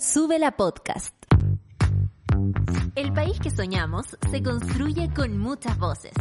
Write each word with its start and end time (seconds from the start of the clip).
Sube 0.00 0.38
la 0.38 0.52
podcast. 0.52 1.12
El 2.94 3.12
país 3.12 3.40
que 3.40 3.50
soñamos 3.50 4.06
se 4.30 4.42
construye 4.44 5.12
con 5.12 5.36
muchas 5.36 5.76
voces. 5.76 6.12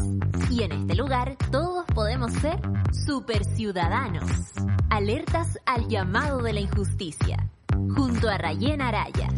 Y 0.49 0.63
en 0.63 0.71
este 0.71 0.95
lugar 0.95 1.37
todos 1.51 1.85
podemos 1.93 2.31
ser 2.33 2.59
super 3.05 3.45
ciudadanos. 3.45 4.23
Alertas 4.89 5.59
al 5.67 5.87
llamado 5.87 6.41
de 6.41 6.53
la 6.53 6.59
injusticia. 6.61 7.51
Junto 7.95 8.29
a 8.29 8.39
Rayen 8.39 8.81
Araya. 8.81 9.29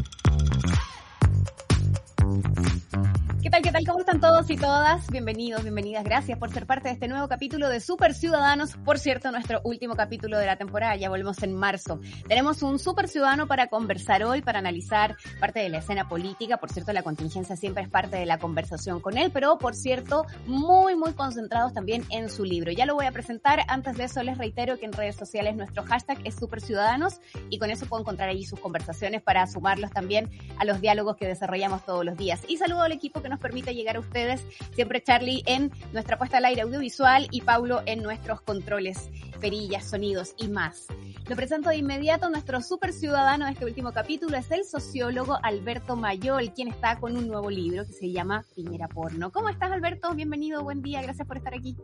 ¿Qué 3.60 3.64
tal, 3.64 3.74
qué 3.74 3.78
tal? 3.80 3.88
¿Cómo 3.88 4.00
están 4.00 4.22
todos 4.22 4.50
y 4.50 4.56
todas? 4.56 5.06
Bienvenidos, 5.12 5.64
bienvenidas. 5.64 6.06
Gracias 6.06 6.40
por 6.40 6.50
ser 6.50 6.66
parte 6.66 6.88
de 6.88 6.94
este 6.94 7.10
nuevo 7.10 7.28
capítulo 7.28 7.68
de 7.68 7.82
Super 7.82 8.14
Ciudadanos. 8.14 8.78
Por 8.86 9.00
cierto, 9.00 9.32
nuestro 9.32 9.60
último 9.66 9.98
capítulo 9.98 10.38
de 10.38 10.46
la 10.46 10.56
temporada. 10.56 10.96
Ya 10.96 11.10
volvemos 11.10 11.44
en 11.44 11.54
marzo. 11.54 12.00
Tenemos 12.30 12.64
un 12.64 12.80
Super 12.80 13.10
Ciudadano 13.10 13.48
para 13.48 13.68
conversar 13.68 14.24
hoy, 14.24 14.42
para 14.42 14.60
analizar 14.60 15.18
parte 15.42 15.60
de 15.60 15.68
la 15.68 15.80
escena 15.80 16.08
política. 16.08 16.56
Por 16.56 16.72
cierto, 16.72 16.94
la 16.94 17.04
contingencia 17.04 17.58
siempre 17.58 17.84
es 17.84 17.90
parte 17.90 18.16
de 18.16 18.26
la 18.26 18.38
conversación 18.38 19.02
con 19.02 19.18
él, 19.18 19.30
pero 19.34 19.58
por 19.58 19.76
cierto, 19.76 20.26
muy, 20.46 20.96
muy 20.96 21.12
concentrados 21.12 21.74
también 21.74 22.06
en 22.12 22.30
su 22.30 22.46
libro. 22.46 22.72
Ya 22.72 22.86
lo 22.86 22.96
voy 22.96 23.08
a 23.08 23.12
presentar. 23.12 23.66
Antes 23.68 23.98
de 23.98 24.06
eso, 24.06 24.24
les 24.24 24.38
reitero 24.38 24.80
que 24.80 24.86
en 24.86 24.94
redes 24.94 25.18
sociales 25.18 25.58
nuestro 25.58 25.84
hashtag 25.84 26.18
es 26.24 26.36
Super 26.36 26.62
Ciudadanos 26.62 27.20
y 27.50 27.60
con 27.60 27.72
eso 27.72 27.88
puedo 27.88 28.04
encontrar 28.04 28.30
allí 28.30 28.46
sus 28.46 28.62
conversaciones 28.62 29.22
para 29.22 29.46
sumarlos 29.48 29.92
también 29.92 30.30
a 30.58 30.64
los 30.64 30.80
diálogos 30.80 31.18
que 31.18 31.28
desarrollamos 31.28 31.84
todos 31.84 32.06
los 32.06 32.16
días. 32.16 32.40
Y 32.48 32.56
saludo 32.56 32.84
al 32.84 32.94
equipo 32.94 33.22
que 33.22 33.28
nos 33.28 33.38
permite 33.38 33.49
llegar 33.50 33.98
a 33.98 34.00
ustedes. 34.00 34.44
Siempre 34.74 35.04
Charlie 35.04 35.44
en 35.46 35.72
nuestra 35.94 36.18
puesta 36.18 36.38
al 36.38 36.46
aire 36.46 36.62
audiovisual 36.62 37.28
y 37.32 37.42
Paulo 37.42 37.82
en 37.86 38.02
nuestros 38.02 38.42
controles, 38.42 39.10
perillas, 39.40 39.90
sonidos 39.90 40.34
y 40.38 40.48
más. 40.48 40.88
Lo 41.28 41.36
presento 41.36 41.70
de 41.70 41.78
inmediato. 41.78 42.30
Nuestro 42.30 42.62
super 42.62 42.94
ciudadano 42.94 43.46
de 43.46 43.52
este 43.52 43.66
último 43.66 43.92
capítulo 43.92 44.38
es 44.38 44.50
el 44.52 44.64
sociólogo 44.64 45.38
Alberto 45.44 45.96
Mayol, 45.96 46.54
quien 46.54 46.70
está 46.70 47.00
con 47.00 47.18
un 47.18 47.28
nuevo 47.28 47.50
libro 47.50 47.86
que 47.86 47.94
se 47.94 48.12
llama 48.12 48.46
Piñera 48.56 48.88
Porno. 48.88 49.32
¿Cómo 49.32 49.50
estás, 49.50 49.72
Alberto? 49.72 50.14
Bienvenido, 50.14 50.64
buen 50.64 50.82
día, 50.82 51.02
gracias 51.02 51.28
por 51.28 51.38
estar 51.38 51.54
aquí. 51.54 51.76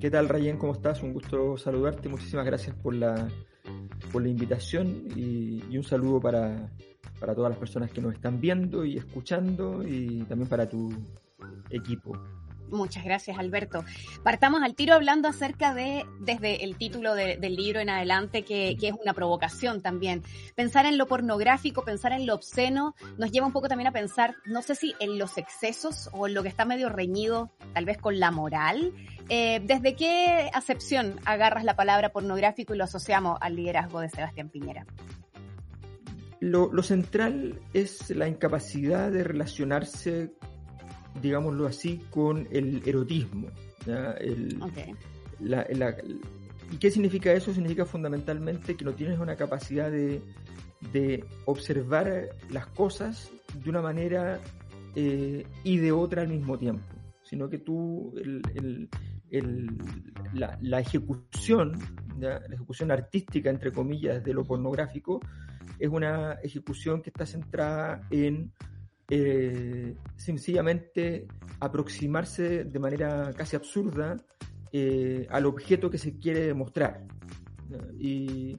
¿Qué 0.00 0.10
tal, 0.10 0.28
Rayen? 0.28 0.58
¿Cómo 0.58 0.72
estás? 0.72 1.02
Un 1.02 1.12
gusto 1.12 1.56
saludarte. 1.56 2.08
Muchísimas 2.08 2.46
gracias 2.46 2.74
por 2.76 2.94
la, 2.94 3.28
por 4.12 4.22
la 4.22 4.28
invitación 4.28 5.08
y 5.14 5.76
un 5.76 5.84
saludo 5.84 6.20
para, 6.20 6.70
para 7.18 7.34
todas 7.34 7.50
las 7.50 7.58
personas 7.58 7.90
que 7.90 8.00
nos 8.00 8.14
están 8.14 8.40
viendo 8.40 8.84
y 8.84 8.96
escuchando 8.96 9.82
y 9.86 10.24
también 10.24 10.48
para 10.48 10.68
tu 10.68 10.92
equipo. 11.70 12.16
Muchas 12.70 13.04
gracias, 13.04 13.38
Alberto. 13.38 13.84
Partamos 14.24 14.62
al 14.62 14.74
tiro 14.74 14.94
hablando 14.94 15.28
acerca 15.28 15.72
de, 15.72 16.04
desde 16.20 16.64
el 16.64 16.76
título 16.76 17.14
de, 17.14 17.36
del 17.36 17.54
libro 17.54 17.80
en 17.80 17.90
adelante, 17.90 18.42
que, 18.42 18.76
que, 18.78 18.88
es 18.88 18.94
una 19.00 19.14
provocación 19.14 19.82
también. 19.82 20.22
Pensar 20.54 20.86
en 20.86 20.98
lo 20.98 21.06
pornográfico, 21.06 21.84
pensar 21.84 22.12
en 22.12 22.26
lo 22.26 22.34
obsceno, 22.34 22.94
nos 23.18 23.30
lleva 23.30 23.46
un 23.46 23.52
poco 23.52 23.68
también 23.68 23.88
a 23.88 23.92
pensar, 23.92 24.34
no 24.46 24.62
sé 24.62 24.74
si 24.74 24.94
en 24.98 25.18
los 25.18 25.38
excesos 25.38 26.10
o 26.12 26.26
en 26.26 26.34
lo 26.34 26.42
que 26.42 26.48
está 26.48 26.64
medio 26.64 26.88
reñido, 26.88 27.50
tal 27.72 27.84
vez 27.84 27.98
con 27.98 28.18
la 28.18 28.30
moral. 28.30 28.92
Eh, 29.28 29.60
¿Desde 29.64 29.94
qué 29.94 30.50
acepción 30.52 31.20
agarras 31.24 31.64
la 31.64 31.76
palabra 31.76 32.10
pornográfico 32.10 32.74
y 32.74 32.78
lo 32.78 32.84
asociamos 32.84 33.38
al 33.40 33.54
liderazgo 33.54 34.00
de 34.00 34.08
Sebastián 34.08 34.48
Piñera? 34.48 34.86
Lo, 36.40 36.72
lo, 36.72 36.82
central 36.82 37.60
es 37.72 38.10
la 38.10 38.28
incapacidad 38.28 39.10
de 39.10 39.24
relacionarse, 39.24 40.32
digámoslo 41.22 41.66
así, 41.66 42.02
con 42.10 42.46
el 42.50 42.82
erotismo. 42.84 43.48
El, 44.20 44.58
okay. 44.62 44.94
la, 45.40 45.66
la, 45.70 45.96
¿Y 46.70 46.76
qué 46.78 46.90
significa 46.90 47.32
eso? 47.32 47.54
Significa 47.54 47.84
fundamentalmente 47.84 48.76
que 48.76 48.84
no 48.84 48.92
tienes 48.92 49.18
una 49.18 49.36
capacidad 49.36 49.90
de, 49.90 50.20
de 50.92 51.24
observar 51.44 52.28
las 52.50 52.66
cosas 52.68 53.30
de 53.62 53.70
una 53.70 53.80
manera 53.80 54.40
eh, 54.94 55.46
y 55.62 55.78
de 55.78 55.92
otra 55.92 56.22
al 56.22 56.28
mismo 56.28 56.58
tiempo, 56.58 56.94
sino 57.22 57.48
que 57.48 57.58
tú, 57.58 58.14
el, 58.16 58.88
el, 59.30 59.68
la, 60.34 60.58
la, 60.60 60.80
ejecución, 60.80 61.78
¿ya? 62.18 62.40
la 62.40 62.54
ejecución 62.54 62.90
artística, 62.90 63.50
entre 63.50 63.72
comillas, 63.72 64.24
de 64.24 64.32
lo 64.32 64.44
pornográfico, 64.44 65.20
es 65.78 65.88
una 65.88 66.34
ejecución 66.42 67.02
que 67.02 67.10
está 67.10 67.26
centrada 67.26 68.06
en 68.10 68.52
eh, 69.08 69.94
sencillamente 70.16 71.28
aproximarse 71.60 72.64
de 72.64 72.78
manera 72.80 73.32
casi 73.36 73.54
absurda 73.54 74.16
eh, 74.72 75.28
al 75.30 75.46
objeto 75.46 75.88
que 75.90 75.98
se 75.98 76.18
quiere 76.18 76.40
demostrar 76.40 77.06
y, 77.98 78.58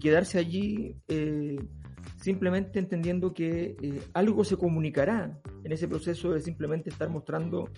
quedarse 0.00 0.40
allí 0.40 0.96
eh, 1.06 1.56
simplemente 2.16 2.80
entendiendo 2.80 3.32
que 3.32 3.76
algo 4.12 4.42
se 4.42 4.56
comunicará 4.56 5.40
en 5.62 5.70
ese 5.70 5.86
proceso 5.86 6.32
de 6.32 6.40
simplemente 6.40 6.90
estar 6.90 7.08
mostrando 7.08 7.70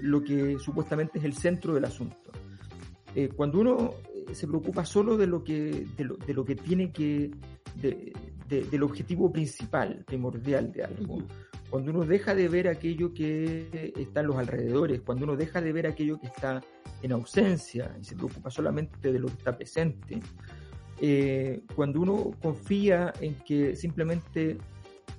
lo 0.00 0.22
que 0.22 0.60
supuestamente 0.60 1.18
es 1.18 1.24
el 1.24 1.32
centro 1.32 1.74
del 1.74 1.86
asunto. 1.86 2.30
cuando 3.34 3.58
uno 3.58 3.94
se 4.32 4.46
preocupa 4.46 4.84
solo 4.84 5.16
de 5.16 5.26
lo 5.26 5.42
que, 5.42 5.86
de 5.96 6.04
lo, 6.04 6.16
de 6.18 6.34
lo 6.34 6.44
que 6.44 6.54
tiene 6.54 6.92
que, 6.92 7.32
de, 7.74 8.12
de, 8.48 8.64
del 8.64 8.82
objetivo 8.82 9.32
principal, 9.32 10.04
primordial 10.06 10.72
de 10.72 10.84
algo. 10.84 11.22
Cuando 11.70 11.90
uno 11.90 12.04
deja 12.04 12.34
de 12.34 12.48
ver 12.48 12.68
aquello 12.68 13.14
que 13.14 13.92
está 13.96 14.20
en 14.20 14.26
los 14.26 14.36
alrededores, 14.36 15.00
cuando 15.00 15.24
uno 15.24 15.36
deja 15.36 15.60
de 15.60 15.72
ver 15.72 15.86
aquello 15.86 16.20
que 16.20 16.26
está 16.26 16.62
en 17.02 17.12
ausencia 17.12 17.96
y 18.00 18.04
se 18.04 18.14
preocupa 18.14 18.50
solamente 18.50 19.10
de 19.10 19.18
lo 19.18 19.28
que 19.28 19.34
está 19.34 19.56
presente, 19.56 20.20
eh, 21.00 21.62
cuando 21.74 22.00
uno 22.00 22.30
confía 22.40 23.12
en 23.20 23.36
que 23.36 23.74
simplemente 23.74 24.58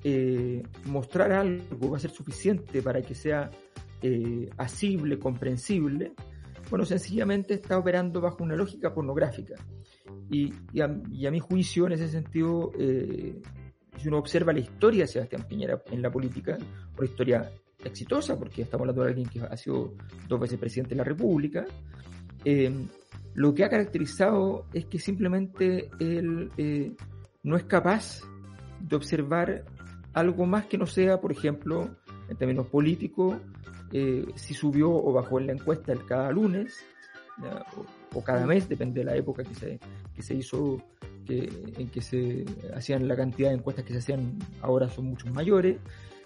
eh, 0.03 0.63
mostrar 0.85 1.31
algo 1.31 1.89
va 1.89 1.97
a 1.97 1.99
ser 1.99 2.11
suficiente 2.11 2.81
para 2.81 3.01
que 3.01 3.15
sea 3.15 3.49
eh, 4.01 4.49
asible, 4.57 5.17
comprensible, 5.17 6.13
bueno, 6.69 6.85
sencillamente 6.85 7.53
está 7.53 7.77
operando 7.77 8.21
bajo 8.21 8.43
una 8.43 8.55
lógica 8.55 8.93
pornográfica. 8.93 9.55
Y, 10.29 10.53
a, 10.81 10.87
mi 10.87 11.39
juicio, 11.39 11.85
en 11.85 11.93
ese 11.93 12.07
sentido, 12.07 12.71
eh, 12.77 13.41
si 13.97 14.07
uno 14.07 14.17
observa 14.17 14.53
la 14.53 14.59
historia 14.59 15.03
de 15.03 15.07
Sebastián 15.07 15.45
Piñera 15.47 15.81
en 15.91 16.01
la 16.01 16.11
política, 16.11 16.57
una 16.97 17.05
historia 17.05 17.51
exitosa, 17.83 18.37
porque 18.37 18.63
estamos 18.63 18.81
hablando 18.81 19.03
de 19.03 19.09
alguien 19.09 19.29
que 19.29 19.41
ha 19.41 19.57
sido 19.57 19.93
dos 20.27 20.39
veces 20.39 20.57
presidente 20.57 20.95
de 20.95 20.97
la 20.97 21.03
República, 21.03 21.65
eh, 22.45 22.71
lo 23.35 23.53
que 23.53 23.63
ha 23.63 23.69
caracterizado 23.69 24.65
es 24.73 24.85
que 24.85 24.99
simplemente 24.99 25.89
él 25.99 26.51
eh, 26.57 26.95
no 27.43 27.55
es 27.55 27.63
capaz 27.63 28.21
de 28.79 28.95
observar 28.95 29.65
algo 30.13 30.45
más 30.45 30.65
que 30.65 30.77
no 30.77 30.85
sea, 30.85 31.19
por 31.19 31.31
ejemplo, 31.31 31.95
en 32.29 32.37
términos 32.37 32.67
políticos, 32.67 33.37
si 34.35 34.55
subió 34.55 34.89
o 34.89 35.13
bajó 35.13 35.39
en 35.39 35.45
la 35.45 35.53
encuesta 35.53 35.91
el 35.93 36.03
cada 36.05 36.31
lunes. 36.31 36.83
O, 37.41 38.19
o, 38.19 38.23
cada 38.23 38.45
mes, 38.45 38.69
depende 38.69 38.99
de 38.99 39.05
la 39.05 39.15
época 39.15 39.43
que 39.43 39.55
se, 39.55 39.79
que 40.15 40.21
se 40.21 40.35
hizo, 40.35 40.81
que, 41.25 41.49
en 41.77 41.89
que 41.89 42.01
se 42.01 42.45
hacían 42.75 43.07
la 43.07 43.15
cantidad 43.15 43.49
de 43.49 43.55
encuestas 43.55 43.85
que 43.85 43.93
se 43.93 43.99
hacían 43.99 44.37
ahora 44.61 44.87
son 44.87 45.05
mucho 45.05 45.27
mayores, 45.27 45.77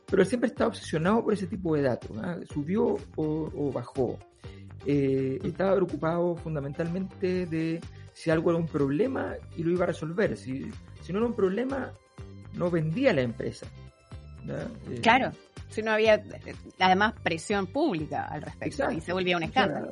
pero 0.06 0.22
él 0.22 0.28
siempre 0.28 0.50
está 0.50 0.68
obsesionado 0.68 1.23
por 1.23 1.34
ese 1.34 1.47
tipo 1.47 1.75
de 1.75 1.84
datos, 1.84 2.12
¿no? 2.12 2.45
subió 2.45 2.97
o, 3.16 3.51
o 3.56 3.72
bajó. 3.72 4.18
Eh, 4.85 5.40
estaba 5.44 5.75
preocupado 5.75 6.35
fundamentalmente 6.35 7.45
de 7.45 7.81
si 8.13 8.29
algo 8.31 8.51
era 8.51 8.59
un 8.59 8.68
problema 8.68 9.35
y 9.56 9.63
lo 9.63 9.72
iba 9.72 9.84
a 9.84 9.88
resolver. 9.88 10.38
Si, 10.38 10.72
si 11.01 11.12
no 11.12 11.19
era 11.19 11.28
un 11.28 11.34
problema, 11.34 11.91
no 12.53 12.72
vendía 12.72 13.13
la 13.13 13.22
empresa. 13.22 13.68
Eh, 14.47 15.00
claro, 15.01 15.31
si 15.69 15.81
no 15.81 15.91
había 15.91 16.24
además 16.79 17.13
presión 17.22 17.68
pública 17.68 18.25
al 18.25 18.41
respecto 18.41 18.84
exacto, 18.84 18.94
y 18.94 19.01
se 19.01 19.13
volvía 19.13 19.35
un 19.38 19.44
escándalo. 19.44 19.91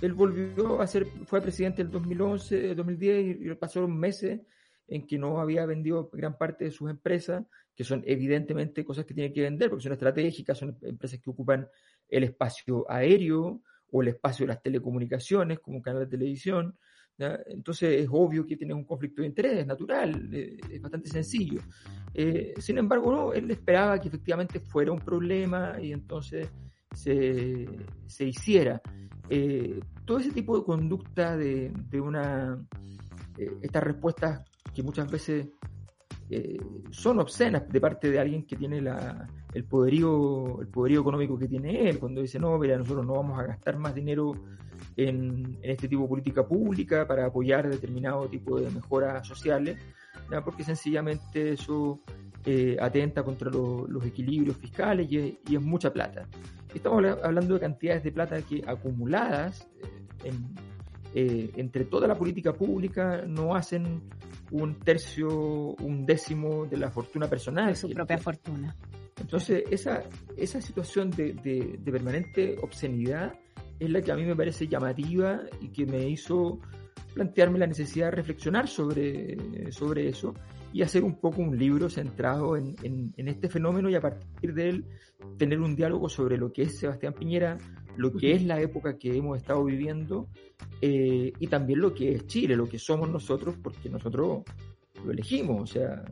Él 0.00 0.12
volvió 0.14 0.80
a 0.80 0.86
ser, 0.86 1.06
fue 1.26 1.40
presidente 1.40 1.82
en 1.82 1.90
2011, 1.90 2.74
2010 2.74 3.36
y 3.40 3.54
pasaron 3.54 3.96
meses 3.96 4.40
en 4.88 5.06
que 5.06 5.18
no 5.18 5.40
había 5.40 5.64
vendido 5.66 6.10
gran 6.12 6.36
parte 6.36 6.64
de 6.64 6.70
sus 6.70 6.90
empresas, 6.90 7.44
que 7.74 7.84
son 7.84 8.02
evidentemente 8.06 8.84
cosas 8.84 9.04
que 9.04 9.14
tiene 9.14 9.32
que 9.32 9.42
vender 9.42 9.70
porque 9.70 9.84
son 9.84 9.92
estratégicas, 9.92 10.58
son 10.58 10.76
empresas 10.82 11.20
que 11.20 11.30
ocupan 11.30 11.68
el 12.08 12.24
espacio 12.24 12.84
aéreo 12.90 13.62
o 13.90 14.02
el 14.02 14.08
espacio 14.08 14.44
de 14.44 14.48
las 14.48 14.62
telecomunicaciones 14.62 15.60
como 15.60 15.78
un 15.78 15.82
canal 15.82 16.00
de 16.02 16.08
televisión. 16.08 16.76
¿ya? 17.16 17.40
Entonces 17.46 18.02
es 18.02 18.08
obvio 18.10 18.46
que 18.46 18.56
tiene 18.56 18.74
un 18.74 18.84
conflicto 18.84 19.22
de 19.22 19.28
interés, 19.28 19.58
es 19.58 19.66
natural, 19.66 20.28
eh, 20.32 20.58
es 20.70 20.80
bastante 20.80 21.08
sencillo. 21.08 21.60
Eh, 22.12 22.54
sin 22.58 22.78
embargo, 22.78 23.12
no, 23.12 23.32
él 23.32 23.50
esperaba 23.50 24.00
que 24.00 24.08
efectivamente 24.08 24.60
fuera 24.60 24.92
un 24.92 25.00
problema 25.00 25.78
y 25.80 25.92
entonces 25.92 26.48
se, 26.94 27.66
se 28.06 28.24
hiciera. 28.26 28.80
Eh, 29.28 29.80
todo 30.04 30.18
ese 30.18 30.32
tipo 30.32 30.58
de 30.58 30.64
conducta 30.64 31.36
de, 31.36 31.72
de 31.88 32.00
una... 32.00 32.58
Eh, 33.38 33.50
estas 33.62 33.82
respuestas 33.82 34.42
que 34.74 34.82
muchas 34.82 35.10
veces 35.10 35.48
eh, 36.28 36.60
son 36.90 37.18
obscenas 37.20 37.68
de 37.68 37.80
parte 37.80 38.10
de 38.10 38.18
alguien 38.18 38.44
que 38.44 38.56
tiene 38.56 38.80
la, 38.80 39.26
el, 39.54 39.64
poderío, 39.64 40.60
el 40.60 40.68
poderío 40.68 41.00
económico 41.00 41.38
que 41.38 41.48
tiene 41.48 41.88
él, 41.88 41.98
cuando 41.98 42.20
dice, 42.20 42.38
no, 42.38 42.58
mira, 42.58 42.76
nosotros 42.76 43.06
no 43.06 43.14
vamos 43.14 43.38
a 43.38 43.44
gastar 43.44 43.78
más 43.78 43.94
dinero 43.94 44.34
en, 44.96 45.58
en, 45.62 45.70
este 45.70 45.88
tipo 45.88 46.02
de 46.02 46.08
política 46.08 46.46
pública 46.46 47.06
para 47.06 47.26
apoyar 47.26 47.70
determinado 47.70 48.28
tipo 48.28 48.60
de 48.60 48.70
mejoras 48.70 49.26
sociales, 49.26 49.78
porque 50.44 50.64
sencillamente 50.64 51.52
eso 51.52 52.00
atenta 52.80 53.22
contra 53.22 53.50
los 53.50 54.04
equilibrios 54.04 54.56
fiscales 54.56 55.10
y, 55.10 55.38
es 55.54 55.62
mucha 55.62 55.92
plata. 55.92 56.26
Estamos 56.74 57.04
hablando 57.22 57.54
de 57.54 57.60
cantidades 57.60 58.02
de 58.02 58.12
plata 58.12 58.40
que 58.42 58.62
acumuladas 58.66 59.68
entre 61.14 61.84
toda 61.84 62.08
la 62.08 62.16
política 62.16 62.52
pública 62.52 63.22
no 63.26 63.54
hacen 63.54 64.02
un 64.50 64.78
tercio, 64.80 65.28
un 65.28 66.06
décimo 66.06 66.66
de 66.66 66.76
la 66.76 66.90
fortuna 66.90 67.28
personal. 67.28 67.68
De 67.68 67.76
su 67.76 67.90
propia 67.90 68.18
fortuna. 68.18 68.76
Entonces, 69.20 69.64
esa, 69.70 70.02
esa 70.36 70.60
situación 70.60 71.10
de, 71.10 71.34
de, 71.34 71.92
permanente 71.92 72.56
obscenidad 72.62 73.34
es 73.78 73.90
la 73.90 74.00
que 74.00 74.12
a 74.12 74.16
mí 74.16 74.24
me 74.24 74.34
parece 74.34 74.66
llamativa 74.66 75.40
y 75.60 75.68
que 75.68 75.86
me 75.86 76.08
hizo 76.08 76.60
plantearme 77.14 77.58
la 77.58 77.66
necesidad 77.66 78.06
de 78.06 78.16
reflexionar 78.16 78.68
sobre, 78.68 79.70
sobre 79.72 80.08
eso 80.08 80.34
y 80.72 80.82
hacer 80.82 81.04
un 81.04 81.20
poco 81.20 81.42
un 81.42 81.58
libro 81.58 81.90
centrado 81.90 82.56
en, 82.56 82.74
en, 82.82 83.28
este 83.28 83.48
fenómeno 83.48 83.90
y 83.90 83.94
a 83.94 84.00
partir 84.00 84.54
de 84.54 84.68
él 84.70 84.84
tener 85.36 85.60
un 85.60 85.76
diálogo 85.76 86.08
sobre 86.08 86.38
lo 86.38 86.52
que 86.52 86.62
es 86.62 86.78
Sebastián 86.78 87.12
Piñera, 87.12 87.58
lo 87.96 88.12
que 88.12 88.32
es 88.32 88.42
la 88.42 88.60
época 88.60 88.96
que 88.96 89.14
hemos 89.14 89.36
estado 89.36 89.64
viviendo 89.64 90.28
eh, 90.80 91.32
y 91.38 91.46
también 91.46 91.80
lo 91.80 91.92
que 91.92 92.12
es 92.12 92.26
Chile, 92.26 92.56
lo 92.56 92.68
que 92.68 92.78
somos 92.78 93.10
nosotros, 93.10 93.54
porque 93.62 93.90
nosotros 93.90 94.42
lo 95.04 95.12
elegimos, 95.12 95.62
o 95.62 95.66
sea... 95.66 96.02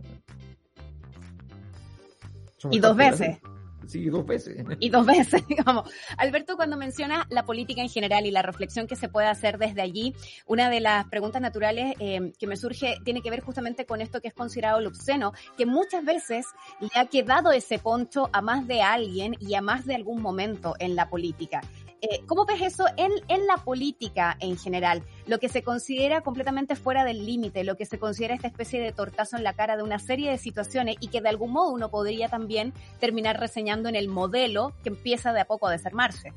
Y 2.70 2.78
dos 2.78 2.94
veces. 2.94 3.38
Sí, 3.86 4.08
dos 4.08 4.26
veces. 4.26 4.64
Y 4.78 4.90
dos 4.90 5.06
veces, 5.06 5.46
digamos. 5.48 5.90
Alberto, 6.16 6.56
cuando 6.56 6.76
menciona 6.76 7.26
la 7.30 7.44
política 7.44 7.82
en 7.82 7.88
general 7.88 8.26
y 8.26 8.30
la 8.30 8.42
reflexión 8.42 8.86
que 8.86 8.96
se 8.96 9.08
puede 9.08 9.26
hacer 9.26 9.58
desde 9.58 9.82
allí, 9.82 10.14
una 10.46 10.70
de 10.70 10.80
las 10.80 11.06
preguntas 11.08 11.42
naturales 11.42 11.94
eh, 11.98 12.32
que 12.38 12.46
me 12.46 12.56
surge 12.56 12.96
tiene 13.04 13.22
que 13.22 13.30
ver 13.30 13.40
justamente 13.40 13.86
con 13.86 14.00
esto 14.00 14.20
que 14.20 14.28
es 14.28 14.34
considerado 14.34 14.78
el 14.78 14.86
obsceno, 14.86 15.32
que 15.56 15.66
muchas 15.66 16.04
veces 16.04 16.46
le 16.80 16.90
ha 16.94 17.06
quedado 17.06 17.52
ese 17.52 17.78
poncho 17.78 18.28
a 18.32 18.40
más 18.40 18.66
de 18.66 18.82
alguien 18.82 19.36
y 19.40 19.54
a 19.54 19.62
más 19.62 19.86
de 19.86 19.94
algún 19.94 20.22
momento 20.22 20.74
en 20.78 20.94
la 20.96 21.08
política. 21.08 21.60
Eh, 22.02 22.22
¿Cómo 22.26 22.46
ves 22.46 22.62
eso 22.62 22.84
en, 22.96 23.12
en, 23.28 23.46
la 23.46 23.58
política 23.58 24.36
en 24.40 24.56
general? 24.56 25.02
Lo 25.26 25.38
que 25.38 25.50
se 25.50 25.62
considera 25.62 26.22
completamente 26.22 26.74
fuera 26.74 27.04
del 27.04 27.26
límite, 27.26 27.62
lo 27.62 27.76
que 27.76 27.84
se 27.84 27.98
considera 27.98 28.34
esta 28.34 28.48
especie 28.48 28.80
de 28.80 28.92
tortazo 28.92 29.36
en 29.36 29.44
la 29.44 29.52
cara 29.52 29.76
de 29.76 29.82
una 29.82 29.98
serie 29.98 30.30
de 30.30 30.38
situaciones 30.38 30.96
y 31.00 31.08
que 31.08 31.20
de 31.20 31.28
algún 31.28 31.52
modo 31.52 31.70
uno 31.72 31.90
podría 31.90 32.28
también 32.28 32.72
terminar 33.00 33.38
reseñando 33.38 33.88
en 33.90 33.96
el 33.96 34.08
modelo 34.08 34.72
que 34.82 34.88
empieza 34.88 35.34
de 35.34 35.40
a 35.40 35.44
poco 35.44 35.68
a 35.68 35.72
desarmarse. 35.72 36.30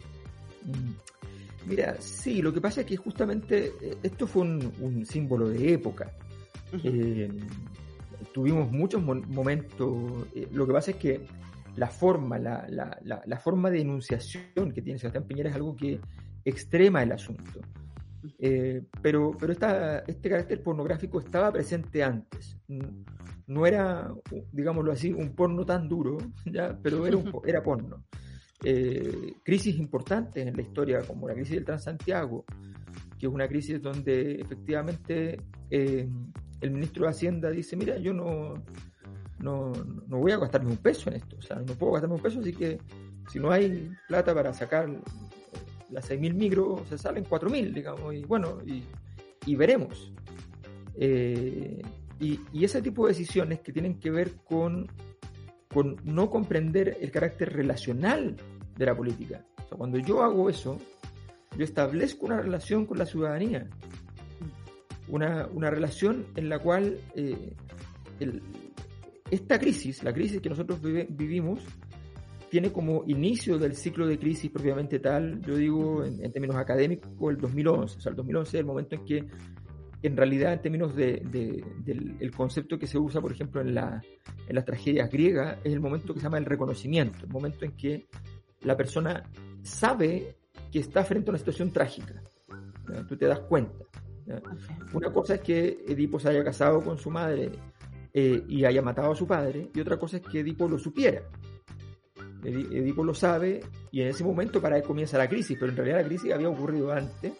Mm. 0.65 0.93
Mira, 1.65 1.95
sí, 1.99 2.41
lo 2.41 2.53
que 2.53 2.59
pasa 2.59 2.81
es 2.81 2.87
que 2.87 2.97
justamente 2.97 3.71
eh, 3.81 3.97
esto 4.03 4.27
fue 4.27 4.41
un, 4.41 5.05
símbolo 5.05 5.47
de 5.47 5.73
época. 5.73 6.11
Eh, 6.83 7.29
tuvimos 8.33 8.69
muchos 8.69 9.01
momentos, 9.01 10.27
lo 10.51 10.67
que 10.67 10.73
pasa 10.73 10.91
es 10.91 10.97
que 10.97 11.21
la 11.75 11.87
forma, 11.87 12.37
la, 12.37 12.65
la, 12.69 13.21
la, 13.25 13.39
forma 13.39 13.69
de 13.69 13.81
enunciación 13.81 14.71
que 14.71 14.81
tiene 14.81 14.99
Sebastián 14.99 15.25
Piñera 15.25 15.49
es 15.49 15.55
algo 15.55 15.75
que 15.75 15.99
extrema 16.45 17.01
el 17.01 17.11
asunto. 17.11 17.61
Eh, 18.39 18.81
pero 19.01 19.31
pero 19.37 19.51
esta, 19.51 19.99
este 19.99 20.29
carácter 20.29 20.61
pornográfico 20.63 21.19
estaba 21.19 21.51
presente 21.51 22.03
antes. 22.03 22.57
No 23.47 23.65
era, 23.65 24.13
digámoslo 24.51 24.91
así, 24.91 25.11
un 25.11 25.35
porno 25.35 25.65
tan 25.65 25.87
duro, 25.89 26.17
¿ya? 26.45 26.77
pero 26.81 27.05
era, 27.05 27.17
era 27.45 27.63
porno. 27.63 28.05
Eh, 28.63 29.33
crisis 29.43 29.77
importantes 29.77 30.45
en 30.47 30.55
la 30.55 30.61
historia, 30.61 31.01
como 31.01 31.27
la 31.27 31.33
crisis 31.33 31.55
del 31.55 31.65
Transantiago, 31.65 32.45
que 33.19 33.27
es 33.27 33.33
una 33.33 33.47
crisis 33.47 33.81
donde 33.81 34.35
efectivamente 34.35 35.37
eh, 35.69 36.07
el 36.61 36.71
ministro 36.71 37.03
de 37.03 37.09
Hacienda 37.09 37.49
dice, 37.49 37.75
mira, 37.75 37.97
yo 37.97 38.13
no, 38.13 38.53
no, 39.43 39.73
no 40.07 40.17
voy 40.17 40.31
a 40.31 40.37
gastarme 40.37 40.71
un 40.71 40.77
peso 40.77 41.09
en 41.09 41.17
esto, 41.17 41.35
o 41.37 41.41
sea, 41.41 41.57
no 41.57 41.73
puedo 41.73 41.93
gastarme 41.93 42.15
un 42.15 42.21
peso, 42.21 42.39
así 42.39 42.53
que 42.53 42.79
si 43.29 43.39
no 43.39 43.51
hay 43.51 43.91
plata 44.07 44.33
para 44.33 44.53
sacar 44.53 44.89
las 45.89 46.09
6.000 46.09 46.33
micros, 46.33 46.87
se 46.87 46.97
salen 46.97 47.25
4.000, 47.25 47.73
digamos, 47.73 48.15
y 48.15 48.23
bueno, 48.23 48.59
y, 48.65 49.55
veremos. 49.55 50.13
Eh, 50.95 51.81
y, 52.19 52.63
ese 52.63 52.81
tipo 52.81 53.05
de 53.05 53.11
decisiones 53.11 53.59
que 53.59 53.73
tienen 53.73 53.99
que 53.99 54.09
ver 54.09 54.35
con, 54.45 54.87
con 55.71 55.97
no 56.05 56.29
comprender 56.29 56.97
el 57.01 57.11
carácter 57.11 57.53
relacional 57.53 58.37
de 58.77 58.85
la 58.85 58.95
política. 58.95 59.45
O 59.65 59.67
sea, 59.67 59.77
cuando 59.77 59.99
yo 59.99 60.23
hago 60.23 60.49
eso, 60.49 60.79
yo 61.57 61.63
establezco 61.63 62.25
una 62.25 62.41
relación 62.41 62.85
con 62.85 62.97
la 62.97 63.05
ciudadanía, 63.05 63.67
una, 65.09 65.47
una 65.53 65.69
relación 65.69 66.25
en 66.35 66.49
la 66.49 66.59
cual 66.59 66.97
eh, 67.15 67.53
el, 68.19 68.41
esta 69.33 69.59
crisis, 69.59 70.03
la 70.03 70.13
crisis 70.13 70.41
que 70.41 70.49
nosotros 70.49 70.79
vivimos, 70.81 71.59
tiene 72.49 72.71
como 72.71 73.03
inicio 73.07 73.57
del 73.57 73.75
ciclo 73.75 74.05
de 74.05 74.19
crisis 74.19 74.51
propiamente 74.51 74.99
tal, 74.99 75.41
yo 75.41 75.55
digo 75.55 76.03
en, 76.05 76.31
términos 76.31 76.55
académicos, 76.55 77.09
el 77.31 77.37
2011. 77.37 77.97
O 77.97 77.99
sea, 77.99 78.11
el 78.11 78.15
2011 78.15 78.49
es 78.49 78.59
el 78.59 78.65
momento 78.65 78.95
en 78.95 79.05
que, 79.05 79.25
en 80.03 80.15
realidad, 80.15 80.53
en 80.53 80.61
términos 80.61 80.95
de, 80.95 81.23
del 81.83 82.31
concepto 82.31 82.77
que 82.77 82.85
se 82.85 82.99
usa, 82.99 83.19
por 83.21 83.31
ejemplo, 83.31 83.59
en, 83.59 83.73
la, 83.73 84.03
en 84.47 84.55
las 84.55 84.65
tragedias 84.65 85.09
griegas, 85.09 85.57
es 85.63 85.73
el 85.73 85.79
momento 85.79 86.13
que 86.13 86.19
se 86.19 86.25
llama 86.25 86.37
el 86.37 86.45
reconocimiento, 86.45 87.25
el 87.25 87.31
momento 87.31 87.65
en 87.65 87.71
que 87.71 88.05
la 88.61 88.77
persona 88.77 89.23
sabe 89.63 90.35
que 90.71 90.79
está 90.79 91.03
frente 91.03 91.29
a 91.29 91.31
una 91.31 91.39
situación 91.39 91.71
trágica. 91.71 92.21
Tú 93.07 93.17
te 93.17 93.25
das 93.25 93.39
cuenta. 93.39 93.83
Una 94.93 95.11
cosa 95.11 95.35
es 95.35 95.41
que 95.41 95.83
Edipo 95.87 96.19
se 96.19 96.29
haya 96.29 96.43
casado 96.43 96.81
con 96.81 96.97
su 96.97 97.09
madre 97.09 97.51
eh, 98.13 98.43
y 98.47 98.63
haya 98.63 98.81
matado 98.81 99.11
a 99.11 99.15
su 99.15 99.25
padre, 99.25 99.69
y 99.73 99.79
otra 99.79 99.97
cosa 99.97 100.17
es 100.17 100.23
que 100.23 100.41
Edipo 100.41 100.67
lo 100.67 100.77
supiera. 100.77 101.23
Edipo 102.43 103.03
lo 103.03 103.13
sabe 103.13 103.61
y 103.91 104.01
en 104.01 104.09
ese 104.09 104.23
momento 104.23 104.61
para 104.61 104.77
él 104.77 104.83
comienza 104.83 105.17
la 105.17 105.29
crisis, 105.29 105.57
pero 105.57 105.71
en 105.71 105.77
realidad 105.77 106.01
la 106.01 106.07
crisis 106.07 106.33
había 106.33 106.49
ocurrido 106.49 106.91
antes, 106.91 107.33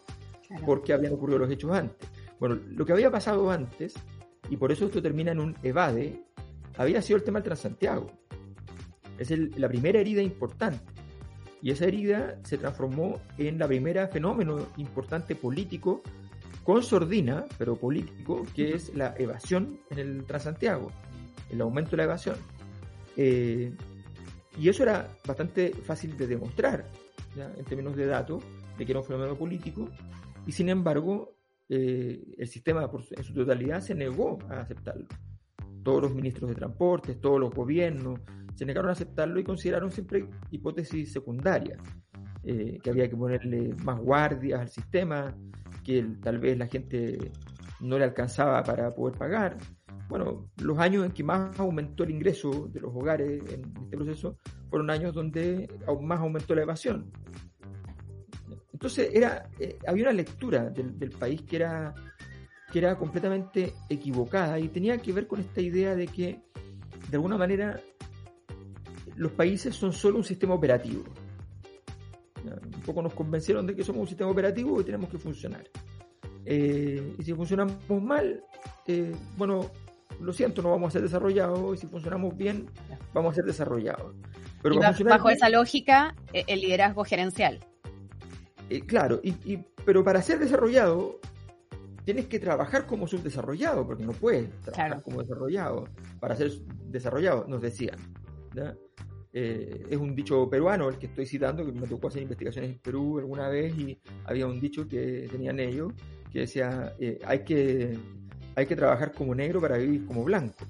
porque 0.66 0.94
habían 0.94 1.14
ocurrido 1.14 1.40
los 1.40 1.52
hechos 1.52 1.72
antes. 1.72 2.10
Bueno, 2.40 2.60
lo 2.70 2.86
que 2.86 2.94
había 2.94 3.12
pasado 3.12 3.52
antes, 3.52 3.94
y 4.50 4.58
por 4.58 4.72
eso 4.72 4.86
esto 4.86 5.02
termina 5.02 5.31
en 5.31 5.40
un 5.40 5.56
evade, 5.62 6.24
había 6.78 7.02
sido 7.02 7.18
el 7.18 7.24
tema 7.24 7.40
del 7.40 7.46
Transantiago. 7.46 8.12
Es 9.18 9.31
la 9.58 9.68
primera 9.68 10.00
herida 10.00 10.22
importante. 10.22 10.84
Y 11.62 11.72
esa 11.72 11.86
herida 11.86 12.40
se 12.44 12.58
transformó 12.58 13.22
en 13.38 13.58
la 13.58 13.68
primera 13.68 14.08
fenómeno 14.08 14.68
importante 14.78 15.36
político 15.36 16.02
con 16.63 16.81
sordina, 16.83 17.45
pero 17.57 17.75
político, 17.75 18.45
que 18.56 18.74
es 18.74 18.95
la 18.95 19.13
evasión 19.18 19.80
en 19.89 20.00
el 20.00 20.25
Transantiago, 20.25 20.92
el 21.51 21.62
aumento 21.62 21.92
de 21.92 21.98
la 21.98 22.04
evasión. 22.04 22.36
Eh, 23.18 23.73
y 24.57 24.69
eso 24.69 24.83
era 24.83 25.07
bastante 25.26 25.71
fácil 25.71 26.16
de 26.18 26.28
demostrar, 26.28 26.85
en 27.35 27.66
términos 27.66 27.95
de 27.95 28.06
datos, 28.06 28.44
de 28.78 28.85
que 28.85 28.92
era 28.92 28.99
un 28.99 29.06
fenómeno 29.06 29.35
político, 29.35 29.90
y 30.45 30.52
sin 30.52 30.69
embargo, 30.69 31.35
eh, 31.69 32.21
el 32.38 32.47
sistema 32.47 32.90
en 33.11 33.23
su 33.23 33.33
totalidad 33.33 33.81
se 33.81 33.95
negó 33.95 34.40
a 34.49 34.61
aceptarlo. 34.61 35.07
Todos 35.83 36.04
los 36.04 36.16
ministros 36.16 36.49
de 36.49 36.56
transportes, 36.56 37.19
todos 37.19 37.40
los 37.40 37.54
gobiernos, 37.54 38.19
se 38.56 38.66
negaron 38.66 38.90
a 38.90 38.94
aceptarlo 38.94 39.40
y 39.40 39.44
consideraron 39.44 39.92
siempre 39.92 40.28
hipótesis 40.52 41.11
secundarias, 41.11 41.80
eh, 42.44 42.78
que 42.81 42.90
había 42.90 43.09
que 43.09 43.16
ponerle 43.16 43.73
más 43.83 43.99
guardias 43.99 44.61
al 44.61 44.69
sistema, 44.69 45.35
que 45.83 46.04
tal 46.21 46.40
vez 46.40 46.57
la 46.57 46.68
gente 46.68 47.31
no 47.80 47.97
le 47.97 48.06
alcanzaba 48.06 48.63
para 48.63 48.90
poder 48.92 49.18
pagar. 49.18 49.57
Bueno, 50.07 50.49
los 50.61 50.78
años 50.80 51.06
en 51.06 51.11
que 51.11 51.23
más 51.23 51.59
aumentó 51.59 52.04
el 52.04 52.11
ingreso 52.11 52.69
de 52.71 52.80
los 52.80 52.94
hogares 52.95 53.42
en 53.52 53.73
este 53.83 53.97
proceso 53.97 54.37
fueron 54.69 54.90
años 54.90 55.13
donde 55.13 55.69
más 56.02 56.19
aumentó 56.19 56.56
la 56.56 56.63
evasión. 56.63 57.11
Entonces 58.71 59.09
era, 59.13 59.49
eh, 59.59 59.78
había 59.87 60.04
una 60.04 60.13
lectura 60.13 60.69
del, 60.69 60.97
del, 60.99 61.11
país 61.11 61.42
que 61.44 61.56
era, 61.56 61.94
que 62.71 62.80
era 62.80 62.97
completamente 62.97 63.73
equivocada 63.90 64.59
y 64.59 64.68
tenía 64.68 64.97
que 64.97 65.13
ver 65.13 65.28
con 65.28 65.40
esta 65.40 65.61
idea 65.61 65.95
de 65.95 66.07
que, 66.07 66.42
de 67.09 67.18
alguna 67.18 67.37
manera, 67.37 67.80
los 69.16 69.31
países 69.31 69.75
son 69.75 69.94
solo 69.94 70.18
un 70.18 70.23
sistema 70.23 70.54
operativo 70.54 71.04
un 72.45 72.81
poco 72.81 73.02
nos 73.02 73.14
convencieron 73.14 73.66
de 73.66 73.76
que 73.76 73.83
somos 73.83 74.02
un 74.02 74.07
sistema 74.07 74.30
operativo 74.30 74.80
y 74.81 74.83
tenemos 74.83 75.09
que 75.09 75.18
funcionar. 75.18 75.64
Eh, 76.45 77.16
y 77.18 77.23
si 77.23 77.33
funcionamos 77.33 77.78
mal, 78.02 78.44
eh, 78.88 79.16
bueno, 79.38 79.71
lo 80.19 80.33
siento, 80.33 80.62
no 80.62 80.71
vamos 80.71 80.90
a 80.90 80.92
ser 80.92 81.02
desarrollados, 81.02 81.76
y 81.76 81.78
si 81.78 81.88
funcionamos 81.88 82.35
bien, 82.35 82.68
vamos 83.14 83.31
a 83.31 83.35
ser 83.35 83.45
desarrollados. 83.45 84.16
Pero 84.62 84.80
bajo 85.06 85.30
esa 85.30 85.50
lógica, 85.50 86.16
e, 86.31 86.44
el 86.47 86.62
liderazgo 86.62 87.04
gerencial. 87.04 87.59
Eh, 88.69 88.81
claro, 88.81 89.19
y, 89.23 89.57
pero 89.85 90.04
para 90.04 90.21
ser 90.21 90.40
desarrollado, 90.40 91.19
tienes 92.06 92.28
que 92.28 92.40
trabajar 92.40 92.85
como 92.85 93.07
subdesarrollado, 93.07 93.85
porque 93.85 94.06
no 94.06 94.14
puedes 94.14 94.50
trabajar 94.62 95.02
como 95.04 95.21
desarrollado 95.21 95.88
para 96.19 96.35
ser 96.35 96.52
desarrollado, 96.90 97.45
nos 97.47 97.62
decían. 97.62 97.97
Eh, 99.35 99.87
es 99.90 99.97
un 99.97 100.16
dicho 100.16 100.47
peruano 100.47 100.90
el 100.90 100.99
que 100.99 101.07
estoy 101.07 101.25
citando, 101.25 101.66
que 101.66 101.71
me 101.71 101.87
tocó 101.87 102.07
hacer 102.07 102.21
investigaciones 102.21 102.69
en 102.69 102.78
Perú 102.78 103.18
alguna 103.18 103.49
vez 103.49 103.75
y 103.75 103.97
había 104.25 104.45
un 104.45 104.59
dicho 104.59 104.87
que 104.87 105.28
tenían 105.31 105.59
ellos 105.59 105.92
que 106.31 106.42
decía, 106.42 106.94
eh, 106.99 107.19
hay 107.25 107.44
que 107.44 107.97
hay 108.56 108.68
que 108.68 108.75
trabajar 108.75 109.11
como 109.11 109.33
negro 109.33 109.59
para 109.59 109.78
vivir 109.78 110.06
como 110.06 110.23
blanco. 110.23 110.66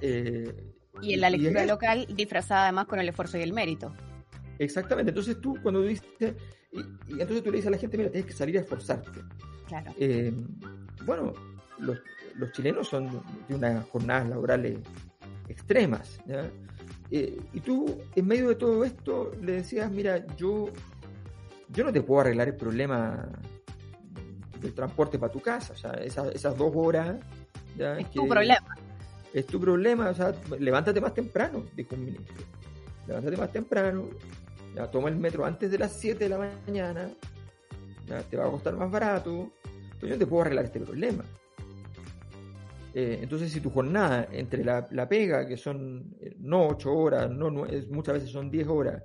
Eh, 0.00 0.72
y 1.02 1.14
en 1.14 1.20
la 1.20 1.30
lectura 1.30 1.66
local 1.66 2.06
disfrazada 2.14 2.64
además 2.64 2.86
con 2.86 3.00
el 3.00 3.08
esfuerzo 3.08 3.38
y 3.38 3.42
el 3.42 3.52
mérito. 3.52 3.92
Exactamente, 4.60 5.10
entonces 5.10 5.40
tú 5.40 5.58
cuando 5.60 5.82
dices, 5.82 6.06
y, 6.70 6.80
entonces 7.10 7.42
tú 7.42 7.50
le 7.50 7.56
dices 7.56 7.66
a 7.66 7.70
la 7.70 7.78
gente, 7.78 7.98
mira, 7.98 8.10
tienes 8.10 8.30
que 8.30 8.36
salir 8.36 8.56
a 8.58 8.60
esforzarte. 8.60 9.20
Claro. 9.66 9.92
Eh, 9.98 10.32
bueno, 11.04 11.32
los, 11.78 11.98
los, 12.36 12.52
chilenos 12.52 12.88
son 12.88 13.20
de 13.48 13.54
unas 13.54 13.84
jornadas 13.88 14.28
laborales 14.28 14.78
extremas. 15.48 16.20
Eh, 17.10 17.40
y 17.52 17.60
tú, 17.60 18.00
en 18.14 18.26
medio 18.26 18.48
de 18.48 18.56
todo 18.56 18.84
esto, 18.84 19.32
le 19.40 19.52
decías, 19.52 19.90
mira, 19.90 20.24
yo, 20.36 20.70
yo 21.68 21.84
no 21.84 21.92
te 21.92 22.02
puedo 22.02 22.20
arreglar 22.20 22.48
el 22.48 22.56
problema 22.56 23.28
del 24.60 24.74
transporte 24.74 25.18
para 25.18 25.32
tu 25.32 25.40
casa, 25.40 25.72
o 25.72 25.76
sea, 25.76 25.92
esas, 25.92 26.56
dos 26.56 26.72
horas... 26.74 27.16
es 27.78 28.10
tu 28.10 28.26
problema. 28.26 28.76
Es 29.32 29.46
tu 29.46 29.60
problema, 29.60 30.10
o 30.10 30.14
sea, 30.14 30.34
levántate 30.58 31.00
más 31.00 31.12
temprano, 31.12 31.64
dijo 31.76 31.94
un 31.94 32.06
ministro. 32.06 32.44
Levántate 33.06 33.36
más 33.36 33.52
temprano, 33.52 34.08
ya, 34.74 34.90
toma 34.90 35.08
el 35.08 35.16
metro 35.16 35.44
antes 35.44 35.70
de 35.70 35.78
las 35.78 35.92
7 35.92 36.24
de 36.24 36.30
la 36.30 36.38
mañana, 36.66 37.08
ya, 38.06 38.20
te 38.22 38.36
va 38.36 38.46
a 38.46 38.50
costar 38.50 38.74
más 38.74 38.90
barato, 38.90 39.52
pero 40.00 40.08
yo 40.08 40.14
no 40.14 40.18
te 40.18 40.26
puedo 40.26 40.42
arreglar 40.42 40.64
este 40.64 40.80
problema. 40.80 41.24
Eh, 42.98 43.18
entonces, 43.20 43.52
si 43.52 43.60
tu 43.60 43.68
jornada 43.68 44.26
entre 44.32 44.64
la, 44.64 45.06
pega, 45.06 45.46
que 45.46 45.58
son 45.58 46.16
eh, 46.18 46.34
no 46.38 46.68
8 46.68 46.90
horas, 46.90 47.30
no, 47.30 47.50
muchas 47.90 48.14
veces 48.14 48.30
son 48.30 48.50
10 48.50 48.68
horas, 48.68 49.02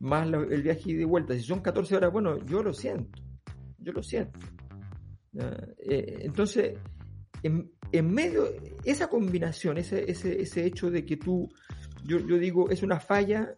más 0.00 0.26
el 0.32 0.62
viaje 0.62 0.92
y 0.92 0.94
de 0.94 1.04
vuelta, 1.04 1.34
si 1.34 1.42
son 1.42 1.60
14 1.60 1.94
horas, 1.94 2.10
bueno, 2.10 2.42
yo 2.46 2.62
lo 2.62 2.72
siento, 2.72 3.20
yo 3.76 3.92
lo 3.92 4.02
siento. 4.02 4.38
Eh, 5.78 6.20
entonces, 6.22 6.78
en, 7.42 7.70
medio, 8.14 8.46
esa 8.82 9.08
combinación, 9.08 9.76
ese, 9.76 10.10
ese, 10.10 10.40
ese 10.40 10.64
hecho 10.64 10.90
de 10.90 11.04
que 11.04 11.18
tú, 11.18 11.46
yo, 12.02 12.20
yo 12.20 12.38
digo, 12.38 12.70
es 12.70 12.82
una 12.82 12.98
falla, 12.98 13.54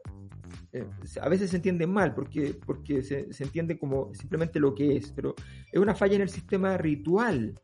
a 1.20 1.28
veces 1.28 1.50
se 1.50 1.56
entiende 1.58 1.86
mal 1.86 2.12
porque, 2.12 2.58
porque 2.66 3.04
se, 3.04 3.32
se 3.32 3.44
entiende 3.44 3.78
como 3.78 4.12
simplemente 4.14 4.58
lo 4.58 4.74
que 4.74 4.96
es, 4.96 5.12
pero 5.12 5.36
es 5.70 5.78
una 5.78 5.94
falla 5.94 6.16
en 6.16 6.22
el 6.22 6.28
sistema 6.28 6.76
ritual 6.76 7.54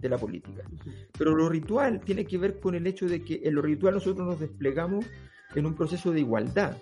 de 0.00 0.08
la 0.08 0.18
política. 0.18 0.62
Pero 1.16 1.34
lo 1.34 1.48
ritual 1.48 2.00
tiene 2.00 2.24
que 2.24 2.38
ver 2.38 2.60
con 2.60 2.74
el 2.74 2.86
hecho 2.86 3.06
de 3.06 3.22
que 3.22 3.40
en 3.44 3.54
lo 3.54 3.62
ritual 3.62 3.94
nosotros 3.94 4.26
nos 4.26 4.40
desplegamos 4.40 5.06
en 5.54 5.66
un 5.66 5.74
proceso 5.74 6.12
de 6.12 6.20
igualdad. 6.20 6.76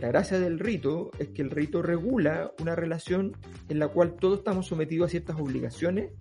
la 0.00 0.08
gracia 0.08 0.38
del 0.38 0.58
rito 0.58 1.10
es 1.18 1.28
que 1.28 1.42
el 1.42 1.50
rito 1.50 1.82
regula 1.82 2.52
una 2.60 2.76
relación 2.76 3.36
en 3.68 3.78
la 3.78 3.88
cual 3.88 4.14
todos 4.14 4.38
estamos 4.38 4.66
sometidos 4.66 5.06
a 5.06 5.10
ciertas 5.10 5.40
obligaciones 5.40 6.12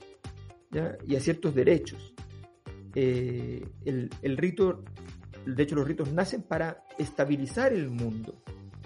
y 1.08 1.16
a 1.16 1.20
ciertos 1.20 1.54
derechos. 1.54 2.14
Eh, 2.96 3.66
el, 3.86 4.10
el 4.22 4.38
rito, 4.38 4.84
de 5.46 5.64
hecho 5.64 5.76
los 5.76 5.88
ritos 5.88 6.12
nacen 6.12 6.42
para 6.42 6.84
estabilizar 6.98 7.74
el 7.74 7.90
mundo. 7.90 8.42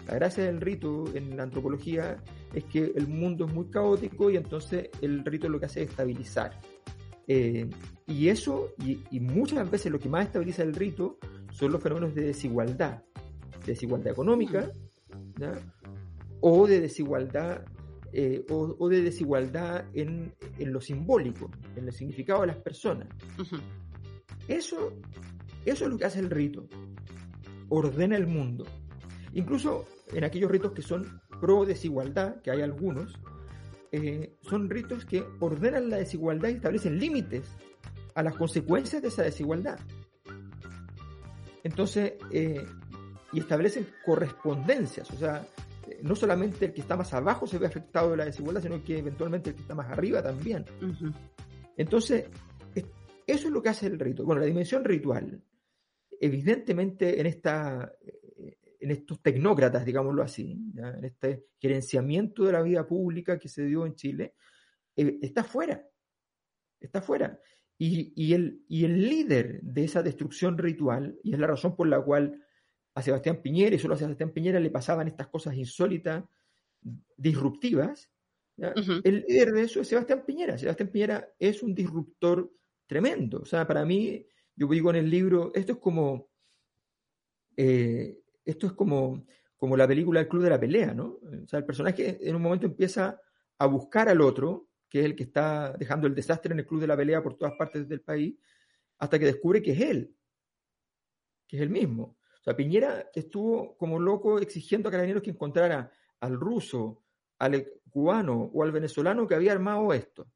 La 0.08 0.16
gracia 0.16 0.46
del 0.46 0.62
rito 0.62 1.06
en 1.14 1.36
la 1.36 1.44
antropología 1.44 2.18
es 2.54 2.64
que 2.66 2.94
el 2.96 3.08
mundo 3.08 3.46
es 3.46 3.54
muy 3.54 3.66
caótico 3.70 4.30
y 4.30 4.38
entonces 4.38 4.90
el 5.02 5.26
rito 5.26 5.50
lo 5.50 5.60
que 5.60 5.66
hace 5.66 5.84
es 5.84 5.90
estabilizar. 5.90 6.60
Eh, 7.28 7.68
y 8.08 8.30
eso, 8.30 8.74
y, 8.86 9.20
muchas 9.20 9.70
veces 9.70 9.92
lo 9.92 10.00
que 10.00 10.10
más 10.10 10.28
estabiliza 10.28 10.62
el 10.62 10.76
rito 10.76 11.18
son 11.52 11.72
los 11.72 11.82
fenómenos 11.82 12.14
de 12.14 12.22
desigualdad, 12.22 13.04
desigualdad 13.66 14.12
económica, 14.12 14.72
o 16.42 16.68
de 16.68 16.82
desigualdad, 16.82 17.66
eh, 18.14 18.46
o, 18.50 18.90
de 18.90 19.02
desigualdad 19.02 19.86
en, 19.94 20.36
lo 20.60 20.80
simbólico, 20.80 21.50
en 21.76 21.88
el 21.88 21.94
significado 21.94 22.42
de 22.42 22.48
las 22.48 22.58
personas. 22.58 23.08
Eso, 24.48 24.94
eso 25.66 25.86
es 25.86 25.90
lo 25.90 25.98
que 25.98 26.06
hace 26.06 26.20
el 26.20 26.30
rito, 26.30 26.68
ordena 27.70 28.16
el 28.18 28.28
mundo. 28.28 28.66
Incluso 29.36 29.86
en 30.13 30.24
aquellos 30.24 30.50
ritos 30.50 30.72
que 30.72 30.82
son 30.82 31.22
pro 31.42 31.65
desigualdad, 31.65 32.42
que 32.42 32.51
hay 32.51 32.62
algunos, 32.62 33.20
eh, 33.92 34.38
son 34.42 34.70
ritos 34.70 35.06
que 35.06 35.25
ordenan 35.39 35.89
la 35.89 35.98
desigualdad 35.98 36.50
y 36.50 36.54
establecen 36.54 36.98
límites 36.98 37.46
a 38.13 38.24
las 38.24 38.34
consecuencias 38.36 39.01
de 39.01 39.10
esa 39.10 39.24
desigualdad. 39.24 39.77
Entonces, 41.63 42.13
eh, 42.32 42.65
y 43.34 43.39
establecen 43.39 43.88
correspondencias, 44.06 45.12
o 45.12 45.18
sea, 45.18 45.46
no 46.01 46.15
solamente 46.15 46.68
el 46.68 46.74
que 46.74 46.82
está 46.82 46.96
más 46.96 47.13
abajo 47.13 47.46
se 47.46 47.58
ve 47.58 47.68
afectado 47.68 48.12
de 48.12 48.18
la 48.18 48.25
desigualdad, 48.25 48.62
sino 48.62 48.82
que 48.86 49.00
eventualmente 49.00 49.50
el 49.50 49.56
que 49.58 49.63
está 49.63 49.75
más 49.75 49.92
arriba 49.92 50.24
también. 50.24 50.63
Entonces, 51.75 52.25
eso 53.27 53.48
es 53.48 53.54
lo 53.54 53.62
que 53.62 53.70
hace 53.70 53.88
el 53.88 54.00
rito. 54.00 54.24
Bueno, 54.24 54.39
la 54.39 54.48
dimensión 54.48 54.86
ritual, 54.86 55.42
evidentemente 56.22 57.20
en 57.20 57.25
esta 57.25 57.92
en 58.86 58.92
estos 58.92 59.20
tecnócratas, 59.20 59.84
digámoslo 59.84 60.22
así, 60.22 60.51
en 60.77 61.04
este 61.04 61.48
gerenciamiento 61.60 62.44
de 62.44 62.51
la 62.51 62.62
vida 62.62 62.86
pública 62.86 63.39
que 63.39 63.50
se 63.50 63.65
dio 63.65 63.84
en 63.84 63.96
Chile, 63.96 64.36
eh, 64.96 65.18
está 65.24 65.44
fuera, 65.44 65.84
está 66.80 67.01
fuera. 67.01 67.39
Y, 67.80 68.32
el, 68.32 68.63
y 68.70 68.86
el 68.86 69.10
líder 69.10 69.60
de 69.63 69.86
esa 69.86 70.04
destrucción 70.04 70.56
ritual, 70.60 71.20
y 71.24 71.34
es 71.34 71.39
la 71.39 71.48
razón 71.48 71.75
por 71.75 71.88
la 71.88 72.00
cual 72.00 72.39
a 72.94 73.01
Sebastián 73.01 73.42
Piñera 73.42 73.75
y 73.75 73.80
solo 73.80 73.96
a 73.96 73.98
Sebastián 73.98 74.32
Piñera 74.32 74.60
le 74.60 74.70
pasaban 74.70 75.08
estas 75.08 75.30
cosas 75.30 75.56
insólitas, 75.56 76.24
disruptivas, 77.18 78.12
el 78.56 79.25
líder 79.27 79.51
de 79.51 79.63
eso 79.63 79.82
es 79.82 79.88
Sebastián 79.88 80.24
Piñera. 80.25 80.60
Sebastián 80.60 80.89
Piñera 80.89 81.27
es 81.39 81.63
un 81.63 81.74
disruptor 81.74 82.54
tremendo. 82.86 83.39
O 83.39 83.46
sea, 83.46 83.65
para 83.65 83.84
mí, 83.84 84.25
yo 84.56 84.68
digo 84.68 84.92
en 84.92 84.98
el 84.98 85.10
libro, 85.10 85.51
esto 85.56 85.74
es 85.74 85.80
como... 85.80 86.30
Eh, 87.58 88.20
esto 88.46 88.68
es 88.68 88.74
como, 88.74 89.25
como 89.58 89.75
la 89.75 89.88
película 89.88 90.20
El 90.20 90.28
Club 90.28 90.44
de 90.44 90.50
la 90.50 90.60
Pelea, 90.60 90.94
¿no? 90.94 91.20
O 91.44 91.48
sea, 91.48 91.60
el 91.60 91.66
personaje 91.66 92.18
en 92.22 92.36
un 92.36 92.42
momento 92.42 92.68
empieza 92.68 93.20
a 93.58 93.66
buscar 93.66 94.08
al 94.10 94.22
otro, 94.22 94.70
que 94.90 95.00
es 95.00 95.06
el 95.06 95.16
que 95.16 95.24
está 95.24 95.74
dejando 95.74 96.08
el 96.08 96.16
desastre 96.16 96.54
en 96.54 96.60
el 96.60 96.66
Club 96.66 96.82
de 96.82 96.88
la 96.88 96.98
Pelea 96.98 97.24
por 97.24 97.38
todas 97.38 97.56
partes 97.58 97.88
del 97.88 98.02
país, 98.02 98.36
hasta 99.00 99.20
que 99.20 99.25
descubre 99.25 99.62
que 99.62 99.72
es 99.72 99.82
él, 99.82 100.16
que 101.48 101.58
es 101.58 101.62
el 101.62 101.70
mismo. 101.70 102.18
O 102.40 102.44
sea, 102.44 102.56
Piñera 102.56 103.10
estuvo 103.14 103.75
como 103.75 104.00
loco 104.00 104.40
exigiendo 104.40 104.90
a 104.90 104.92
Carabineros 104.92 105.24
que 105.24 105.32
encontrara 105.32 105.92
al 106.20 106.40
ruso, 106.40 107.04
al 107.40 107.68
cubano 107.90 108.52
o 108.54 108.64
al 108.64 108.72
venezolano 108.72 109.28
que 109.28 109.36
había 109.36 109.52
armado 109.52 109.92
esto. 109.94 110.28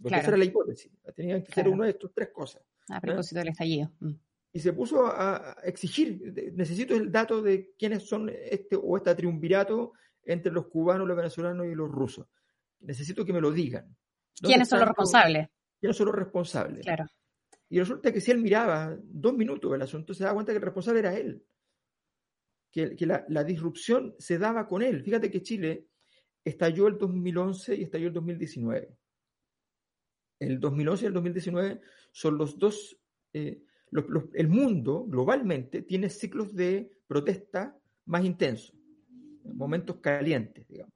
Porque 0.00 0.18
esa 0.18 0.28
era 0.28 0.36
la 0.36 0.44
hipótesis. 0.44 0.92
Tenían 1.14 1.42
que 1.42 1.52
ser 1.52 1.68
uno 1.68 1.84
de 1.84 1.90
estos 1.90 2.12
tres 2.14 2.30
cosas. 2.30 2.62
A 2.88 3.00
propósito 3.00 3.40
del 3.40 3.48
estallido. 3.48 3.92
Mm 4.00 4.14
y 4.58 4.60
se 4.60 4.72
puso 4.72 5.06
a, 5.06 5.56
exigir, 5.62 6.20
necesito 6.56 6.96
el 6.96 7.12
dato 7.12 7.40
de 7.40 7.76
quiénes 7.78 8.08
son 8.08 8.28
este 8.28 8.74
o 8.74 8.96
este 8.96 9.14
triunvirato 9.14 9.92
entre 10.24 10.50
los 10.50 10.66
cubanos, 10.66 11.06
los 11.06 11.16
venezolanos 11.16 11.64
y 11.66 11.76
los 11.76 11.88
rusos. 11.88 12.26
Necesito 12.80 13.24
que 13.24 13.32
me 13.32 13.40
lo 13.40 13.52
digan. 13.52 13.96
¿Quiénes 14.34 14.68
son 14.68 14.80
los 14.80 14.88
responsables? 14.88 15.48
¿Quiénes 15.78 15.96
son 15.96 16.06
los 16.06 16.16
responsables? 16.16 16.84
Claro. 16.84 17.06
Y 17.68 17.78
resulta 17.78 18.12
que 18.12 18.20
si 18.20 18.32
él 18.32 18.38
miraba 18.38 18.98
dos 19.00 19.32
minutos 19.34 19.72
el 19.72 19.82
asunto, 19.82 20.12
se 20.12 20.24
da 20.24 20.34
cuenta 20.34 20.50
que 20.50 20.58
el 20.58 20.64
responsable 20.64 20.98
era 20.98 21.14
él. 21.14 21.40
Que, 22.72 22.96
la, 23.06 23.24
la, 23.28 23.44
disrupción 23.44 24.16
se 24.18 24.38
daba 24.38 24.66
con 24.66 24.82
él. 24.82 25.04
Fíjate 25.04 25.30
que 25.30 25.40
Chile 25.40 25.86
estalló 26.44 26.88
el 26.88 26.98
2011 26.98 27.76
y 27.76 27.84
estalló 27.84 28.08
el 28.08 28.12
2019. 28.12 28.98
El 30.40 30.58
2011 30.58 31.04
y 31.04 31.06
el 31.06 31.12
2019 31.12 31.80
son 32.10 32.38
los 32.38 32.58
dos 32.58 32.98
eh, 33.32 33.62
el 33.90 34.48
mundo 34.48 35.04
globalmente 35.06 35.82
tiene 35.82 36.10
ciclos 36.10 36.54
de 36.54 36.90
protesta 37.06 37.76
más 38.06 38.24
intensos, 38.24 38.74
momentos 39.44 39.96
calientes, 39.96 40.66
digamos. 40.68 40.94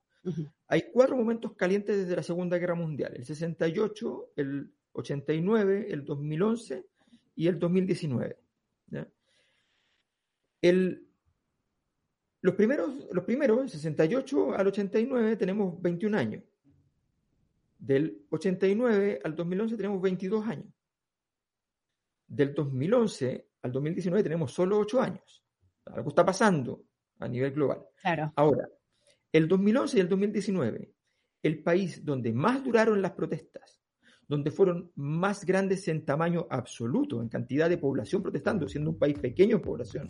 Hay 0.69 0.85
cuatro 0.93 1.17
momentos 1.17 1.55
calientes 1.55 1.97
desde 1.97 2.17
la 2.17 2.23
Segunda 2.23 2.59
Guerra 2.59 2.75
Mundial, 2.75 3.13
el 3.17 3.25
68, 3.25 4.33
el 4.37 4.73
89, 4.93 5.87
el 5.91 6.05
2011 6.05 6.87
y 7.35 7.47
el 7.49 7.59
2019. 7.59 8.39
El, 10.61 11.09
los, 12.41 12.55
primeros, 12.55 13.09
los 13.11 13.25
primeros, 13.25 13.63
el 13.63 13.69
68 13.69 14.55
al 14.55 14.67
89, 14.69 15.37
tenemos 15.37 15.83
21 15.83 16.17
años. 16.17 16.45
Del 17.79 18.23
89 18.31 19.21
al 19.25 19.35
2011 19.35 19.77
tenemos 19.77 20.01
22 20.01 20.47
años 20.47 20.73
del 22.33 22.55
2011 22.55 23.47
al 23.63 23.73
2019 23.73 24.23
tenemos 24.23 24.53
solo 24.53 24.79
ocho 24.79 25.01
años. 25.01 25.45
Algo 25.85 26.09
está 26.09 26.25
pasando 26.25 26.85
a 27.19 27.29
nivel 27.29 27.53
global. 27.53 27.85
Claro. 28.01 28.33
Ahora, 28.37 28.69
el 29.31 29.47
2011 29.47 29.97
y 29.97 30.01
el 30.01 30.09
2019, 30.09 30.93
el 31.43 31.63
país 31.63 32.05
donde 32.05 32.33
más 32.33 32.65
duraron 32.65 33.03
las 33.03 33.13
protestas, 33.13 33.81
donde 34.27 34.51
fueron 34.51 34.91
más 34.95 35.45
grandes 35.45 35.87
en 35.89 36.05
tamaño 36.07 36.47
absoluto, 36.51 37.21
en 37.21 37.29
cantidad 37.29 37.69
de 37.69 37.77
población 37.77 38.23
protestando, 38.23 38.67
siendo 38.67 38.91
un 38.91 38.99
país 38.99 39.19
pequeño 39.19 39.57
en 39.57 39.63
población, 39.63 40.09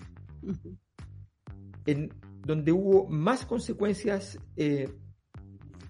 en 1.87 2.09
donde 2.47 2.71
hubo 2.71 3.09
más 3.09 3.45
consecuencias, 3.45 4.39
eh, 4.57 4.89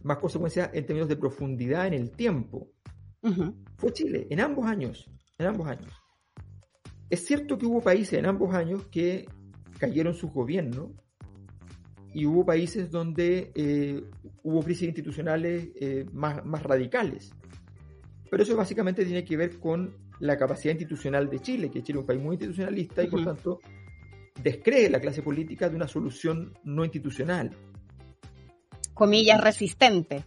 más 0.02 0.16
consecuencias 0.18 0.70
en 0.72 0.86
términos 0.86 1.08
de 1.08 1.16
profundidad 1.16 1.86
en 1.88 1.94
el 1.94 2.10
tiempo, 2.10 2.70
fue 3.76 3.92
Chile, 3.92 4.26
en 4.30 4.40
ambos 4.40 4.66
años, 4.66 5.08
en 5.38 5.46
ambos 5.46 5.68
años. 5.68 6.01
Es 7.12 7.26
cierto 7.26 7.58
que 7.58 7.66
hubo 7.66 7.82
países 7.82 8.18
en 8.18 8.24
ambos 8.24 8.54
años 8.54 8.86
que 8.86 9.28
cayeron 9.78 10.14
sus 10.14 10.32
gobiernos 10.32 10.92
y 12.14 12.24
hubo 12.24 12.46
países 12.46 12.90
donde 12.90 13.52
eh, 13.54 14.02
hubo 14.42 14.62
crisis 14.62 14.88
institucionales 14.88 15.68
eh, 15.78 16.06
más, 16.14 16.42
más 16.46 16.62
radicales. 16.62 17.30
Pero 18.30 18.42
eso 18.42 18.56
básicamente 18.56 19.04
tiene 19.04 19.26
que 19.26 19.36
ver 19.36 19.60
con 19.60 19.94
la 20.20 20.38
capacidad 20.38 20.72
institucional 20.72 21.28
de 21.28 21.40
Chile, 21.40 21.70
que 21.70 21.82
Chile 21.82 21.98
es 21.98 22.00
un 22.00 22.06
país 22.06 22.22
muy 22.22 22.36
institucionalista 22.36 23.02
y 23.02 23.08
por 23.08 23.22
tanto 23.22 23.60
descree 24.42 24.88
la 24.88 24.98
clase 24.98 25.20
política 25.20 25.68
de 25.68 25.76
una 25.76 25.88
solución 25.88 26.54
no 26.64 26.82
institucional. 26.82 27.50
Comillas 28.94 29.38
resistente. 29.38 30.24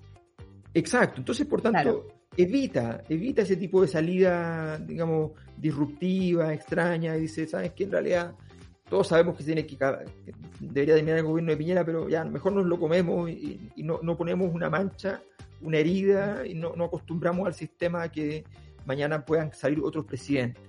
Exacto, 0.71 1.19
entonces 1.21 1.47
por 1.47 1.63
tanto 1.63 2.14
evita, 2.37 3.01
evita 3.09 3.41
ese 3.41 3.57
tipo 3.57 3.81
de 3.81 3.87
salida, 3.87 4.77
digamos, 4.79 5.31
disruptiva, 5.57 6.53
extraña, 6.53 7.15
y 7.17 7.21
dice, 7.21 7.47
¿sabes 7.47 7.73
qué? 7.73 7.85
En 7.85 7.91
realidad 7.91 8.35
todos 8.89 9.07
sabemos 9.07 9.35
que, 9.35 9.43
tiene 9.43 9.65
que, 9.65 9.77
debería 10.59 10.95
terminar 10.95 11.19
el 11.19 11.25
gobierno 11.25 11.51
de 11.51 11.57
Piñera, 11.57 11.85
pero 11.85 12.07
ya 12.07 12.23
mejor 12.23 12.53
nos 12.53 12.65
lo 12.65 12.79
comemos 12.79 13.29
y, 13.29 13.71
no, 13.77 13.99
no, 14.03 14.15
ponemos 14.15 14.53
una 14.53 14.69
mancha, 14.69 15.21
una 15.61 15.77
herida 15.77 16.45
y 16.45 16.53
no, 16.53 16.75
no, 16.75 16.85
acostumbramos 16.85 17.47
al 17.47 17.53
sistema 17.53 18.03
a 18.03 18.11
que 18.11 18.43
mañana 18.85 19.25
puedan 19.25 19.51
salir 19.53 19.79
otros 19.81 20.05
presidentes. 20.05 20.63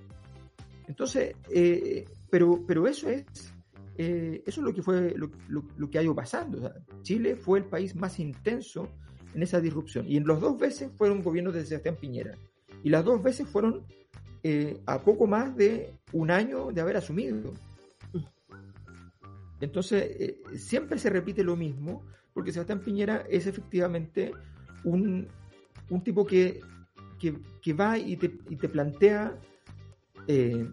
Entonces, 0.87 1.35
eh, 1.53 2.05
pero, 2.29 2.63
pero 2.65 2.87
eso 2.87 3.09
es 3.09 3.25
eh, 3.97 4.43
eso 4.45 4.61
es 4.61 4.65
lo 4.65 4.73
que 4.73 4.83
fue 4.83 5.15
lo, 5.15 5.29
lo, 5.47 5.89
que 5.89 5.97
ha 5.97 6.03
ido 6.03 6.13
pasando. 6.13 6.71
Chile 7.01 7.35
fue 7.35 7.59
el 7.59 7.65
país 7.65 7.95
más 7.95 8.19
intenso 8.19 8.87
en 9.33 9.43
esa 9.43 9.59
disrupción. 9.59 10.05
Y 10.07 10.17
en 10.17 10.25
los 10.25 10.39
dos 10.39 10.57
veces 10.57 10.91
fueron 10.97 11.23
gobiernos 11.23 11.53
de 11.53 11.65
Sebastián 11.65 11.95
Piñera. 11.95 12.37
Y 12.83 12.89
las 12.89 13.03
dos 13.03 13.21
veces 13.21 13.47
fueron 13.47 13.83
eh, 14.43 14.79
a 14.85 15.01
poco 15.01 15.27
más 15.27 15.55
de 15.57 15.93
un 16.13 16.31
año 16.31 16.71
de 16.71 16.81
haber 16.81 16.97
asumido. 16.97 17.53
Entonces, 19.59 20.03
eh, 20.19 20.41
siempre 20.55 20.99
se 20.99 21.09
repite 21.09 21.43
lo 21.43 21.55
mismo, 21.55 22.03
porque 22.33 22.53
Sebastián 22.53 22.79
Piñera 22.79 23.25
es 23.29 23.47
efectivamente 23.47 24.31
un, 24.83 25.27
un 25.89 26.01
tipo 26.01 26.25
que, 26.25 26.61
que, 27.19 27.73
va 27.73 27.97
y 27.97 28.15
te, 28.15 28.37
y 28.49 28.55
te 28.55 28.69
plantea, 28.69 29.35
eh, 30.27 30.69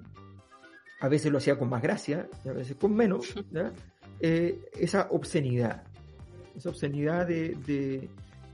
a 1.01 1.09
veces 1.09 1.33
lo 1.33 1.39
hacía 1.39 1.59
con 1.59 1.71
más 1.71 1.83
gracia, 1.83 2.29
a 2.45 2.53
veces 2.53 2.77
con 2.77 2.95
menos, 2.95 3.35
esa 4.21 5.09
obscenidad, 5.11 5.83
esa 6.55 6.69
obscenidad 6.69 7.27
de, 7.27 8.09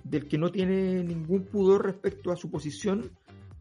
del 0.05 0.27
que 0.27 0.39
no 0.39 0.51
tiene 0.51 1.03
ningún 1.05 1.45
pudor 1.45 1.85
respecto 1.85 2.33
a 2.33 2.37
su 2.37 2.51
posición, 2.51 3.11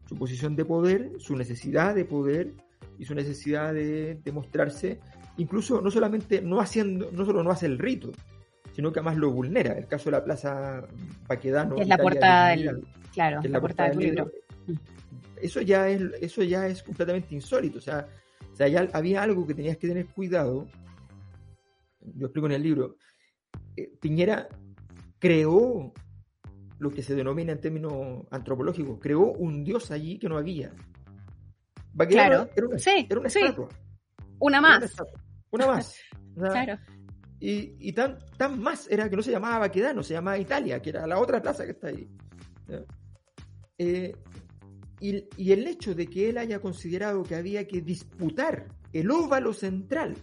su 0.06 0.16
posición 0.16 0.56
de 0.56 0.64
poder, 0.64 1.12
su 1.18 1.36
necesidad 1.36 1.94
de 1.94 2.04
poder 2.04 2.54
y 2.98 3.04
su 3.04 3.14
necesidad 3.14 3.72
de 3.72 4.18
demostrarse, 4.24 5.00
incluso 5.36 5.80
no 5.80 5.90
solamente 5.90 6.42
no 6.42 6.60
haciendo, 6.60 7.10
no 7.12 7.24
solo 7.24 7.42
no 7.42 7.50
hace 7.50 7.66
el 7.66 7.78
rito, 7.78 8.12
sino 8.72 8.92
que 8.92 9.00
además 9.00 9.16
lo 9.16 9.30
vulnera. 9.30 9.76
El 9.76 9.86
caso 9.86 10.06
de 10.06 10.12
la 10.12 10.24
Plaza 10.24 10.86
Paquedano. 11.26 11.76
es 11.76 11.88
la 11.88 11.98
portada 11.98 12.50
del, 12.50 12.84
claro, 13.12 13.40
la, 13.42 13.60
portada 13.60 13.90
del 13.90 13.98
libro. 13.98 14.30
Eso 15.40 15.60
ya 15.60 15.88
es, 15.88 16.02
eso 16.20 16.42
ya 16.42 16.66
es 16.66 16.82
completamente 16.82 17.34
insólito. 17.34 17.78
O 17.78 17.80
sea, 17.80 18.06
o 18.52 18.56
sea, 18.56 18.68
ya 18.68 18.88
había 18.92 19.22
algo 19.22 19.46
que 19.46 19.54
tenías 19.54 19.76
que 19.76 19.88
tener 19.88 20.06
cuidado. 20.06 20.66
Yo 22.00 22.26
explico 22.26 22.46
en 22.46 22.52
el 22.52 22.62
libro. 22.62 22.96
Eh, 23.76 23.90
Piñera 24.00 24.48
creó 25.18 25.92
lo 26.80 26.90
que 26.90 27.02
se 27.02 27.14
denomina 27.14 27.52
en 27.52 27.60
términos 27.60 28.26
antropológicos, 28.30 28.98
creó 28.98 29.32
un 29.32 29.62
dios 29.62 29.90
allí 29.90 30.18
que 30.18 30.28
no 30.28 30.38
había. 30.38 30.72
claro. 32.08 32.48
era, 32.56 32.66
una, 32.66 32.78
sí, 32.78 33.06
era 33.08 33.20
una 33.20 33.28
estatua. 33.28 33.68
Una 34.40 34.60
más. 34.60 34.96
Una, 35.52 35.66
más. 35.66 35.96
claro. 36.36 36.78
Y, 37.40 37.74
y, 37.80 37.92
tan, 37.92 38.18
tan 38.36 38.60
más 38.60 38.88
era 38.88 39.10
que 39.10 39.16
no 39.16 39.22
se 39.22 39.32
llamaba 39.32 39.58
Baquedano, 39.58 40.02
se 40.02 40.14
llamaba 40.14 40.38
Italia, 40.38 40.80
que 40.80 40.90
era 40.90 41.06
la 41.08 41.18
otra 41.18 41.42
plaza 41.42 41.64
que 41.64 41.72
está 41.72 41.88
ahí. 41.88 42.08
Eh, 43.76 44.12
y, 45.00 45.24
y, 45.36 45.52
el 45.52 45.66
hecho 45.66 45.94
de 45.94 46.06
que 46.06 46.30
él 46.30 46.38
haya 46.38 46.60
considerado 46.60 47.24
que 47.24 47.34
había 47.34 47.66
que 47.66 47.80
disputar 47.80 48.68
el 48.92 49.10
óvalo 49.10 49.52
central 49.52 50.14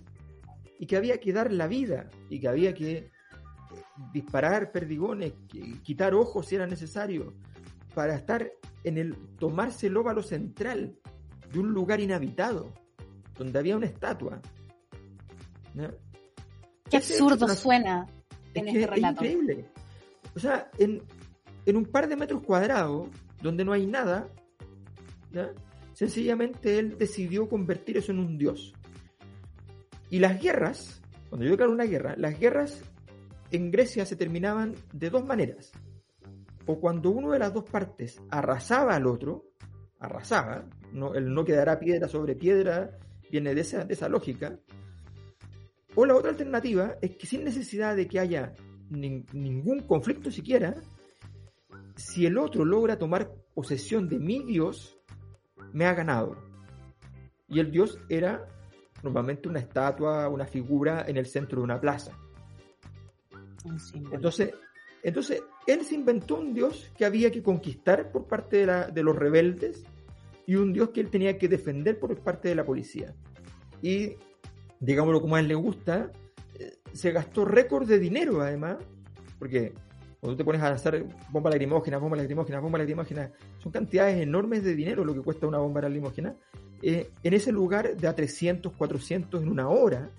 y 0.80 0.86
que 0.86 0.96
había 0.96 1.20
que 1.20 1.34
dar 1.34 1.52
la 1.52 1.68
vida 1.68 2.10
y 2.30 2.40
que 2.40 2.48
había 2.48 2.74
que 2.74 3.12
disparar 4.14 4.72
perdigones, 4.72 5.34
quitar 5.84 6.14
ojos 6.14 6.46
si 6.48 6.56
era 6.56 6.68
necesario, 6.68 7.34
para 7.94 8.16
estar 8.16 8.52
en 8.84 8.98
el 8.98 9.16
tomarse 9.40 9.88
el 9.88 9.98
óvalo 9.98 10.22
central 10.22 10.96
de 11.52 11.60
un 11.60 11.74
lugar 11.74 12.00
inhabitado, 12.00 12.74
donde 13.38 13.60
había 13.60 13.78
una 13.78 13.88
estatua. 13.88 14.42
Qué 16.90 16.98
absurdo 16.98 17.48
suena 17.50 18.08
en 18.54 18.68
este 18.68 18.88
relato. 18.88 19.24
Es 19.24 19.32
increíble. 19.32 19.66
O 20.36 20.40
sea, 20.40 20.70
en, 20.78 21.02
en, 21.66 21.78
un 21.78 21.86
par 21.86 22.08
de 22.08 22.16
metros 22.16 22.44
cuadrados, 22.44 23.10
donde 23.42 23.66
no 23.66 23.74
hay 23.74 23.86
nada, 23.86 24.30
sencillamente 25.94 26.80
él 26.80 26.98
decidió 26.98 27.50
convertir 27.50 27.98
eso 27.98 28.12
en 28.12 28.20
un 28.20 28.38
dios. 28.38 28.74
Y 30.10 30.20
las 30.20 30.42
guerras, 30.42 31.02
cuando 31.30 31.46
yo 31.46 31.52
declaro 31.52 31.72
una 31.72 31.86
guerra, 31.86 32.16
las 32.18 32.40
guerras 32.40 32.84
en 33.52 33.72
Grecia 33.72 34.06
se 34.06 34.16
terminaban 34.16 34.76
de 34.94 35.10
dos 35.10 35.26
maneras. 35.26 35.72
O 36.66 36.80
cuando 36.80 37.12
uno 37.12 37.32
de 37.32 37.40
las 37.40 37.54
dos 37.54 37.64
partes 37.64 38.22
arrasaba 38.30 38.96
al 38.96 39.08
otro, 39.08 39.46
arrasaba, 40.00 40.66
no, 40.92 41.16
el 41.16 41.34
no 41.34 41.46
quedará 41.46 41.80
piedra 41.80 42.08
sobre 42.08 42.36
piedra, 42.36 42.98
viene 43.32 43.56
de 43.56 43.62
esa, 43.62 43.86
de 43.86 43.94
esa 43.94 44.10
lógica. 44.10 44.60
O 45.96 46.06
la 46.06 46.16
otra 46.16 46.32
alternativa 46.32 46.96
es 47.02 47.16
que 47.16 47.26
sin 47.26 47.44
necesidad 47.44 47.96
de 47.96 48.08
que 48.08 48.20
haya 48.20 48.54
ningún 48.90 49.82
conflicto 49.82 50.32
siquiera, 50.32 50.76
si 51.96 52.26
el 52.26 52.38
otro 52.38 52.64
logra 52.64 52.98
tomar 52.98 53.32
posesión 53.54 54.08
de 54.08 54.20
mi 54.20 54.44
Dios, 54.44 55.00
me 55.74 55.86
ha 55.86 55.94
ganado. 55.94 56.38
Y 57.48 57.60
el 57.60 57.72
Dios 57.72 58.00
era 58.10 58.46
normalmente 59.04 59.48
una 59.48 59.60
estatua, 59.60 60.28
una 60.30 60.46
figura 60.46 61.06
en 61.08 61.18
el 61.18 61.26
centro 61.26 61.60
de 61.60 61.64
una 61.64 61.80
plaza. 61.80 62.12
Entonces, 64.12 64.54
entonces, 65.04 65.44
él 65.68 65.86
se 65.86 65.96
inventó 65.96 66.36
un 66.36 66.54
dios 66.54 66.92
que 66.98 67.06
había 67.06 67.32
que 67.32 67.44
conquistar 67.44 68.12
por 68.12 68.26
parte 68.28 68.66
de, 68.66 69.04
los 69.04 69.16
rebeldes 69.16 69.84
y 70.46 70.56
un 70.56 70.74
dios 70.74 70.90
que 70.90 71.02
él 71.02 71.10
tenía 71.10 71.38
que 71.38 71.48
defender 71.48 72.00
por 72.00 72.18
parte 72.20 72.50
de 72.50 72.56
la 72.56 72.66
policía. 72.66 73.14
Y, 73.82 74.16
digámoslo 74.80 75.22
como 75.22 75.36
a 75.36 75.40
él 75.40 75.48
le 75.48 75.56
gusta, 75.56 76.12
eh, 76.60 76.78
se 76.92 77.12
gastó 77.12 77.46
récord 77.46 77.88
de 77.88 78.00
dinero 78.00 78.42
además, 78.42 78.78
porque 79.40 79.74
cuando 80.20 80.36
te 80.36 80.44
pones 80.44 80.62
a 80.62 80.70
lanzar 80.70 81.06
bombas 81.30 81.54
lacrimógenas, 81.54 82.02
bombas 82.02 82.20
lacrimógenas, 82.20 82.62
bombas 82.62 82.80
lacrimógenas, 82.80 83.32
son 83.60 83.72
cantidades 83.72 84.20
enormes 84.20 84.64
de 84.64 84.76
dinero 84.76 85.06
lo 85.06 85.14
que 85.14 85.22
cuesta 85.22 85.48
una 85.48 85.60
bomba 85.60 85.82
lacrimógena. 85.82 86.36
Eh, 86.82 87.12
en 87.24 87.34
ese 87.34 87.52
lugar 87.52 87.96
de 87.96 88.08
a 88.08 88.14
300, 88.16 88.74
400 88.74 89.42
en 89.42 89.50
una 89.50 89.70
hora. 89.70 90.10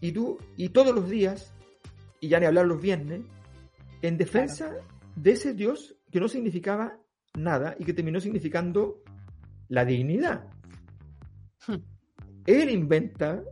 Y 0.00 0.12
tú, 0.12 0.38
y 0.56 0.70
todos 0.70 0.94
los 0.94 1.10
días, 1.10 1.52
y 2.22 2.28
ya 2.28 2.38
ni 2.38 2.46
hablar 2.46 2.66
los 2.66 2.80
viernes, 2.80 3.20
en 4.00 4.16
defensa 4.16 4.72
de 5.16 5.32
ese 5.32 5.54
Dios 5.54 5.96
que 6.10 6.20
no 6.20 6.28
significaba 6.28 6.96
nada 7.36 7.74
y 7.78 7.84
que 7.84 7.92
terminó 7.92 8.20
significando 8.20 9.02
la 9.68 9.84
dignidad. 9.84 10.44
Hmm. 11.66 11.82
Él 12.46 12.70
inventa, 12.70 13.42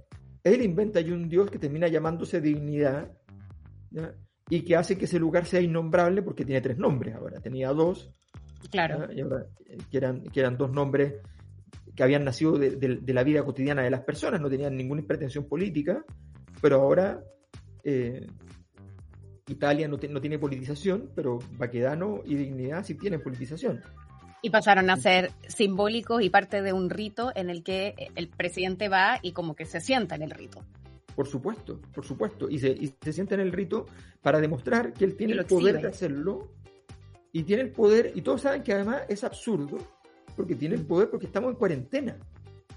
él 0.44 0.62
inventa 0.62 1.00
y 1.00 1.10
un 1.10 1.28
Dios 1.28 1.50
que 1.50 1.58
termina 1.58 1.88
llamándose 1.88 2.40
dignidad 2.40 3.10
y 4.48 4.62
que 4.62 4.76
hace 4.76 4.96
que 4.96 5.06
ese 5.06 5.18
lugar 5.18 5.46
sea 5.46 5.60
innombrable 5.60 6.22
porque 6.22 6.44
tiene 6.44 6.60
tres 6.60 6.78
nombres 6.78 7.16
ahora. 7.16 7.40
Tenía 7.40 7.70
dos. 7.70 8.08
Claro. 8.70 9.08
que, 9.08 9.96
eran, 9.96 10.22
que 10.22 10.38
eran 10.38 10.56
dos 10.56 10.70
nombres 10.70 11.14
que 11.96 12.02
habían 12.04 12.24
nacido 12.24 12.56
de, 12.56 12.76
de, 12.76 13.14
la 13.14 13.24
vida 13.24 13.44
cotidiana 13.44 13.82
de 13.82 13.90
las 13.90 14.02
personas, 14.02 14.40
no 14.40 14.48
tenían 14.48 14.76
ninguna 14.76 15.02
pretensión 15.02 15.48
política, 15.48 16.04
pero 16.60 16.76
ahora 16.76 17.20
eh, 17.82 18.26
Italia 19.50 19.88
no, 19.88 19.98
tiene 19.98 20.38
politización, 20.38 21.10
pero 21.14 21.38
Baquedano 21.58 22.22
y 22.24 22.36
Dignidad 22.36 22.84
sí 22.84 22.94
tienen 22.94 23.22
politización. 23.22 23.82
Y 24.42 24.50
pasaron 24.50 24.88
a 24.88 24.96
ser 24.96 25.32
simbólicos 25.48 26.22
y 26.22 26.30
parte 26.30 26.62
de 26.62 26.72
un 26.72 26.88
rito 26.88 27.30
en 27.34 27.50
el 27.50 27.62
que 27.62 27.94
el 28.14 28.28
presidente 28.28 28.88
va 28.88 29.18
y 29.22 29.32
como 29.32 29.54
que 29.54 29.66
se 29.66 29.80
sienta 29.80 30.14
en 30.14 30.22
el 30.22 30.30
rito. 30.30 30.64
Por 31.14 31.26
supuesto, 31.26 31.80
por 31.92 32.04
supuesto. 32.04 32.48
Y 32.48 32.58
se, 32.58 33.12
sienta 33.12 33.34
en 33.34 33.40
el 33.40 33.52
rito 33.52 33.86
para 34.22 34.40
demostrar 34.40 34.92
que 34.92 35.04
él 35.04 35.16
tiene 35.16 35.34
el 35.34 35.44
poder 35.44 35.80
de 35.82 35.88
hacerlo. 35.88 36.48
Y 37.32 37.42
tiene 37.42 37.62
el 37.62 37.70
poder, 37.70 38.12
y 38.14 38.22
todos 38.22 38.40
saben 38.40 38.62
que 38.62 38.72
además 38.72 39.02
es 39.08 39.22
absurdo, 39.22 39.78
porque 40.34 40.56
tiene 40.56 40.74
el 40.74 40.84
poder 40.84 41.10
porque 41.10 41.26
estamos 41.26 41.50
en 41.50 41.56
cuarentena. 41.56 42.16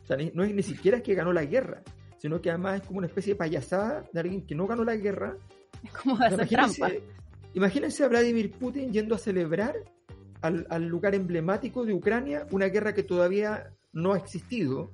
O 0.04 0.06
sea, 0.06 0.18
no 0.34 0.44
es 0.44 0.54
ni 0.54 0.62
siquiera 0.62 1.02
que 1.02 1.16
ganó 1.16 1.34
la 1.34 1.46
guerra, 1.46 1.82
sino 2.18 2.42
que 2.42 2.50
además 2.50 2.82
es 2.82 2.88
como 2.88 3.00
una 3.00 3.08
especie 3.08 3.34
de 3.34 3.38
payasada 3.38 4.04
de 4.12 4.20
alguien 4.20 4.46
que 4.46 4.54
no 4.54 4.68
ganó 4.68 4.84
la 4.84 4.96
guerra 4.96 5.38
como 6.02 6.16
hacer 6.16 6.34
imagínense, 6.34 6.80
trampa. 6.80 6.96
Imagínense 7.54 8.04
a 8.04 8.08
Vladimir 8.08 8.52
Putin 8.52 8.92
yendo 8.92 9.16
a 9.16 9.18
celebrar 9.18 9.76
al, 10.42 10.86
lugar 10.88 11.16
emblemático 11.16 11.86
de 11.86 11.94
Ucrania, 11.94 12.46
una 12.52 12.68
guerra 12.68 12.94
que 12.94 13.04
todavía 13.04 13.72
no 13.94 14.14
ha 14.14 14.18
existido, 14.18 14.92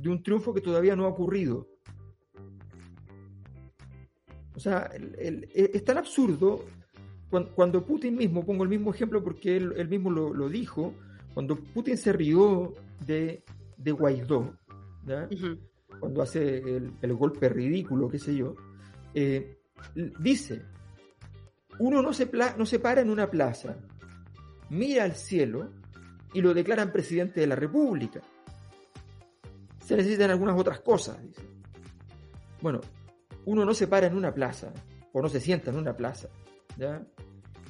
de 0.00 0.08
un 0.08 0.22
triunfo 0.22 0.54
que 0.54 0.60
todavía 0.60 0.94
no 0.94 1.04
ha 1.04 1.08
ocurrido. 1.08 1.66
O 4.54 4.60
sea, 4.60 4.88
es 5.18 5.84
tan 5.84 5.98
absurdo 5.98 6.64
cuando, 7.54 7.84
Putin 7.84 8.16
mismo, 8.16 8.44
pongo 8.44 8.62
el 8.62 8.68
mismo 8.68 8.92
ejemplo 8.92 9.22
porque 9.22 9.56
él, 9.56 9.88
mismo 9.88 10.10
lo, 10.10 10.48
dijo, 10.48 10.94
cuando 11.32 11.56
Putin 11.56 11.96
se 11.96 12.12
rió 12.12 12.74
de, 13.04 13.42
de 13.76 13.92
Guaidó, 13.92 14.56
cuando 15.98 16.22
hace 16.22 16.58
el, 17.00 17.14
golpe 17.14 17.48
ridículo, 17.48 18.08
qué 18.08 18.20
sé 18.20 18.36
yo, 18.36 18.54
eh, 19.14 19.58
dice, 20.18 20.62
uno 21.78 22.02
no 22.02 22.12
se, 22.12 22.30
no 22.56 22.66
se 22.66 22.78
para 22.78 23.00
en 23.00 23.10
una 23.10 23.30
plaza, 23.30 23.76
mira 24.70 25.04
al 25.04 25.14
cielo 25.14 25.70
y 26.32 26.40
lo 26.40 26.54
declaran 26.54 26.92
presidente 26.92 27.40
de 27.40 27.46
la 27.46 27.56
República. 27.56 28.20
Se 29.84 29.96
necesitan 29.96 30.30
algunas 30.30 30.58
otras 30.58 30.80
cosas, 30.80 31.22
dice. 31.22 31.42
Bueno, 32.60 32.80
uno 33.44 33.64
no 33.64 33.74
se 33.74 33.86
para 33.86 34.06
en 34.06 34.16
una 34.16 34.32
plaza, 34.32 34.72
o 35.12 35.20
no 35.20 35.28
se 35.28 35.40
sienta 35.40 35.70
en 35.70 35.76
una 35.76 35.94
plaza, 35.96 36.28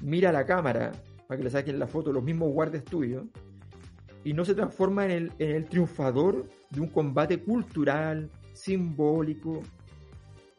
mira 0.01 0.33
la 0.33 0.47
cámara 0.47 0.93
para 1.27 1.39
que 1.39 1.45
le 1.45 1.51
saquen 1.51 1.79
la 1.79 1.87
foto 1.87 2.13
los 2.13 2.23
mismos 2.23 2.53
guardias 2.53 2.85
tuyos 2.85 3.25
y 4.23 4.33
no 4.33 4.45
se 4.45 4.55
transforma 4.55 5.05
en 5.05 5.11
el, 5.11 5.33
en 5.39 5.51
el 5.51 5.65
triunfador 5.67 6.49
de 6.71 6.81
un 6.81 6.89
combate 6.89 7.43
cultural, 7.43 8.31
simbólico. 8.55 9.61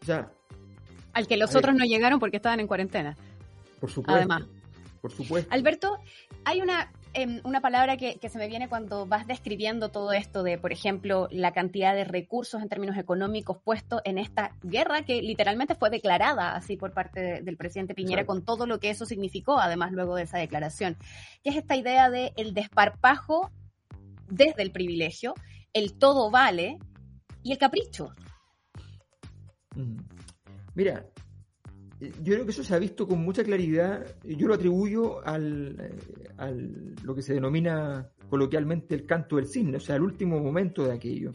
O 0.02 0.06
al 1.15 1.25
que 1.25 1.38
los 1.38 1.56
otros 1.56 1.73
no 1.73 1.84
llegaron 1.86 2.19
porque 2.19 2.38
estaban 2.38 2.60
en 2.60 2.67
cuarentena. 2.67 3.17
Por 3.80 3.89
supuesto. 3.89 4.15
Además. 4.15 4.43
Por 5.01 5.12
supuesto. 5.12 5.51
Alberto, 5.51 5.97
hay 6.43 6.62
una 6.62 6.91
Em, 7.17 7.39
una 7.45 7.62
palabra 7.62 7.95
que, 7.95 8.19
se 8.21 8.38
me 8.38 8.49
viene 8.49 8.67
cuando 8.67 9.06
vas 9.06 9.25
describiendo 9.25 9.88
todo 9.88 10.12
esto 10.12 10.43
de, 10.43 10.58
por 10.58 10.73
ejemplo, 10.73 11.30
la 11.32 11.54
cantidad 11.54 11.95
de 11.95 12.04
recursos 12.04 12.62
en 12.62 12.67
términos 12.67 12.97
económicos 12.97 13.58
puestos 13.63 14.01
en 14.04 14.17
esta 14.17 14.54
guerra 14.63 15.04
que 15.04 15.21
literalmente 15.21 15.75
fue 15.75 15.89
declarada 15.89 16.58
así 16.58 16.75
por 16.75 16.91
parte 16.91 17.41
del 17.41 17.56
presidente 17.56 17.95
Piñera 17.95 18.25
con 18.25 18.43
todo 18.43 18.67
lo 18.67 18.82
que 18.82 18.89
eso 18.89 19.06
significó, 19.06 19.62
además 19.62 19.93
luego 19.93 20.17
de 20.17 20.23
esa 20.23 20.39
declaración, 20.39 20.97
que 21.41 21.51
es 21.51 21.56
esta 21.56 21.78
idea 21.78 22.10
de 22.10 22.34
el 22.36 22.54
desparpajo 22.54 23.49
desde 24.28 24.62
el 24.62 24.71
privilegio, 24.71 25.36
el 25.71 25.93
todo 25.97 26.30
vale 26.30 26.80
y 27.43 27.54
el 27.54 27.58
capricho. 27.58 28.13
Mira, 30.76 31.06
yo 32.00 32.34
creo 32.34 32.46
que 32.46 32.52
eso 32.52 32.64
se 32.64 32.76
ha 32.76 32.80
visto 32.80 33.08
con 33.08 33.20
mucha 33.20 33.44
claridad. 33.44 34.06
Yo 34.24 34.48
lo 34.48 34.54
atribuyo 34.54 35.26
al, 35.26 35.78
eh, 35.80 36.96
lo 37.04 37.16
que 37.16 37.22
se 37.22 37.34
denomina 37.34 38.10
coloquialmente 38.30 38.96
el 38.96 39.06
canto 39.06 39.38
del 39.38 39.48
cisne, 39.48 39.78
o 39.78 39.80
sea, 39.80 39.96
el 39.96 40.04
último 40.04 40.40
momento 40.40 40.84
de 40.84 40.94
aquello. 40.94 41.32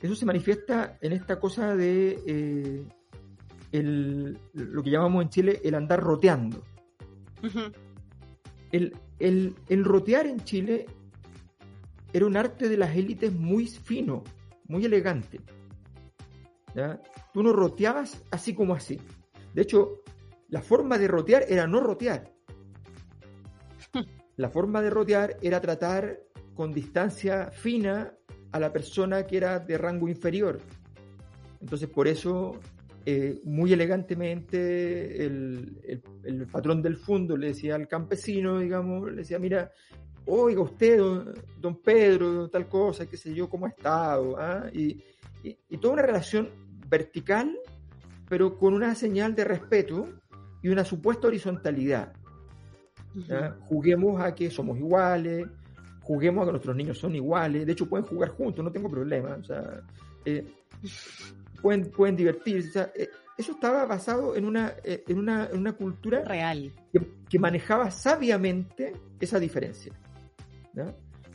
Eso 0.00 0.14
se 0.14 0.26
manifiesta 0.26 0.98
en 1.00 1.12
esta 1.12 1.40
cosa 1.40 1.74
de 1.74 2.22
eh, 2.26 2.84
lo 3.72 4.82
que 4.82 4.90
llamamos 4.90 5.22
en 5.22 5.30
Chile 5.30 5.60
el 5.64 5.74
andar 5.74 6.00
roteando. 6.00 6.62
el, 8.70 8.94
el, 9.18 9.84
rotear 9.84 10.26
en 10.26 10.40
Chile 10.40 10.86
era 12.12 12.26
un 12.26 12.36
arte 12.36 12.68
de 12.68 12.76
las 12.76 12.94
élites 12.96 13.32
muy 13.32 13.66
fino, 13.66 14.22
muy 14.66 14.84
elegante. 14.84 15.40
Tú 17.32 17.42
no 17.42 17.52
roteabas 17.52 18.22
así 18.30 18.54
como 18.54 18.74
así. 18.74 19.00
De 19.54 19.62
hecho, 19.62 20.02
la 20.48 20.62
forma 20.62 20.98
de 20.98 21.08
rotear 21.08 21.44
era 21.48 21.66
no 21.66 21.80
rotear. 21.80 22.32
La 24.36 24.50
forma 24.50 24.80
de 24.80 24.90
rotear 24.90 25.36
era 25.42 25.60
tratar 25.60 26.20
con 26.54 26.72
distancia 26.72 27.50
fina 27.50 28.14
a 28.52 28.60
la 28.60 28.72
persona 28.72 29.26
que 29.26 29.36
era 29.36 29.58
de 29.58 29.76
rango 29.76 30.08
inferior. 30.08 30.60
Entonces, 31.60 31.88
por 31.88 32.06
eso, 32.06 32.58
eh, 33.04 33.40
muy 33.44 33.72
elegantemente, 33.72 35.24
el, 35.24 36.46
patrón 36.50 36.82
del 36.82 36.96
fondo 36.96 37.36
le 37.36 37.48
decía 37.48 37.74
al 37.74 37.88
campesino, 37.88 38.60
digamos, 38.60 39.10
le 39.10 39.18
decía, 39.18 39.38
mira, 39.38 39.72
oiga 40.24 40.62
usted, 40.62 40.98
don, 41.58 41.80
Pedro, 41.82 42.48
tal 42.48 42.68
cosa, 42.68 43.06
qué 43.06 43.16
sé 43.16 43.34
yo, 43.34 43.48
cómo 43.48 43.66
ha 43.66 43.70
estado. 43.70 44.36
¿ah? 44.38 44.70
y, 44.72 45.02
toda 45.80 45.94
una 45.94 46.02
relación 46.02 46.50
vertical 46.88 47.58
pero 48.28 48.58
con 48.58 48.74
una 48.74 48.94
señal 48.94 49.34
de 49.34 49.44
respeto 49.44 50.08
y 50.62 50.68
una 50.68 50.84
supuesta 50.84 51.28
horizontalidad. 51.28 52.12
Juguemos 53.68 54.20
a 54.20 54.34
que 54.34 54.50
somos 54.50 54.78
iguales, 54.78 55.46
juguemos 56.02 56.42
a 56.42 56.46
que 56.46 56.52
nuestros 56.52 56.76
niños 56.76 56.98
son 56.98 57.14
iguales, 57.16 57.66
de 57.66 57.72
hecho 57.72 57.88
pueden 57.88 58.06
jugar 58.06 58.30
juntos, 58.30 58.64
no 58.64 58.70
tengo 58.70 58.90
problema, 58.90 59.36
o 59.40 59.44
sea, 59.44 59.82
eh, 60.24 60.46
pueden, 61.60 61.90
pueden 61.90 62.16
divertirse. 62.16 62.90
Eh, 62.94 63.08
eso 63.36 63.52
estaba 63.52 63.86
basado 63.86 64.36
en 64.36 64.44
una, 64.44 64.74
eh, 64.84 65.04
en 65.08 65.18
una, 65.18 65.46
en 65.46 65.58
una 65.58 65.72
cultura 65.72 66.22
real. 66.22 66.72
que, 67.28 67.38
manejaba 67.38 67.90
sabiamente 67.90 68.92
esa 69.20 69.38
diferencia, 69.38 69.92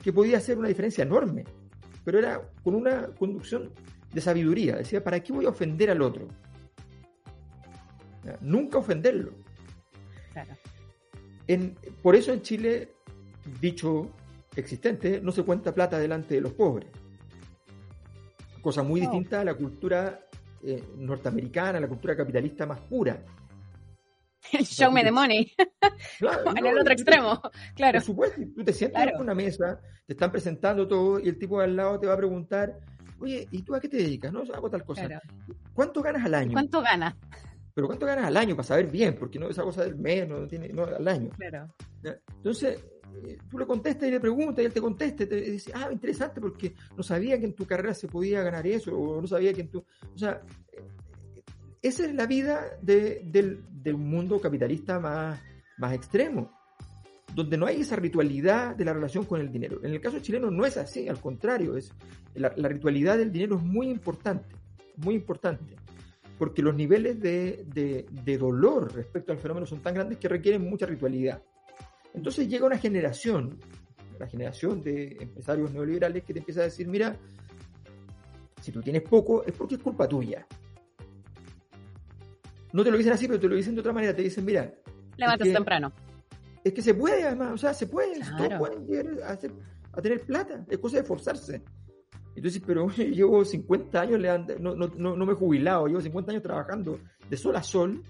que 0.02 0.13
podía 0.13 0.39
ser 0.39 0.58
una 0.58 0.68
diferencia 0.68 1.04
enorme, 1.04 1.44
pero 2.04 2.20
era 2.20 2.42
con 2.63 2.76
una 2.76 3.08
conducción 3.08 3.72
de 4.13 4.22
sabiduría. 4.22 4.78
Decía, 4.78 5.04
¿para 5.04 5.22
qué 5.22 5.34
voy 5.34 5.46
a 5.46 5.50
ofender 5.50 5.89
al 5.89 6.02
otro? 6.02 6.28
Nunca 8.42 8.78
ofenderlo. 8.78 9.34
por 12.02 12.16
eso 12.16 12.32
en 12.32 12.42
Chile, 12.42 12.94
dicho 13.60 14.10
existente, 14.56 15.20
no 15.22 15.32
se 15.32 15.44
cuenta 15.44 15.74
plata 15.74 16.00
delante 16.00 16.36
de 16.36 16.42
los 16.42 16.54
pobres. 16.54 16.89
Cosa 18.62 18.84
muy 18.84 19.02
distinta 19.02 19.42
a 19.42 19.44
la 19.44 19.56
cultura 19.56 20.22
eh, 20.62 20.82
norteamericana, 20.98 21.80
la 21.80 21.88
cultura 21.88 22.16
capitalista 22.16 22.66
más 22.66 22.80
pura. 22.80 23.22
Show 24.62 24.92
me 24.92 25.04
the 25.04 25.12
money. 25.12 25.52
en 26.56 26.66
el 26.66 26.78
otro 26.78 26.94
extremo, 26.94 27.42
claro. 27.76 28.00
Por 28.00 28.06
supuesto, 28.06 28.42
tú 28.56 28.63
te 28.63 28.74
sientas 28.74 29.08
en 29.08 29.22
una 29.22 29.34
mesa, 29.34 29.80
te 30.06 30.13
están 30.13 30.32
presentando 30.32 30.88
todo 30.88 31.20
y 31.20 31.30
el 31.30 31.38
tipo 31.38 31.60
de 31.60 31.66
al 31.66 31.76
lado 31.76 32.00
te 32.00 32.08
va 32.08 32.13
a 32.13 32.18
preguntar, 32.18 32.80
oye, 33.20 33.48
¿y 33.52 33.62
tú 33.63 33.76
a 33.76 33.80
qué 33.80 33.89
te 33.89 33.98
dedicas? 33.98 34.32
No, 34.32 34.42
hago 34.54 34.70
tal 34.70 34.84
cosa. 34.84 35.22
¿Cuánto 35.74 36.02
ganas 36.02 36.26
al 36.26 36.34
año? 36.36 36.54
¿Cuánto 36.54 36.82
ganas? 36.82 37.16
pero 37.74 37.88
¿cuánto 37.88 38.06
ganas 38.06 38.26
al 38.26 38.38
año 38.38 38.56
para 38.56 38.68
saber 38.68 38.88
bien? 38.88 39.16
Porque 39.18 39.39
no 39.39 39.50
esa 39.50 39.63
cosa 39.63 39.84
del 39.84 39.96
mes, 39.96 40.28
no 40.28 40.48
tiene, 40.48 40.70
no, 40.70 40.84
al 40.84 41.08
año. 41.08 41.30
Claro. 41.32 41.74
Entonces, 42.04 42.80
eh, 43.26 43.38
tú 43.50 43.58
le 43.58 43.66
contestas 43.66 44.08
y 44.08 44.12
le 44.12 44.20
preguntas 44.20 44.62
y 44.62 44.66
él 44.66 44.74
te 44.74 44.82
contesta 44.82 45.24
y 45.24 45.28
te 45.28 45.42
dice, 45.42 45.72
ah, 45.74 45.89
interesante 45.92 46.39
porque 46.39 46.76
no 46.96 47.04
sabía 47.04 47.39
que 47.39 47.46
en 47.46 47.54
tu 47.54 47.66
carrera 47.66 47.94
se 47.94 48.08
podía 48.08 48.44
ganar 48.44 48.68
eso, 48.68 48.96
o 48.96 49.20
no 49.20 49.28
sabía 49.28 49.54
que 49.54 49.62
en 49.62 49.70
tu... 49.70 49.80
O 49.80 50.18
sea, 50.18 50.42
esa 51.84 52.06
es 52.06 52.15
la 52.15 52.26
vida 52.26 52.78
de, 52.82 53.22
del, 53.26 53.62
un 53.93 54.10
mundo 54.10 54.39
capitalista 54.39 55.00
más, 55.00 55.39
más 55.78 55.93
extremo, 55.93 56.50
donde 57.36 57.58
no 57.58 57.65
hay 57.65 57.82
esa 57.82 57.98
ritualidad 57.98 58.76
de 58.76 58.86
la 58.86 58.93
relación 58.93 59.26
con 59.26 59.41
el 59.41 59.52
dinero. 59.52 59.80
En 59.84 59.91
el 59.91 60.00
caso 60.00 60.19
chileno 60.19 60.50
no 60.50 60.65
es 60.65 60.78
así, 60.78 61.10
al 61.10 61.19
contrario, 61.19 61.76
es, 61.76 61.91
la, 62.36 62.50
ritualidad 62.50 63.17
del 63.17 63.34
dinero 63.34 63.58
es 63.58 63.63
muy 63.63 63.89
importante, 63.89 64.56
muy 64.96 65.15
importante 65.15 65.76
porque 66.38 66.62
los 66.62 66.76
niveles 66.76 67.19
de, 67.19 68.06
dolor 68.39 68.93
respecto 68.93 69.32
al 69.32 69.38
fenómeno 69.38 69.65
son 69.65 69.82
tan 69.82 69.93
grandes 69.93 70.17
que 70.17 70.28
requieren 70.28 70.67
mucha 70.67 70.86
ritualidad. 70.86 71.41
Entonces 72.13 72.48
llega 72.48 72.65
una 72.65 72.78
generación, 72.78 73.60
la 74.19 74.28
generación 74.28 74.82
de 74.82 75.17
empresarios 75.19 75.72
neoliberales 75.72 76.24
que 76.24 76.34
te 76.34 76.39
empieza 76.39 76.62
a 76.62 76.65
decir, 76.65 76.88
mira, 76.88 77.15
si 78.62 78.72
tú 78.72 78.82
tienes 78.82 79.04
poco 79.04 79.43
es 79.43 79.54
porque 79.54 79.76
es 79.76 79.82
culpa 79.82 80.08
tuya. 80.08 80.46
No 82.73 82.83
te 82.83 82.91
lo 82.91 82.97
dicen 82.97 83.13
así, 83.13 83.27
pero 83.27 83.39
te 83.39 83.47
lo 83.47 83.55
dicen 83.55 83.75
de 83.75 83.81
otra 83.81 83.93
manera, 83.93 84.15
te 84.15 84.23
dicen, 84.23 84.43
mira... 84.43 84.73
Levántate 85.15 85.53
temprano. 85.53 85.93
Es 86.63 86.73
que 86.73 86.81
se 86.81 86.93
puede, 86.93 87.23
además, 87.23 87.53
o 87.53 87.57
sea, 87.57 87.73
se 87.73 87.88
puede, 87.88 88.19
todos 88.38 88.53
pueden 88.57 88.86
llegar 88.88 89.39
a 89.93 90.01
tener 90.01 90.21
plata, 90.21 90.65
es 90.69 90.77
cosa 90.79 90.97
de 90.97 91.01
esforzarse. 91.03 91.63
Entonces, 92.36 92.62
pero 92.65 92.88
llevo 92.97 93.45
50 93.45 94.01
años, 94.01 94.19
no, 94.59 94.75
no, 94.75 94.88
no, 94.88 95.25
me 95.25 95.33
he 95.33 95.36
jubilado, 95.36 95.88
llevo 95.88 96.01
50 96.01 96.31
años 96.31 96.43
trabajando 96.43 96.99
de 97.29 97.38
sol 97.38 97.55
a 97.55 97.63
sol. 97.63 98.03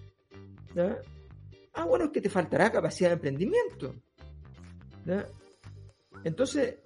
Ah, 1.73 1.85
bueno, 1.85 2.05
es 2.05 2.11
que 2.11 2.21
te 2.21 2.29
faltará 2.29 2.71
capacidad 2.71 3.09
de 3.09 3.13
emprendimiento. 3.15 3.95
Entonces, 6.23 6.65
eh, 6.65 6.83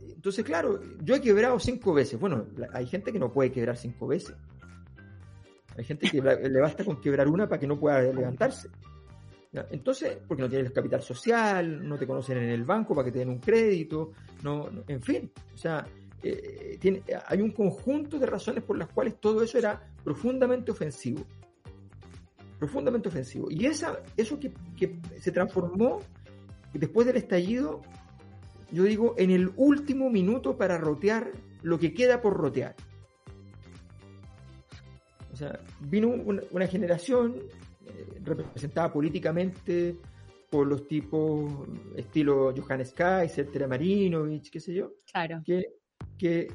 entonces, 0.00 0.44
claro, 0.44 0.80
yo 1.02 1.16
he 1.16 1.20
quebrado 1.20 1.58
cinco 1.58 1.92
veces. 1.92 2.18
Bueno, 2.18 2.46
hay 2.72 2.86
gente 2.86 3.12
que 3.12 3.18
no 3.18 3.32
puede 3.32 3.50
quebrar 3.50 3.76
cinco 3.76 4.06
veces. 4.06 4.34
Hay 5.76 5.84
gente 5.84 6.10
que 6.10 6.20
le 6.22 6.60
basta 6.60 6.84
con 6.84 7.00
quebrar 7.00 7.28
una 7.28 7.48
para 7.48 7.60
que 7.60 7.66
no 7.66 7.78
pueda 7.78 8.00
levantarse. 8.00 8.68
Entonces, 9.70 10.18
porque 10.26 10.42
no 10.42 10.48
tienes 10.48 10.72
capital 10.72 11.02
social, 11.02 11.86
no 11.86 11.96
te 11.96 12.06
conocen 12.06 12.38
en 12.38 12.50
el 12.50 12.64
banco 12.64 12.94
para 12.94 13.04
que 13.06 13.12
te 13.12 13.20
den 13.20 13.28
un 13.28 13.38
crédito, 13.38 14.12
no 14.42 14.68
en 14.88 15.00
fin. 15.00 15.30
O 15.54 15.56
sea, 15.56 15.86
eh, 16.22 16.76
tiene, 16.80 17.02
hay 17.26 17.40
un 17.40 17.52
conjunto 17.52 18.18
de 18.18 18.26
razones 18.26 18.64
por 18.64 18.76
las 18.76 18.88
cuales 18.88 19.20
todo 19.20 19.42
eso 19.42 19.58
era 19.58 19.80
profundamente 20.02 20.72
ofensivo. 20.72 21.24
Profundamente 22.58 23.08
ofensivo. 23.08 23.48
Y 23.50 23.66
esa, 23.66 24.00
eso 24.16 24.40
que, 24.40 24.52
se 25.20 25.30
transformó 25.30 26.00
después 26.72 27.06
del 27.06 27.16
estallido, 27.16 27.82
yo 28.72 28.84
digo, 28.84 29.14
en 29.18 29.30
el 29.30 29.52
último 29.56 30.10
minuto 30.10 30.56
para 30.56 30.78
rotear 30.78 31.30
lo 31.62 31.78
que 31.78 31.94
queda 31.94 32.20
por 32.20 32.36
rotear. 32.36 32.74
O 35.34 35.36
sea, 35.36 35.58
vino 35.80 36.08
una, 36.08 36.66
generación 36.68 37.34
eh, 37.86 38.20
representada 38.22 38.92
políticamente 38.92 39.96
por 40.48 40.64
los 40.64 40.86
tipos 40.86 41.52
estilo 41.96 42.54
Johannes 42.56 42.92
Kaiser, 42.92 43.66
Marinovich, 43.66 44.48
qué 44.48 44.60
sé 44.60 44.74
yo. 44.74 44.92
Claro. 45.10 45.42
Que, 45.44 45.74
que, 46.16 46.46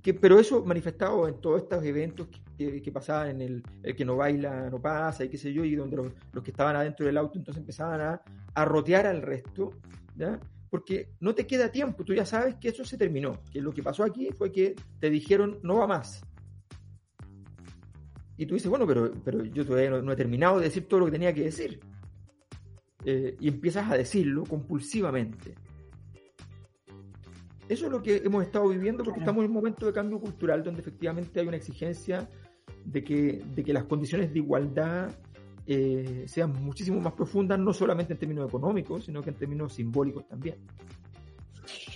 que, 0.00 0.14
pero 0.14 0.38
eso 0.38 0.64
manifestado 0.64 1.26
en 1.26 1.40
todos 1.40 1.62
estos 1.62 1.82
eventos 1.82 2.28
que, 2.56 2.80
que, 2.80 2.92
pasaban 2.92 3.30
en 3.30 3.40
el, 3.40 3.62
el, 3.82 3.96
que 3.96 4.04
no 4.04 4.14
baila, 4.14 4.70
no 4.70 4.80
pasa, 4.80 5.24
y 5.24 5.28
qué 5.28 5.36
sé 5.36 5.52
yo, 5.52 5.64
y 5.64 5.74
donde 5.74 5.96
los, 5.96 6.44
que 6.44 6.52
estaban 6.52 6.76
adentro 6.76 7.04
del 7.04 7.16
auto 7.16 7.36
entonces 7.36 7.60
empezaban 7.60 8.00
a, 8.00 8.22
a 8.54 8.64
rotear 8.64 9.08
al 9.08 9.22
resto, 9.22 9.70
¿ya? 10.14 10.38
porque 10.70 11.08
no 11.18 11.34
te 11.34 11.48
queda 11.48 11.72
tiempo, 11.72 12.04
tú 12.04 12.14
ya 12.14 12.24
sabes 12.24 12.54
que 12.54 12.68
eso 12.68 12.84
se 12.84 12.96
terminó, 12.96 13.42
que 13.52 13.60
lo 13.60 13.72
que 13.72 13.82
pasó 13.82 14.04
aquí 14.04 14.30
fue 14.30 14.52
que 14.52 14.76
te 15.00 15.10
dijeron 15.10 15.58
no 15.64 15.78
va 15.78 15.88
más. 15.88 16.24
Y 18.36 18.46
tú 18.46 18.54
dices, 18.54 18.68
bueno, 18.68 18.86
pero, 18.86 19.12
pero 19.24 19.44
yo 19.44 19.64
todavía 19.64 19.90
no, 19.90 20.12
he 20.12 20.16
terminado 20.16 20.58
de 20.58 20.64
decir 20.64 20.86
todo 20.88 21.00
lo 21.00 21.06
que 21.06 21.12
tenía 21.12 21.32
que 21.32 21.44
decir. 21.44 21.80
Eh, 23.04 23.36
y 23.38 23.48
empiezas 23.48 23.90
a 23.90 23.96
decirlo 23.96 24.44
compulsivamente. 24.44 25.54
Eso 27.68 27.86
es 27.86 27.92
lo 27.92 28.02
que 28.02 28.16
hemos 28.16 28.44
estado 28.44 28.68
viviendo 28.68 29.04
porque 29.04 29.20
estamos 29.20 29.42
en 29.44 29.50
un 29.50 29.54
momento 29.54 29.86
de 29.86 29.92
cambio 29.92 30.20
cultural 30.20 30.62
donde 30.62 30.80
efectivamente 30.80 31.40
hay 31.40 31.46
una 31.46 31.56
exigencia 31.56 32.28
de 32.84 33.02
que, 33.02 33.42
de 33.54 33.64
que 33.64 33.72
las 33.72 33.84
condiciones 33.84 34.32
de 34.32 34.38
igualdad 34.38 35.10
eh, 35.66 36.24
sean 36.26 36.52
muchísimo 36.62 37.00
más 37.00 37.14
profundas, 37.14 37.58
no 37.58 37.72
solamente 37.72 38.12
en 38.12 38.18
términos 38.18 38.48
económicos, 38.48 39.06
sino 39.06 39.22
que 39.22 39.30
en 39.30 39.36
términos 39.36 39.72
simbólicos 39.72 40.28
también. 40.28 40.56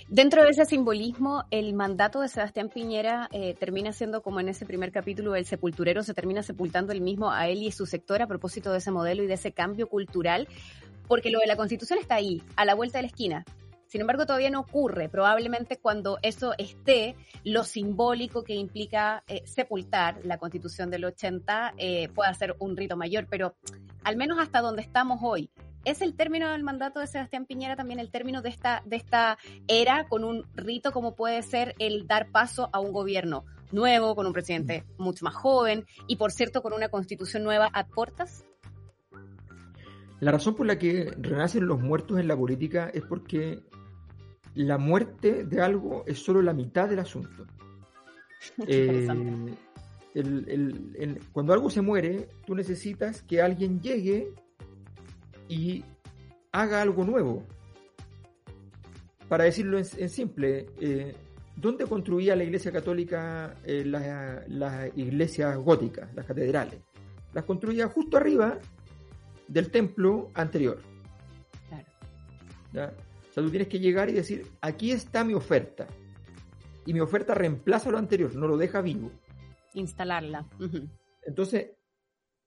Dentro 0.07 0.43
de 0.43 0.49
ese 0.49 0.65
simbolismo, 0.65 1.43
el 1.51 1.73
mandato 1.73 2.21
de 2.21 2.27
Sebastián 2.27 2.69
Piñera 2.69 3.29
eh, 3.31 3.55
termina 3.59 3.93
siendo 3.93 4.21
como 4.21 4.39
en 4.39 4.49
ese 4.49 4.65
primer 4.65 4.91
capítulo, 4.91 5.35
el 5.35 5.45
sepulturero 5.45 6.03
se 6.03 6.13
termina 6.13 6.43
sepultando 6.43 6.91
el 6.91 7.01
mismo 7.01 7.31
a 7.31 7.47
él 7.47 7.63
y 7.63 7.71
su 7.71 7.85
sector 7.85 8.21
a 8.21 8.27
propósito 8.27 8.71
de 8.71 8.79
ese 8.79 8.91
modelo 8.91 9.23
y 9.23 9.27
de 9.27 9.35
ese 9.35 9.51
cambio 9.51 9.87
cultural, 9.87 10.47
porque 11.07 11.29
lo 11.31 11.39
de 11.39 11.47
la 11.47 11.55
constitución 11.55 11.99
está 11.99 12.15
ahí, 12.15 12.41
a 12.55 12.65
la 12.65 12.75
vuelta 12.75 12.97
de 12.97 13.03
la 13.03 13.07
esquina. 13.07 13.45
Sin 13.89 14.01
embargo, 14.01 14.27
todavía 14.27 14.51
no 14.51 14.59
ocurre. 14.61 15.09
Probablemente 15.09 15.77
cuando 15.77 16.19
eso 16.21 16.53
esté, 16.59 17.15
lo 17.43 17.63
simbólico 17.63 18.43
que 18.43 18.53
implica 18.53 19.23
eh, 19.27 19.41
sepultar 19.45 20.19
la 20.23 20.37
constitución 20.37 20.91
del 20.91 21.05
80 21.05 21.73
eh, 21.75 22.07
pueda 22.09 22.31
ser 22.35 22.55
un 22.59 22.77
rito 22.77 22.95
mayor, 22.95 23.25
pero 23.27 23.55
al 24.03 24.15
menos 24.15 24.37
hasta 24.39 24.61
donde 24.61 24.83
estamos 24.83 25.19
hoy, 25.23 25.49
¿Es 25.85 26.01
el 26.01 26.13
término 26.13 26.51
del 26.51 26.61
mandato 26.61 26.99
de 26.99 27.07
Sebastián 27.07 27.45
Piñera 27.45 27.77
también 27.77 28.01
el 28.01 28.11
término 28.11 28.41
de 28.41 28.49
esta, 28.49 28.83
de 28.85 28.97
esta 28.97 29.37
era 29.69 30.09
con 30.09 30.25
un 30.25 30.45
rito 30.53 30.91
como 30.91 31.15
puede 31.15 31.41
ser 31.41 31.73
el 31.79 32.05
dar 32.05 32.31
paso 32.31 32.69
a 32.73 32.81
un 32.81 32.91
gobierno 32.91 33.45
nuevo, 33.71 34.13
con 34.13 34.27
un 34.27 34.33
presidente 34.33 34.83
mucho 34.97 35.23
más 35.23 35.35
joven 35.35 35.85
y, 36.05 36.17
por 36.17 36.33
cierto, 36.33 36.61
con 36.61 36.73
una 36.73 36.89
constitución 36.89 37.43
nueva 37.43 37.69
a 37.71 37.87
puertas? 37.87 38.45
La 40.19 40.33
razón 40.33 40.55
por 40.55 40.65
la 40.65 40.77
que 40.77 41.13
renacen 41.17 41.65
los 41.65 41.79
muertos 41.79 42.19
en 42.19 42.27
la 42.27 42.35
política 42.35 42.91
es 42.93 43.03
porque 43.03 43.63
la 44.55 44.77
muerte 44.77 45.45
de 45.45 45.61
algo 45.61 46.03
es 46.05 46.19
solo 46.19 46.41
la 46.41 46.53
mitad 46.53 46.89
del 46.89 46.99
asunto. 46.99 47.45
Eh, 50.15 51.19
cuando 51.31 51.53
algo 51.53 51.69
se 51.69 51.81
muere, 51.81 52.29
tú 52.45 52.55
necesitas 52.55 53.21
que 53.21 53.43
alguien 53.43 53.79
llegue 53.79 54.33
y 55.47 55.85
haga 56.51 56.81
algo 56.81 57.03
nuevo. 57.03 57.45
Para 59.27 59.43
decirlo 59.43 59.77
en, 59.77 60.09
simple, 60.09 60.65
eh, 60.81 61.15
¿dónde 61.55 61.85
construía 61.85 62.35
la 62.35 62.43
Iglesia 62.43 62.71
Católica 62.71 63.55
eh, 63.63 63.85
las, 63.85 64.97
iglesias 64.97 65.55
góticas, 65.57 66.13
las 66.15 66.25
catedrales? 66.25 66.79
Las 67.33 67.45
construía 67.45 67.87
justo 67.87 68.17
arriba 68.17 68.57
del 69.47 69.69
templo 69.69 70.31
anterior. 70.33 70.79
Claro. 72.71 72.93
O 72.97 73.08
sea, 73.39 73.45
tú 73.45 73.49
tienes 73.49 73.67
que 73.67 73.79
llegar 73.79 74.09
y 74.09 74.13
decir, 74.13 74.45
aquí 74.61 74.91
está 74.91 75.23
mi 75.23 75.33
oferta. 75.33 75.87
Y 76.85 76.93
mi 76.93 76.99
oferta 76.99 77.33
reemplaza 77.33 77.91
lo 77.91 77.97
anterior, 77.97 78.35
no 78.35 78.47
lo 78.47 78.57
deja 78.57 78.81
vivo. 78.81 79.11
Instalarla. 79.73 80.47
Entonces, 81.23 81.71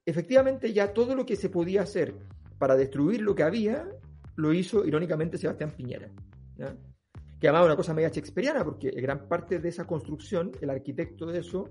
efectivamente 0.04 0.72
ya 0.72 0.92
todo 0.92 1.14
lo 1.14 1.24
que 1.24 1.36
se 1.36 1.48
podía 1.48 1.82
hacer 1.82 2.14
para 2.58 2.76
destruir 2.76 3.20
lo 3.20 3.34
que 3.34 3.42
había, 3.42 3.88
lo 4.36 4.52
hizo 4.52 4.84
irónicamente 4.84 5.38
Sebastián 5.38 5.72
Piñera. 5.72 6.08
Que 7.40 7.48
además 7.48 7.66
una 7.66 7.76
cosa 7.76 7.94
media 7.94 8.08
shakespeariana, 8.08 8.64
porque 8.64 8.90
gran 8.90 9.28
parte 9.28 9.58
de 9.58 9.68
esa 9.68 9.86
construcción, 9.86 10.52
el 10.60 10.70
arquitecto 10.70 11.26
de 11.26 11.40
eso, 11.40 11.68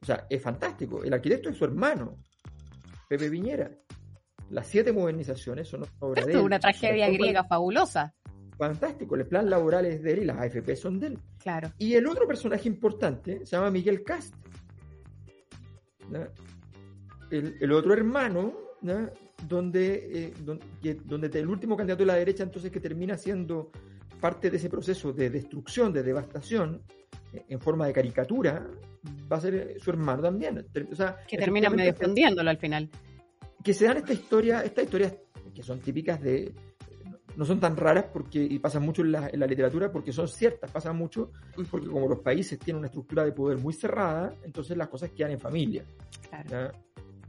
o 0.00 0.06
sea, 0.06 0.26
es 0.28 0.42
fantástico. 0.42 1.02
El 1.02 1.12
arquitecto 1.12 1.48
es 1.48 1.56
su 1.56 1.64
hermano, 1.64 2.16
Pepe 3.08 3.30
Piñera. 3.30 3.70
Las 4.50 4.66
siete 4.66 4.92
modernizaciones 4.92 5.68
son 5.68 5.84
obra 6.00 6.24
de 6.24 6.32
él. 6.32 6.38
una 6.38 6.58
tragedia 6.58 7.08
griega 7.10 7.44
fabulosa. 7.44 8.14
Fantástico, 8.58 9.14
el 9.14 9.24
plan 9.24 9.48
laboral 9.48 9.86
es 9.86 10.02
de 10.02 10.12
él 10.14 10.22
y 10.22 10.24
las 10.24 10.38
AFP 10.38 10.74
son 10.74 10.98
de 10.98 11.06
él. 11.06 11.18
Claro. 11.38 11.72
Y 11.78 11.94
el 11.94 12.06
otro 12.08 12.26
personaje 12.26 12.68
importante 12.68 13.46
se 13.46 13.56
llama 13.56 13.70
Miguel 13.70 14.02
Cast. 14.02 14.34
El, 17.30 17.56
el, 17.60 17.72
otro 17.72 17.92
hermano 17.92 18.54
donde, 19.46 20.26
eh, 20.26 20.34
donde, 20.42 21.38
el 21.38 21.48
último 21.48 21.76
candidato 21.76 22.02
de 22.02 22.06
la 22.06 22.14
derecha 22.14 22.42
entonces 22.42 22.72
que 22.72 22.80
termina 22.80 23.16
siendo 23.16 23.70
parte 24.20 24.50
de 24.50 24.56
ese 24.56 24.68
proceso 24.68 25.12
de 25.12 25.30
destrucción, 25.30 25.92
de 25.92 26.02
devastación, 26.02 26.82
eh, 27.32 27.44
en 27.48 27.60
forma 27.60 27.86
de 27.86 27.92
caricatura, 27.92 28.66
va 29.30 29.36
a 29.36 29.40
ser 29.40 29.76
su 29.78 29.90
hermano 29.90 30.22
también. 30.22 30.66
que 31.28 31.36
termina 31.36 31.70
medio 31.70 31.92
escondiéndolo 31.92 32.50
al 32.50 32.58
final. 32.58 32.90
Que 33.62 33.72
se 33.72 33.84
dan 33.84 33.98
esta 33.98 34.12
historia, 34.12 34.64
estas 34.64 34.84
historias 34.84 35.14
que 35.54 35.62
son 35.62 35.80
típicas 35.80 36.20
de, 36.20 36.52
no 37.38 37.44
son 37.44 37.60
tan 37.60 37.76
raras 37.76 38.06
porque 38.12 38.42
y 38.42 38.58
pasan 38.58 38.82
mucho 38.82 39.02
en 39.02 39.12
la, 39.12 39.46
literatura 39.46 39.92
porque 39.92 40.12
son 40.12 40.26
ciertas, 40.26 40.72
pasan 40.72 40.96
mucho 40.96 41.30
porque 41.70 41.86
como 41.86 42.08
los 42.08 42.18
países 42.18 42.58
tienen 42.58 42.78
una 42.78 42.88
estructura 42.88 43.24
de 43.24 43.30
poder 43.30 43.58
muy 43.58 43.72
cerrada, 43.72 44.34
entonces 44.42 44.76
las 44.76 44.88
cosas 44.88 45.12
quedan 45.12 45.30
en 45.30 45.38
familia. 45.38 45.84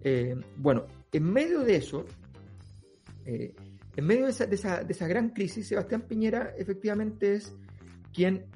Eh, 0.03 0.35
bueno, 0.57 0.87
en 1.11 1.23
medio 1.31 1.59
de 1.59 1.75
eso, 1.75 2.05
eh, 3.23 3.53
en 3.95 4.03
medio 4.03 4.25
de 4.25 4.31
esa, 4.31 4.47
de, 4.47 4.55
esa, 4.91 5.07
gran 5.07 5.29
crisis, 5.29 5.67
Sebastián 5.67 6.01
Piñera 6.01 6.55
efectivamente 6.57 7.35
es 7.35 7.55
quien 8.11 8.47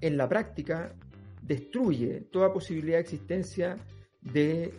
en 0.00 0.16
la 0.16 0.26
práctica 0.26 0.94
destruye 1.42 2.22
toda 2.32 2.54
posibilidad 2.54 2.96
de 2.96 3.02
existencia 3.02 3.76
de 4.22 4.72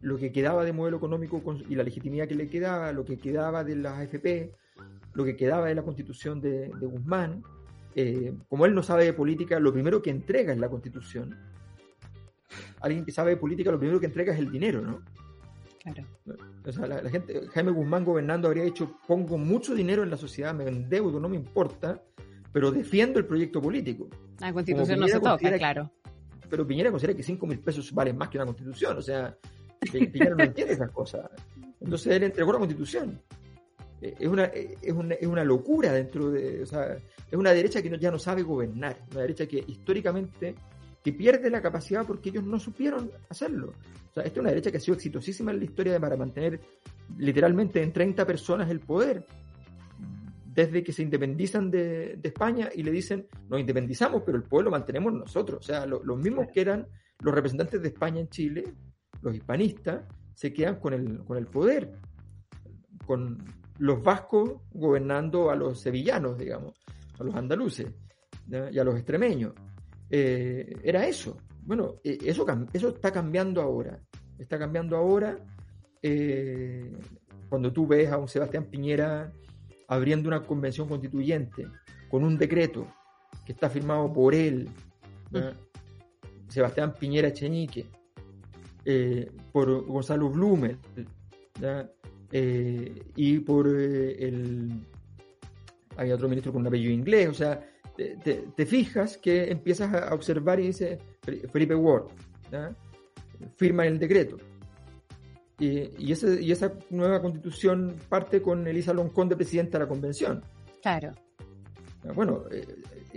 lo 0.00 0.16
que 0.16 0.30
quedaba 0.30 0.64
de 0.64 0.72
modelo 0.72 0.98
económico 0.98 1.42
y 1.68 1.74
la 1.74 1.82
legitimidad 1.82 2.28
que 2.28 2.36
le 2.36 2.48
quedaba, 2.48 2.92
lo 2.92 3.04
que 3.04 3.18
quedaba 3.18 3.64
de 3.64 3.74
las 3.74 3.98
AFP, 3.98 4.61
lo 5.14 5.24
que 5.24 5.36
quedaba 5.36 5.68
de 5.68 5.74
la 5.74 5.82
constitución 5.82 6.40
de, 6.40 6.68
Guzmán. 6.80 7.42
Eh, 7.94 8.34
como 8.48 8.64
él 8.64 8.74
no 8.74 8.82
sabe 8.82 9.04
de 9.04 9.12
política, 9.12 9.60
lo 9.60 9.72
primero 9.72 10.00
que 10.00 10.10
entrega 10.10 10.52
es 10.52 10.58
la 10.58 10.68
constitución. 10.68 11.36
Alguien 12.80 13.04
que 13.04 13.12
sabe 13.12 13.30
de 13.30 13.36
política, 13.36 13.70
lo 13.70 13.78
primero 13.78 14.00
que 14.00 14.06
entrega 14.06 14.32
es 14.32 14.38
el 14.38 14.50
dinero, 14.50 14.80
¿no? 14.80 15.02
Claro. 15.82 16.04
O 16.64 16.72
sea, 16.72 16.86
la, 16.86 17.10
gente, 17.10 17.48
Jaime 17.48 17.72
Guzmán 17.72 18.04
gobernando 18.04 18.46
habría 18.46 18.62
dicho, 18.62 18.98
pongo 19.06 19.36
mucho 19.36 19.74
dinero 19.74 20.02
en 20.02 20.10
la 20.10 20.16
sociedad, 20.16 20.54
me 20.54 20.66
endeudo, 20.66 21.18
no 21.18 21.28
me 21.28 21.36
importa, 21.36 22.00
pero 22.52 22.70
defiendo 22.70 23.18
el 23.18 23.26
proyecto 23.26 23.60
político. 23.60 24.08
La 24.38 24.52
constitución 24.52 25.00
no 25.00 25.08
se 25.08 25.20
toca, 25.20 25.58
claro. 25.58 25.90
Pero 26.48 26.66
Piñera 26.66 26.90
considera 26.90 27.16
que 27.16 27.22
5 27.22 27.46
mil 27.46 27.58
pesos 27.58 27.92
valen 27.92 28.16
más 28.16 28.28
que 28.28 28.38
una 28.38 28.46
constitución, 28.46 28.98
o 28.98 29.02
sea, 29.02 29.36
Piñera 29.80 30.34
no 30.36 30.44
entiende 30.44 30.74
esas 30.74 30.90
cosas. 30.90 31.28
Entonces 31.80 32.14
él 32.14 32.22
entregó 32.24 32.52
la 32.52 32.58
constitución. 32.58 33.20
Eh, 34.02 34.16
es 34.18 34.28
una, 34.28 34.44
eh, 34.46 34.76
es 34.82 34.92
una, 34.92 35.14
es 35.14 35.26
una 35.26 35.44
locura 35.44 35.92
dentro 35.92 36.30
de, 36.30 36.62
o 36.62 36.66
sea, 36.66 36.96
es 36.96 37.38
una 37.38 37.52
derecha 37.52 37.80
que 37.80 37.96
ya 37.98 38.10
no 38.10 38.18
sabe 38.18 38.42
gobernar, 38.42 38.98
una 39.12 39.20
derecha 39.20 39.46
que 39.46 39.64
históricamente 39.66 40.56
que 41.02 41.12
pierde 41.12 41.50
la 41.50 41.62
capacidad 41.62 42.06
porque 42.06 42.30
ellos 42.30 42.44
no 42.44 42.58
supieron 42.58 43.10
hacerlo. 43.28 43.72
O 44.10 44.14
sea, 44.14 44.24
esta 44.24 44.38
es 44.38 44.40
una 44.40 44.50
derecha 44.50 44.70
que 44.70 44.76
ha 44.76 44.80
sido 44.80 44.96
exitosísima 44.96 45.52
en 45.52 45.58
la 45.58 45.64
historia 45.64 45.98
para 45.98 46.16
mantener 46.16 46.60
literalmente 47.18 47.82
en 47.82 47.92
30 47.92 48.26
personas 48.26 48.70
el 48.70 48.80
poder. 48.80 49.24
Desde 50.44 50.82
que 50.84 50.92
se 50.92 51.02
independizan 51.02 51.70
de, 51.70 52.20
España 52.22 52.68
y 52.74 52.82
le 52.82 52.92
dicen, 52.92 53.26
nos 53.48 53.58
independizamos, 53.58 54.22
pero 54.24 54.36
el 54.36 54.44
poder 54.44 54.66
lo 54.66 54.70
mantenemos 54.70 55.12
nosotros. 55.12 55.60
O 55.60 55.62
sea, 55.62 55.86
los 55.86 56.18
mismos 56.18 56.48
que 56.52 56.60
eran 56.60 56.86
los 57.20 57.34
representantes 57.34 57.80
de 57.80 57.88
España 57.88 58.20
en 58.20 58.28
Chile, 58.28 58.64
los 59.22 59.34
hispanistas, 59.34 60.04
se 60.34 60.52
quedan 60.52 60.78
con 60.78 60.92
el, 60.92 61.24
con 61.24 61.36
el 61.38 61.46
poder. 61.46 61.98
Con 63.06 63.42
los 63.82 64.00
vascos 64.00 64.60
gobernando 64.72 65.50
a 65.50 65.56
los 65.56 65.80
sevillanos, 65.80 66.38
digamos, 66.38 66.72
a 67.18 67.24
los 67.24 67.34
andaluces 67.34 67.88
y 68.48 68.78
a 68.78 68.84
los 68.84 68.94
extremeños. 68.94 69.54
Eh, 70.08 70.72
era 70.84 71.04
eso. 71.04 71.36
Bueno, 71.62 71.96
eh, 72.04 72.16
eso, 72.24 72.46
eso 72.72 72.88
está 72.90 73.10
cambiando 73.10 73.60
ahora. 73.60 73.98
Está 74.38 74.56
cambiando 74.56 74.96
ahora. 74.96 75.36
Eh, 76.00 76.92
cuando 77.48 77.72
tú 77.72 77.84
ves 77.88 78.08
a 78.12 78.18
un 78.18 78.28
Sebastián 78.28 78.66
Piñera 78.66 79.32
abriendo 79.88 80.28
una 80.28 80.44
convención 80.44 80.88
constituyente 80.88 81.66
con 82.08 82.22
un 82.22 82.38
decreto 82.38 82.86
que 83.44 83.50
está 83.50 83.68
firmado 83.68 84.12
por 84.12 84.32
él, 84.32 84.68
Sebastián 86.46 86.94
Piñera 86.94 87.28
Echeñique, 87.28 87.86
eh, 88.84 89.28
por 89.50 89.86
Gonzalo 89.86 90.28
Blumel 90.30 90.78
eh, 92.32 93.02
y 93.14 93.38
por 93.38 93.68
eh, 93.68 94.26
el... 94.26 94.72
Hay 95.96 96.10
otro 96.10 96.28
ministro 96.28 96.52
con 96.52 96.62
un 96.62 96.68
apellido 96.68 96.90
inglés, 96.90 97.28
o 97.28 97.34
sea, 97.34 97.60
te, 97.94 98.66
fijas 98.66 99.18
que 99.18 99.50
empiezas 99.50 99.92
a 99.92 100.14
observar 100.14 100.58
y 100.58 100.68
dice 100.68 100.98
Felipe 101.52 101.74
Ward, 101.74 102.06
firma 103.56 103.86
el 103.86 103.98
decreto. 103.98 104.38
Y, 105.58 105.90
y, 105.98 106.12
ese, 106.12 106.42
y, 106.42 106.50
esa 106.50 106.72
nueva 106.88 107.20
constitución 107.20 107.94
parte 108.08 108.40
con 108.40 108.66
Elisa 108.66 108.94
Loncón 108.94 109.28
de 109.28 109.36
presidenta 109.36 109.78
de 109.78 109.84
la 109.84 109.88
convención. 109.88 110.42
Claro. 110.80 111.12
Bueno, 112.14 112.44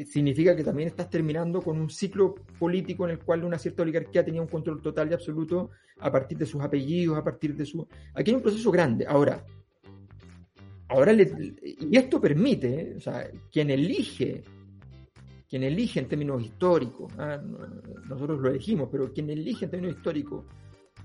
significa 0.04 0.56
que 0.56 0.64
también 0.64 0.88
estás 0.88 1.10
terminando 1.10 1.62
con 1.62 1.80
un 1.80 1.90
ciclo 1.90 2.36
político 2.60 3.06
en 3.06 3.12
el 3.12 3.20
cual 3.20 3.44
una 3.44 3.58
cierta 3.58 3.84
oligarquía 3.84 4.26
tenía 4.26 4.42
un 4.42 4.48
control 4.48 4.82
total 4.82 5.10
y 5.10 5.14
absoluto 5.14 5.70
a 6.00 6.12
partir 6.12 6.38
de 6.38 6.46
sus 6.46 6.62
apellidos, 6.62 7.18
a 7.18 7.24
partir 7.24 7.56
de 7.56 7.66
su... 7.66 7.88
Aquí 8.14 8.32
hay 8.32 8.36
un 8.36 8.42
proceso 8.42 8.72
grande. 8.72 9.06
Ahora, 9.08 9.46
ahora 10.90 11.14
y 11.14 11.98
esto 11.98 12.20
permite, 12.20 12.96
o 12.98 13.00
sea, 13.00 13.30
quien 13.52 13.70
elige, 13.70 14.44
quien 15.48 15.64
elige 15.64 16.00
en 16.00 16.08
términos 16.08 16.44
históricos, 16.44 17.12
¿ah? 17.18 17.42
nosotros 18.08 18.40
lo 18.42 18.50
elegimos, 18.50 18.90
pero 18.92 19.12
quien 19.14 19.30
elige 19.30 19.66
en 19.66 19.72
términos 19.72 19.98
históricos 19.98 20.46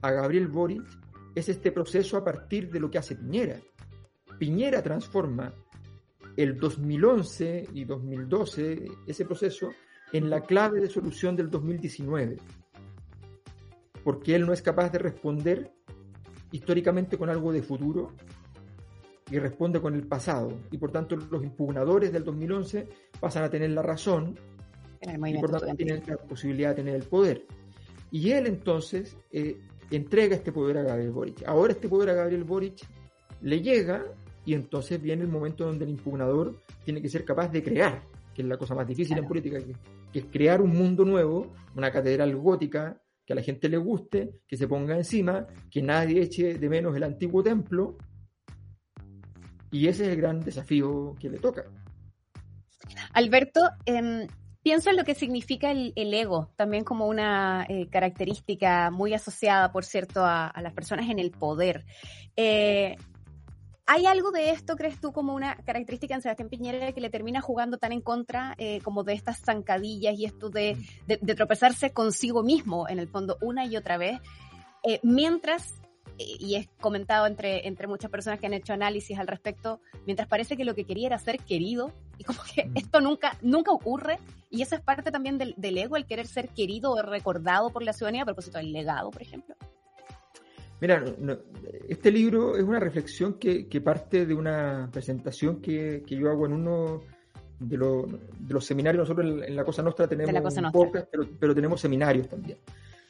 a 0.03 0.11
Gabriel 0.11 0.49
Boric 0.49 0.83
es 1.35 1.49
este 1.49 1.71
proceso 1.73 2.17
a 2.17 2.25
partir 2.25 2.71
de 2.71 2.81
lo 2.81 2.91
que 2.91 2.99
hace 2.99 3.15
Piñera. 3.15 3.61
Piñera 4.39 4.83
transforma 4.83 5.53
el 6.37 6.59
2011 6.59 7.69
y 7.75 7.85
2012, 7.85 8.85
ese 9.07 9.25
proceso, 9.25 9.71
en 10.13 10.31
la 10.31 10.41
clave 10.43 10.81
de 10.81 10.89
solución 10.89 11.37
del 11.37 11.51
2019. 11.51 12.37
Porque 14.03 14.35
él 14.35 14.47
no 14.47 14.53
es 14.53 14.63
capaz 14.63 14.91
de 14.91 14.99
responder 14.99 15.73
históricamente 16.53 17.17
con 17.17 17.29
algo 17.31 17.53
de 17.53 17.63
futuro 17.63 18.13
y 19.31 19.39
responde 19.39 19.81
con 19.81 19.95
el 19.95 20.07
pasado. 20.07 20.59
Y 20.71 20.79
por 20.79 20.91
tanto 20.91 21.17
los 21.17 21.43
impugnadores 21.43 22.13
del 22.13 22.25
2011 22.25 22.89
pasan 23.21 23.45
a 23.45 23.51
tener 23.51 23.71
la 23.71 23.83
razón 23.83 24.39
y 25.01 25.39
por 25.39 25.51
tanto 25.51 25.75
tienen 25.77 26.03
la 26.07 26.17
posibilidad 26.17 26.71
de 26.71 26.77
tener 26.77 26.95
el 26.97 27.05
poder. 27.05 27.47
Y 28.11 28.33
él 28.33 28.47
entonces 28.47 29.17
eh, 29.31 29.61
entrega 29.91 30.35
este 30.35 30.53
poder 30.53 30.79
a 30.79 30.83
Gabriel 30.83 31.13
Boric. 31.13 31.43
Ahora 31.47 31.73
este 31.73 31.89
poder 31.89 32.11
a 32.11 32.15
Gabriel 32.15 32.45
Boric 32.45 32.87
le 33.43 33.63
llega 33.63 34.05
y 34.51 34.55
entonces 34.55 35.01
viene 35.01 35.23
el 35.23 35.29
momento 35.29 35.65
donde 35.65 35.85
el 35.85 35.93
impugnador 35.93 36.61
tiene 36.85 37.01
que 37.01 37.09
ser 37.09 37.25
capaz 37.25 37.53
de 37.53 37.63
crear, 37.63 38.03
que 38.35 38.43
es 38.43 38.49
la 38.49 38.57
cosa 38.57 38.75
más 38.75 38.85
difícil 38.85 39.17
en 39.17 39.25
política, 39.25 39.59
que, 39.61 40.19
es 40.19 40.25
crear 40.25 40.61
un 40.61 40.77
mundo 40.77 41.05
nuevo, 41.05 41.53
una 41.77 41.93
catedral 41.93 42.35
gótica 42.35 43.01
que 43.25 43.33
a 43.33 43.37
la 43.37 43.43
gente 43.43 43.69
le 43.69 43.77
guste, 43.77 44.41
que 44.49 44.57
se 44.57 44.67
ponga 44.67 44.97
encima, 44.97 45.47
que 45.71 45.83
nadie 45.83 46.23
eche 46.23 46.59
de 46.59 46.69
menos 46.69 46.97
el 46.97 47.05
antiguo 47.05 47.45
templo. 47.45 47.97
Y 49.71 49.87
ese 49.87 50.07
es 50.07 50.09
el 50.09 50.17
gran 50.17 50.41
desafío 50.41 51.15
que 51.21 51.31
le 51.31 51.39
toca. 51.39 51.67
Alberto, 53.13 53.61
eh, 53.87 54.27
pienso 54.65 54.91
en 54.91 54.97
lo 54.97 55.05
que 55.05 55.15
significa 55.15 55.71
el, 55.71 55.93
ego, 55.95 56.51
también 56.57 56.83
como 56.83 57.07
una 57.07 57.67
eh, 57.69 57.87
característica 57.89 58.91
muy 58.91 59.15
asociada, 59.15 59.71
por 59.71 59.85
cierto, 59.85 60.25
a, 60.25 60.53
las 60.61 60.73
personas 60.73 61.09
en 61.09 61.21
el 61.21 61.31
poder. 61.31 61.85
Eh, 62.35 62.97
¿Hay 63.93 64.07
algo 64.07 64.31
de 64.31 64.51
esto, 64.51 64.77
crees 64.77 65.01
tú, 65.01 65.11
como 65.11 65.35
una 65.35 65.57
característica 65.57 66.15
en 66.15 66.23
Sebastián 66.23 66.49
Piñera 66.49 66.93
que 66.93 67.01
le 67.01 67.11
termina 67.11 67.41
jugando 67.41 67.77
tan 67.77 67.91
en 67.91 68.01
contra 68.01 68.55
eh, 68.57 68.81
como 68.85 69.03
de 69.03 69.15
estas 69.15 69.41
zancadillas 69.41 70.17
y 70.17 70.27
esto 70.27 70.49
de, 70.49 70.77
tropezarse 71.37 71.91
consigo 71.91 72.45
mismo, 72.45 72.89
en 72.89 73.01
el 73.01 73.09
fondo, 73.09 73.37
una 73.41 73.67
y 73.67 73.77
otra 73.77 73.99
vez? 73.99 74.21
Eh, 74.85 75.01
mientras, 75.03 75.75
y 76.19 76.55
es 76.55 76.69
comentado 76.81 77.27
entre, 77.27 77.67
entre 77.67 77.89
muchas 77.89 78.13
personas 78.13 78.39
que 78.39 78.47
han 78.47 78.55
hecho 78.55 78.73
análisis 78.73 79.19
al 79.19 79.27
respecto, 79.27 79.81
mientras 80.07 80.29
parece 80.29 80.57
que 80.57 80.65
lo 80.65 80.77
que 80.77 80.85
quería 80.85 81.09
era 81.09 81.19
ser 81.19 81.39
querido, 81.39 81.93
y 82.17 82.23
como 82.23 82.39
que 82.55 82.71
esto 82.77 83.01
nunca, 83.01 83.39
nunca 83.43 83.73
ocurre, 83.73 84.21
y 84.51 84.63
eso 84.63 84.77
es 84.77 84.83
parte 84.83 85.11
también 85.11 85.37
del, 85.37 85.53
del 85.57 85.77
ego, 85.77 85.97
el 85.97 86.07
querer 86.07 86.29
ser 86.29 86.51
querido 86.51 86.93
o 86.93 87.03
recordado 87.03 87.71
por 87.71 87.83
la 87.83 87.93
ciudadanía 87.93 88.23
a 88.23 88.27
propósito 88.27 88.59
del 88.59 88.73
legado, 88.73 89.11
por 89.11 89.21
ejemplo. 89.21 89.57
Mira, 90.81 91.05
este 91.89 92.11
libro 92.11 92.57
es 92.57 92.63
una 92.63 92.81
reflexión 92.81 93.35
que, 93.35 93.81
parte 93.85 94.25
de 94.25 94.35
una 94.35 94.89
presentación 94.91 95.61
que, 95.61 96.03
yo 96.07 96.31
hago 96.31 96.47
en 96.47 96.55
uno 96.55 97.03
de, 97.59 97.77
los 97.77 98.65
seminarios. 98.65 99.09
Nosotros 99.09 99.43
en, 99.47 99.55
la 99.55 99.65
Cosa 99.65 99.83
Nostra 99.83 100.09
tenemos 100.09 100.57
un 100.57 100.73
podcast, 100.73 101.09
pero, 101.39 101.55
tenemos 101.55 101.81
seminarios 101.81 102.29
también. 102.29 102.59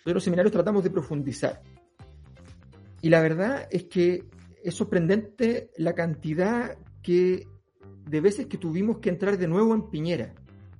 En 0.04 0.14
los 0.14 0.24
seminarios 0.24 0.52
tratamos 0.52 0.82
de 0.82 0.90
profundizar. 0.90 1.62
Y 3.02 3.08
la 3.08 3.22
verdad 3.22 3.68
es 3.70 3.84
que 3.84 4.24
es 4.64 4.74
sorprendente 4.74 5.70
la 5.76 5.94
cantidad 5.94 6.76
que 7.02 7.46
de 8.04 8.20
veces 8.20 8.46
que 8.46 8.58
tuvimos 8.58 8.98
que 8.98 9.10
entrar 9.10 9.38
de 9.38 9.46
nuevo 9.46 9.74
en 9.74 9.88
Piñera 9.90 10.34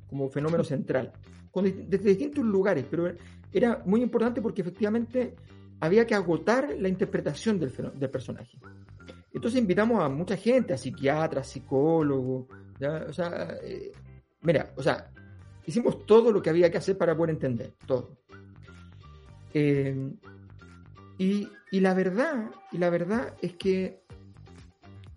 como 0.08 0.28
fenómeno 0.28 0.64
central, 0.64 1.12
desde 1.54 2.08
distintos 2.08 2.44
lugares, 2.44 2.84
pero 2.90 3.12
era 3.52 3.80
muy 3.86 4.02
importante 4.02 4.42
porque 4.42 4.62
efectivamente 4.62 5.36
había 5.80 6.06
que 6.06 6.14
agotar 6.14 6.74
la 6.78 6.88
interpretación 6.88 7.58
del, 7.58 7.72
del 7.94 8.10
personaje. 8.10 8.58
Entonces 9.32 9.60
invitamos 9.60 10.02
a 10.02 10.08
mucha 10.08 10.36
gente, 10.36 10.74
a 10.74 10.78
psiquiatras, 10.78 11.48
psicólogos, 11.48 12.46
o 13.08 13.12
sea, 13.12 13.56
eh, 13.62 13.92
mira, 14.42 14.72
o 14.76 14.82
sea, 14.82 15.10
hicimos 15.66 16.04
todo 16.06 16.32
lo 16.32 16.42
que 16.42 16.50
había 16.50 16.70
que 16.70 16.78
hacer 16.78 16.98
para 16.98 17.16
poder 17.16 17.30
entender, 17.30 17.72
todo. 17.86 18.16
Eh, 19.54 20.12
y, 21.18 21.48
y, 21.70 21.80
la 21.80 21.94
verdad, 21.94 22.50
y 22.72 22.78
la 22.78 22.90
verdad 22.90 23.34
es 23.40 23.54
que, 23.54 24.00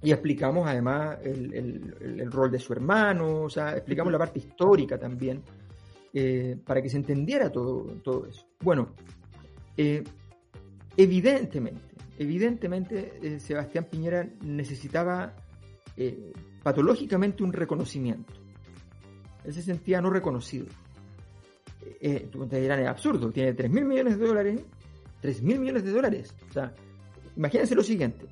y 0.01 0.11
explicamos 0.11 0.67
además 0.67 1.17
el, 1.23 1.53
el, 1.53 2.19
el 2.19 2.31
rol 2.31 2.51
de 2.51 2.59
su 2.59 2.73
hermano, 2.73 3.43
o 3.43 3.49
sea, 3.49 3.75
explicamos 3.75 4.11
la 4.11 4.19
parte 4.19 4.39
histórica 4.39 4.97
también, 4.97 5.41
eh, 6.13 6.57
para 6.63 6.81
que 6.81 6.89
se 6.89 6.97
entendiera 6.97 7.51
todo, 7.51 7.85
todo 8.03 8.27
eso. 8.27 8.45
Bueno, 8.59 8.89
Evidentemente, 10.95 11.95
evidentemente 12.17 13.19
eh, 13.21 13.39
Sebastián 13.39 13.87
Piñera 13.89 14.27
necesitaba 14.41 15.35
eh, 15.97 16.33
patológicamente 16.61 17.43
un 17.43 17.53
reconocimiento. 17.53 18.33
Él 19.43 19.53
se 19.53 19.61
sentía 19.61 20.01
no 20.01 20.09
reconocido. 20.09 20.67
Eh, 21.99 22.29
tú 22.31 22.47
te 22.47 22.61
dirán, 22.61 22.79
es 22.79 22.87
absurdo, 22.87 23.31
tiene 23.31 23.53
3 23.53 23.69
mil 23.69 23.85
millones 23.85 24.17
de 24.17 24.27
dólares, 24.27 24.61
3 25.21 25.41
mil 25.41 25.59
millones 25.59 25.83
de 25.83 25.91
dólares. 25.91 26.35
O 26.49 26.53
sea, 26.53 26.73
imagínense 27.35 27.75
lo 27.75 27.83
siguiente, 27.83 28.27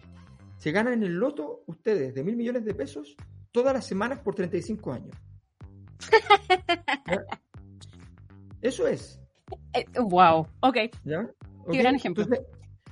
se 0.58 0.71
ganan 0.71 0.93
en 0.93 1.04
el 1.04 1.13
loto 1.13 1.63
ustedes 1.65 2.13
de 2.13 2.24
mil 2.24 2.36
millones 2.36 2.63
de 2.63 2.74
pesos 2.74 3.15
todas 3.52 3.74
las 3.74 3.86
semanas 3.86 4.19
por 4.19 4.36
35 4.36 4.93
años. 4.93 5.15
Eso 8.62 8.88
es. 8.88 9.19
wow, 10.00 10.47
ok. 10.62 10.78
¿Ya? 11.04 11.30
Qué 11.69 11.78
gran 11.78 11.95
ejemplo. 11.95 12.26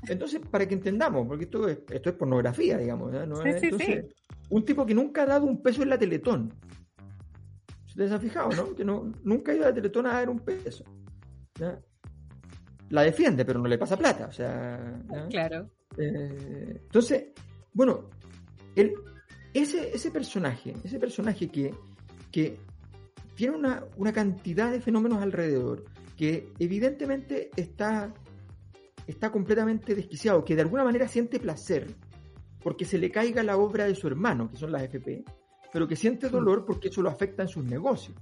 Entonces, 0.07 0.41
para 0.49 0.67
que 0.67 0.75
entendamos, 0.75 1.27
porque 1.27 1.45
esto 1.45 1.67
es, 1.67 1.79
esto 1.91 2.09
es 2.09 2.15
pornografía, 2.15 2.77
digamos. 2.77 3.13
entonces, 3.13 4.05
un 4.49 4.65
tipo 4.65 4.85
que 4.85 4.93
nunca 4.93 5.23
ha 5.23 5.25
dado 5.25 5.45
un 5.45 5.61
peso 5.61 5.83
en 5.83 5.89
la 5.89 5.97
Teletón. 5.97 6.53
¿Se 7.95 8.05
ha 8.05 8.19
fijado, 8.19 8.49
no? 8.51 8.75
Que 8.75 8.85
no, 8.85 9.11
nunca 9.23 9.51
ha 9.51 9.55
ido 9.55 9.65
a 9.65 9.69
la 9.69 9.73
Teletón 9.75 10.05
a 10.07 10.13
dar 10.13 10.29
un 10.29 10.39
peso. 10.39 10.85
La 12.89 13.01
defiende, 13.01 13.43
pero 13.43 13.59
no 13.59 13.67
le 13.67 13.77
pasa 13.77 13.97
plata. 13.97 14.27
O 14.27 14.31
sea. 14.31 15.01
Claro. 15.29 15.69
Eh, 15.97 16.79
entonces, 16.81 17.25
bueno, 17.73 18.09
el, 18.75 18.93
ese, 19.53 19.93
ese 19.93 20.11
personaje, 20.11 20.73
ese 20.83 20.99
personaje 20.99 21.49
que, 21.49 21.73
que 22.31 22.57
tiene 23.35 23.57
una, 23.57 23.83
una 23.97 24.13
cantidad 24.13 24.71
de 24.71 24.79
fenómenos 24.79 25.21
alrededor, 25.21 25.83
que 26.15 26.51
evidentemente 26.59 27.51
está 27.55 28.13
está 29.09 29.31
completamente 29.31 29.95
desquiciado, 29.95 30.45
que 30.45 30.55
de 30.55 30.61
alguna 30.61 30.83
manera 30.83 31.07
siente 31.07 31.39
placer 31.39 31.87
porque 32.61 32.85
se 32.85 32.97
le 32.97 33.09
caiga 33.09 33.41
la 33.41 33.57
obra 33.57 33.85
de 33.85 33.95
su 33.95 34.07
hermano, 34.07 34.49
que 34.49 34.57
son 34.57 34.71
las 34.71 34.83
FP, 34.83 35.23
pero 35.71 35.87
que 35.87 35.95
siente 35.95 36.29
dolor 36.29 36.65
porque 36.65 36.89
eso 36.89 37.01
lo 37.01 37.09
afecta 37.09 37.41
en 37.43 37.47
sus 37.47 37.63
negocios. 37.63 38.17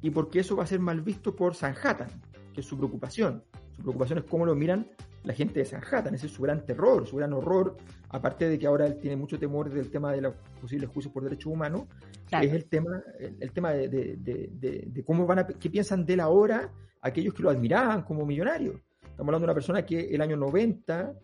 Y 0.00 0.10
porque 0.10 0.40
eso 0.40 0.56
va 0.56 0.64
a 0.64 0.66
ser 0.66 0.80
mal 0.80 1.00
visto 1.00 1.36
por 1.36 1.54
Sanhattan, 1.54 2.08
que 2.52 2.62
es 2.62 2.66
su 2.66 2.76
preocupación. 2.76 3.44
Su 3.76 3.82
preocupación 3.82 4.18
es 4.18 4.24
cómo 4.24 4.46
lo 4.46 4.54
miran 4.54 4.90
la 5.22 5.34
gente 5.34 5.60
de 5.60 5.64
Sanhattan, 5.64 6.14
ese 6.14 6.26
es 6.26 6.32
su 6.32 6.42
gran 6.42 6.66
terror, 6.66 7.06
su 7.06 7.16
gran 7.16 7.32
horror, 7.32 7.76
aparte 8.08 8.48
de 8.48 8.58
que 8.58 8.66
ahora 8.66 8.86
él 8.86 8.98
tiene 8.98 9.16
mucho 9.16 9.38
temor 9.38 9.70
del 9.70 9.90
tema 9.90 10.12
de 10.12 10.22
los 10.22 10.34
posibles 10.60 10.90
juicios 10.90 11.12
por 11.12 11.22
derechos 11.22 11.52
humanos, 11.52 11.82
es 12.30 12.52
el 12.52 12.64
tema, 12.64 13.00
el, 13.18 13.52
tema 13.52 13.72
de, 13.72 13.88
de, 13.88 15.04
cómo 15.04 15.26
van 15.26 15.40
a, 15.40 15.46
qué 15.46 15.70
piensan 15.70 16.04
de 16.04 16.14
él 16.14 16.20
ahora 16.20 16.72
aquellos 17.00 17.34
que 17.34 17.42
lo 17.42 17.50
admiraban 17.50 18.02
como 18.02 18.26
millonario. 18.26 18.80
Estamos 19.02 19.28
hablando 19.28 19.46
de 19.46 19.50
una 19.52 19.54
persona 19.54 19.86
que 19.86 20.14
el 20.14 20.20
año 20.20 20.36
90 20.36 21.14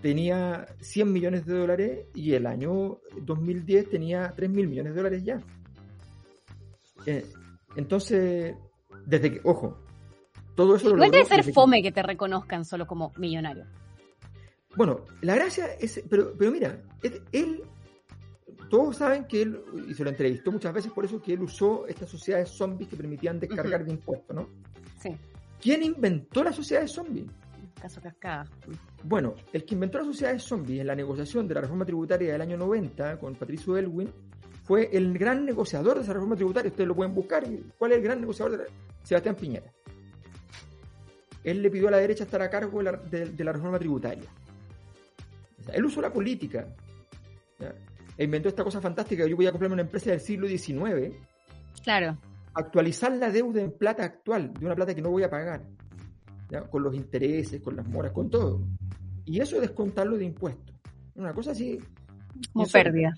tenía 0.00 0.66
100 0.80 1.12
millones 1.12 1.46
de 1.46 1.54
dólares 1.54 2.06
y 2.14 2.34
el 2.34 2.46
año 2.46 2.98
2010 3.22 3.90
tenía 3.90 4.32
3 4.34 4.50
mil 4.50 4.68
millones 4.68 4.94
de 4.94 4.96
dólares 4.96 5.24
ya. 5.24 5.40
Eh, 7.06 7.24
entonces, 7.76 8.54
desde 9.06 9.32
que, 9.32 9.40
ojo, 9.44 9.78
todo 10.54 10.76
eso 10.76 10.94
lo 10.94 11.02
debe 11.02 11.24
ser 11.24 11.44
fome 11.52 11.82
que... 11.82 11.92
te 11.92 12.02
reconozcan 12.02 12.64
solo 12.64 12.86
como 12.86 13.12
millonario. 13.16 13.64
Bueno, 14.76 15.00
la 15.22 15.34
gracia 15.34 15.66
es, 15.80 16.02
pero, 16.08 16.34
pero 16.38 16.50
mira, 16.50 16.80
él, 17.32 17.62
todos 18.68 18.96
saben 18.96 19.24
que 19.24 19.42
él, 19.42 19.60
y 19.88 19.94
se 19.94 20.04
lo 20.04 20.10
entrevistó 20.10 20.52
muchas 20.52 20.72
veces 20.72 20.92
por 20.92 21.04
eso, 21.04 21.22
que 21.22 21.32
él 21.32 21.42
usó 21.42 21.86
estas 21.86 22.10
sociedades 22.10 22.50
zombies 22.50 22.90
que 22.90 22.96
permitían 22.96 23.40
descargar 23.40 23.84
de 23.84 23.92
impuestos, 23.92 24.34
¿no? 24.36 24.48
Sí. 25.00 25.16
¿Quién 25.60 25.82
inventó 25.82 26.44
las 26.44 26.56
sociedades 26.56 26.92
zombies? 26.92 27.26
Caso 27.80 28.00
Cascada. 28.00 28.46
Bueno, 29.04 29.34
el 29.52 29.64
que 29.64 29.74
inventó 29.74 29.98
las 29.98 30.06
sociedades 30.08 30.42
zombies 30.42 30.80
en 30.80 30.86
la 30.86 30.94
negociación 30.94 31.46
de 31.46 31.54
la 31.54 31.60
reforma 31.60 31.84
tributaria 31.84 32.32
del 32.32 32.40
año 32.40 32.56
90 32.56 33.18
con 33.18 33.34
Patricio 33.34 33.76
Elwin 33.76 34.10
fue 34.64 34.90
el 34.92 35.16
gran 35.16 35.44
negociador 35.44 35.96
de 35.96 36.02
esa 36.02 36.12
reforma 36.12 36.36
tributaria. 36.36 36.70
Ustedes 36.70 36.88
lo 36.88 36.94
pueden 36.94 37.14
buscar. 37.14 37.44
¿Cuál 37.78 37.92
es 37.92 37.98
el 37.98 38.04
gran 38.04 38.20
negociador? 38.20 38.58
De 38.58 38.64
Sebastián 39.02 39.36
Piñera. 39.36 39.72
Él 41.44 41.62
le 41.62 41.70
pidió 41.70 41.88
a 41.88 41.92
la 41.92 41.98
derecha 41.98 42.24
estar 42.24 42.42
a 42.42 42.50
cargo 42.50 42.82
de 42.82 43.44
la, 43.44 43.52
reforma 43.52 43.78
tributaria. 43.78 44.28
él 45.72 45.84
usó 45.84 46.02
la 46.02 46.12
política. 46.12 46.66
E 48.18 48.24
inventó 48.24 48.48
esta 48.48 48.64
cosa 48.64 48.80
fantástica. 48.80 49.26
Yo 49.26 49.36
voy 49.36 49.46
a 49.46 49.52
comprarme 49.52 49.74
una 49.74 49.82
empresa 49.82 50.10
del 50.10 50.20
siglo 50.20 50.48
XIX. 50.48 51.14
Claro. 51.82 52.18
Actualizar 52.54 53.12
la 53.12 53.30
deuda 53.30 53.60
en 53.62 53.72
plata 53.72 54.04
actual, 54.04 54.52
de 54.54 54.66
una 54.66 54.74
plata 54.74 54.94
que 54.94 55.02
no 55.02 55.10
voy 55.10 55.22
a 55.22 55.30
pagar 55.30 55.66
con 56.70 56.82
los 56.82 56.94
intereses, 56.94 57.60
con 57.60 57.76
las 57.76 57.86
moras, 57.86 58.12
con 58.12 58.30
todo. 58.30 58.66
Y 59.24 59.40
eso 59.40 59.56
es 59.56 59.62
descontarlo 59.62 60.16
de 60.16 60.24
impuestos. 60.24 60.74
Una 61.14 61.34
cosa 61.34 61.50
así. 61.52 61.78
Como 62.52 62.66
pérdida. 62.66 63.12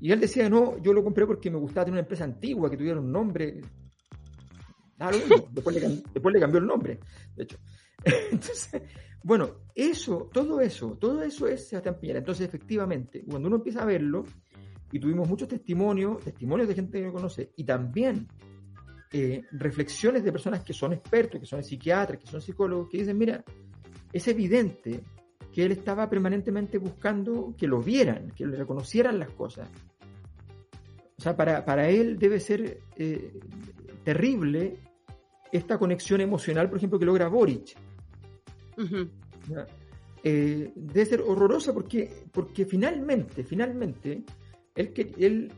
Y 0.00 0.10
él 0.10 0.20
decía, 0.20 0.48
no, 0.48 0.78
yo 0.78 0.92
lo 0.92 1.04
compré 1.04 1.26
porque 1.26 1.50
me 1.50 1.58
gustaba 1.58 1.84
tener 1.84 1.94
una 1.94 2.00
empresa 2.00 2.24
antigua 2.24 2.70
que 2.70 2.76
tuviera 2.76 3.00
un 3.00 3.12
nombre. 3.12 3.60
Ah, 4.98 5.10
después, 5.50 5.76
le, 5.76 6.40
cambió 6.40 6.60
el 6.60 6.66
nombre, 6.66 7.00
de 7.36 7.42
hecho. 7.42 7.58
Entonces, 8.30 8.82
bueno, 9.22 9.66
eso, 9.74 10.30
todo 10.32 10.60
eso, 10.60 10.96
todo 10.98 11.22
eso 11.22 11.46
es 11.46 11.68
Sebastián 11.68 11.98
Piñera. 12.00 12.20
Entonces, 12.20 12.46
efectivamente, 12.46 13.24
cuando 13.28 13.48
uno 13.48 13.56
empieza 13.56 13.82
a 13.82 13.86
verlo, 13.86 14.24
y 14.92 15.00
tuvimos 15.00 15.28
muchos 15.28 15.48
testimonios, 15.48 16.20
testimonios 16.20 16.68
de 16.68 16.74
gente 16.74 16.98
que 16.98 17.06
me 17.06 17.12
conoce, 17.12 17.50
y 17.56 17.64
también 17.64 18.28
eh, 19.10 19.42
reflexiones 19.52 20.22
de 20.22 20.32
personas 20.32 20.62
que 20.62 20.72
son 20.72 20.92
expertos, 20.92 21.40
que 21.40 21.46
son 21.46 21.64
psiquiatras, 21.64 22.20
que 22.20 22.26
son 22.26 22.40
psicólogos, 22.40 22.88
que 22.88 22.98
dicen, 22.98 23.18
mira, 23.18 23.42
es 24.12 24.28
evidente 24.28 25.00
que 25.52 25.64
él 25.64 25.72
estaba 25.72 26.08
permanentemente 26.08 26.78
buscando 26.78 27.54
que 27.56 27.66
lo 27.66 27.80
vieran, 27.80 28.30
que 28.36 28.46
le 28.46 28.56
reconocieran 28.56 29.18
las 29.18 29.30
cosas. 29.30 29.68
O 31.18 31.22
sea, 31.22 31.36
para, 31.36 31.88
él 31.88 32.18
debe 32.18 32.40
ser 32.40 32.80
eh, 32.96 33.38
terrible 34.02 34.78
esta 35.52 35.78
conexión 35.78 36.20
emocional, 36.20 36.68
por 36.68 36.78
ejemplo, 36.78 36.98
que 36.98 37.04
logra 37.04 37.28
Boric. 37.28 37.76
Eh, 40.24 40.72
debe 40.74 41.06
ser 41.06 41.20
horrorosa 41.20 41.74
porque, 41.74 42.24
porque 42.32 42.64
finalmente, 42.64 43.44
finalmente, 43.44 44.24
él, 44.74 45.14
él 45.18 45.52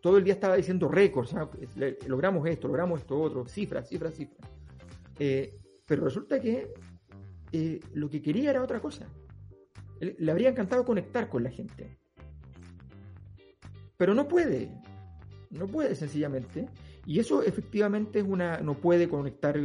todo 0.00 0.18
el 0.18 0.24
día 0.24 0.34
estaba 0.34 0.56
diciendo 0.56 0.88
récords, 0.88 1.34
logramos 2.06 2.46
esto, 2.48 2.68
logramos 2.68 3.00
esto 3.00 3.20
otro, 3.20 3.46
cifras, 3.46 3.88
cifras, 3.88 4.14
cifras. 4.14 4.48
Eh, 5.18 5.58
pero 5.86 6.04
resulta 6.04 6.40
que 6.40 6.72
eh, 7.52 7.80
lo 7.94 8.08
que 8.08 8.22
quería 8.22 8.50
era 8.50 8.62
otra 8.62 8.80
cosa. 8.80 9.06
Le 10.00 10.30
habría 10.30 10.50
encantado 10.50 10.84
conectar 10.84 11.28
con 11.28 11.42
la 11.42 11.50
gente. 11.50 11.98
Pero 13.96 14.14
no 14.14 14.28
puede. 14.28 14.70
No 15.50 15.66
puede 15.66 15.96
sencillamente. 15.96 16.68
Y 17.04 17.18
eso 17.18 17.42
efectivamente 17.42 18.20
es 18.20 18.24
una. 18.24 18.58
no 18.60 18.74
puede 18.74 19.08
conectar 19.08 19.58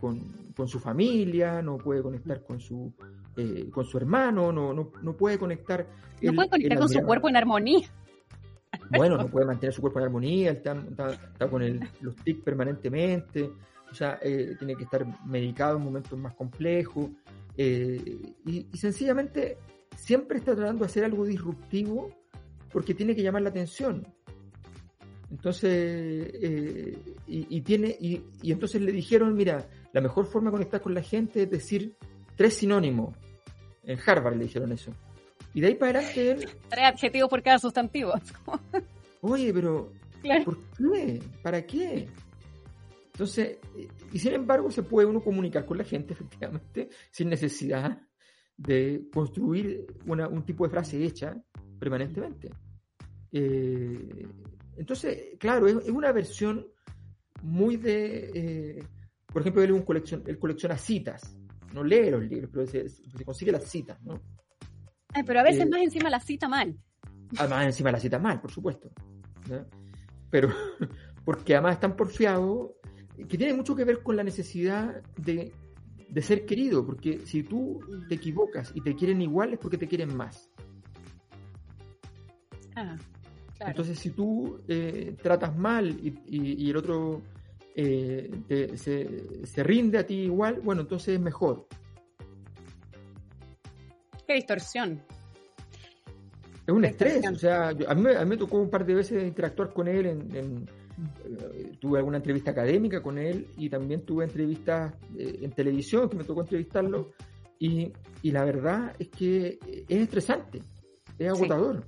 con, 0.00 0.68
su 0.68 0.78
familia, 0.78 1.62
no 1.62 1.78
puede 1.78 2.02
conectar 2.02 2.44
con 2.44 2.60
su 2.60 2.92
eh, 3.36 3.68
con 3.70 3.84
su 3.84 3.96
hermano, 3.96 4.52
no, 4.52 4.72
no, 4.74 5.16
puede 5.16 5.38
conectar. 5.38 5.86
No 6.20 6.32
puede 6.32 6.48
conectar 6.48 6.78
con 6.78 6.88
su 6.88 7.00
cuerpo 7.02 7.28
en 7.28 7.36
armonía. 7.36 7.88
Bueno, 8.90 9.16
no 9.16 9.28
puede 9.28 9.46
mantener 9.46 9.72
su 9.72 9.80
cuerpo 9.80 9.98
en 9.98 10.04
armonía, 10.06 10.50
está, 10.52 10.76
con 11.50 11.80
los 12.00 12.16
tics 12.16 12.42
permanentemente, 12.42 13.50
o 13.90 13.94
sea, 13.94 14.18
eh, 14.22 14.56
tiene 14.58 14.76
que 14.76 14.84
estar 14.84 15.06
medicado 15.26 15.78
en 15.78 15.84
momentos 15.84 16.18
más 16.18 16.34
complejos, 16.34 17.10
eh, 17.56 18.34
y, 18.46 18.66
sencillamente 18.74 19.58
siempre 19.96 20.38
está 20.38 20.54
tratando 20.54 20.84
de 20.84 20.86
hacer 20.86 21.04
algo 21.04 21.24
disruptivo 21.24 22.14
porque 22.72 22.94
tiene 22.94 23.16
que 23.16 23.22
llamar 23.22 23.42
la 23.42 23.48
atención. 23.48 24.06
Entonces, 25.30 25.70
eh, 25.70 26.98
y, 27.26 27.60
tiene, 27.60 27.94
y, 28.00 28.22
y 28.42 28.52
entonces 28.52 28.80
le 28.80 28.92
dijeron, 28.92 29.34
mira, 29.34 29.68
la 29.92 30.00
mejor 30.00 30.26
forma 30.26 30.50
de 30.50 30.56
conectar 30.56 30.80
con 30.80 30.94
la 30.94 31.02
gente 31.02 31.42
es 31.42 31.50
decir 31.50 31.96
tres 32.36 32.54
sinónimos. 32.54 33.14
En 33.82 33.98
Harvard 34.04 34.36
le 34.36 34.44
dijeron 34.44 34.72
eso. 34.72 34.92
Y 35.54 35.60
de 35.60 35.68
ahí 35.68 35.74
para 35.74 35.98
adelante 35.98 36.30
él... 36.30 36.48
Tres 36.68 36.84
adjetivos 36.84 37.28
por 37.28 37.42
cada 37.42 37.58
sustantivo. 37.58 38.12
Oye, 39.20 39.52
pero 39.52 39.92
¿por 40.44 40.58
qué? 40.76 41.22
¿Para 41.42 41.66
qué? 41.66 42.08
Entonces, 43.12 43.58
y 44.12 44.18
sin 44.18 44.34
embargo 44.34 44.70
se 44.70 44.84
puede 44.84 45.08
uno 45.08 45.20
comunicar 45.20 45.66
con 45.66 45.78
la 45.78 45.84
gente 45.84 46.12
efectivamente 46.12 46.88
sin 47.10 47.28
necesidad 47.28 48.00
de 48.56 49.08
construir 49.12 49.86
un 50.06 50.44
tipo 50.44 50.64
de 50.64 50.70
frase 50.70 51.02
hecha 51.02 51.36
permanentemente. 51.80 52.50
Eh, 53.32 54.26
entonces, 54.78 55.36
claro, 55.38 55.66
es, 55.66 55.88
una 55.88 56.12
versión 56.12 56.66
muy 57.42 57.76
de... 57.76 58.30
Eh, 58.34 58.84
por 59.26 59.42
ejemplo, 59.42 59.62
él, 59.62 59.72
un 59.72 59.82
coleccion, 59.82 60.22
él 60.26 60.38
colecciona 60.38 60.78
citas, 60.78 61.36
no 61.74 61.84
lee 61.84 62.10
los 62.10 62.22
libros, 62.22 62.50
pero 62.52 62.66
se, 62.66 62.88
se 62.88 63.24
consigue 63.24 63.52
las 63.52 63.64
citas, 63.64 64.00
¿no? 64.02 64.20
pero 65.26 65.40
a 65.40 65.42
veces 65.42 65.62
eh, 65.62 65.68
más 65.68 65.80
encima 65.80 66.10
la 66.10 66.20
cita 66.20 66.48
mal. 66.48 66.76
Además, 67.36 67.66
encima 67.66 67.92
la 67.92 68.00
cita 68.00 68.18
mal, 68.18 68.40
por 68.40 68.50
supuesto. 68.50 68.90
Pero, 70.30 70.48
porque 71.24 71.54
además 71.54 71.74
están 71.74 71.96
porfiados, 71.96 72.70
que 73.16 73.36
tiene 73.36 73.54
mucho 73.54 73.74
que 73.74 73.84
ver 73.84 74.02
con 74.02 74.16
la 74.16 74.24
necesidad 74.24 75.02
de, 75.16 75.52
ser 76.22 76.46
querido, 76.46 76.84
porque 76.86 77.26
si 77.26 77.42
tú 77.42 77.80
te 78.08 78.14
equivocas 78.14 78.72
y 78.74 78.80
te 78.80 78.94
quieren 78.94 79.20
igual 79.20 79.52
es 79.52 79.58
porque 79.58 79.78
te 79.78 79.88
quieren 79.88 80.16
más. 80.16 80.50
Ah, 82.76 82.96
Entonces, 83.60 83.98
si 83.98 84.10
tú 84.10 84.60
eh, 84.68 85.16
tratas 85.22 85.56
mal 85.56 85.88
y, 86.00 86.70
el 86.70 86.76
otro 86.76 87.22
eh, 87.74 88.30
se, 88.76 89.46
se, 89.46 89.62
rinde 89.62 89.98
a 89.98 90.06
ti 90.06 90.14
igual, 90.14 90.60
bueno, 90.62 90.82
entonces 90.82 91.14
es 91.14 91.20
mejor. 91.20 91.66
Qué 94.26 94.34
distorsión. 94.34 95.02
Es 96.66 96.74
un 96.74 96.84
estrés, 96.84 97.26
o 97.32 97.34
sea, 97.34 97.68
a, 97.68 97.94
mí, 97.94 98.10
me 98.26 98.36
tocó 98.36 98.58
un 98.58 98.68
par 98.68 98.84
de 98.84 98.94
veces 98.94 99.24
interactuar 99.26 99.72
con 99.72 99.88
él, 99.88 100.06
en, 100.06 100.68
eh, 101.24 101.72
tuve 101.80 101.98
alguna 101.98 102.18
entrevista 102.18 102.50
académica 102.50 103.00
con 103.00 103.18
él 103.18 103.46
y 103.56 103.70
también 103.70 104.02
tuve 104.02 104.24
entrevistas 104.24 104.92
eh, 105.16 105.38
en 105.42 105.52
televisión 105.52 106.08
que 106.08 106.16
me 106.16 106.24
tocó 106.24 106.40
entrevistarlo 106.40 107.12
y, 107.58 107.92
la 108.22 108.44
verdad 108.44 108.94
es 108.98 109.08
que 109.08 109.58
es 109.88 109.98
estresante, 110.02 110.60
es 111.18 111.28
agotador, 111.28 111.84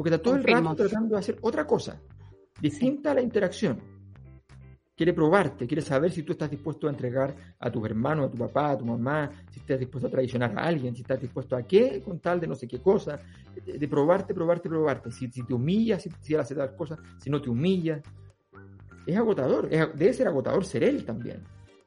porque 0.00 0.14
está 0.14 0.22
todo 0.22 0.36
el 0.36 0.44
rato 0.44 0.74
tratando 0.76 1.14
de 1.14 1.18
hacer 1.18 1.36
otra 1.42 1.66
cosa, 1.66 2.00
distinta 2.58 3.10
a 3.10 3.14
la 3.16 3.20
interacción 3.20 3.78
quiere 4.96 5.12
probarte, 5.12 5.66
quiere 5.66 5.82
saber 5.82 6.10
si 6.10 6.22
tú 6.22 6.32
estás 6.32 6.50
dispuesto 6.50 6.86
a 6.86 6.90
entregar 6.90 7.36
a 7.58 7.70
tus 7.70 7.84
hermanos, 7.84 8.26
a 8.26 8.30
tu 8.30 8.38
papá, 8.38 8.70
a 8.70 8.78
tu 8.78 8.86
mamá, 8.86 9.30
si 9.50 9.60
estás 9.60 9.78
dispuesto 9.78 10.08
a 10.08 10.10
traicionar 10.10 10.58
a 10.58 10.62
alguien, 10.62 10.94
si 10.94 11.02
estás 11.02 11.20
dispuesto 11.20 11.54
a 11.54 11.64
qué, 11.64 12.00
con 12.02 12.18
tal 12.18 12.40
de 12.40 12.46
no 12.46 12.54
sé 12.54 12.66
qué 12.66 12.80
cosa, 12.80 13.20
de, 13.62 13.88
probarte, 13.88 14.32
probarte, 14.32 14.70
probarte. 14.70 15.10
Si, 15.10 15.30
si 15.30 15.42
te 15.42 15.52
humillas, 15.52 16.02
si, 16.02 16.10
si 16.22 16.34
haces 16.34 16.56
tal 16.56 16.74
cosas, 16.74 16.98
si 17.18 17.28
no 17.28 17.42
te 17.42 17.50
humillas. 17.50 18.00
Es 19.04 19.18
agotador, 19.18 19.68
debe 19.68 20.14
ser 20.14 20.28
agotador 20.28 20.64
ser 20.64 20.82
él 20.82 21.04
también 21.04 21.42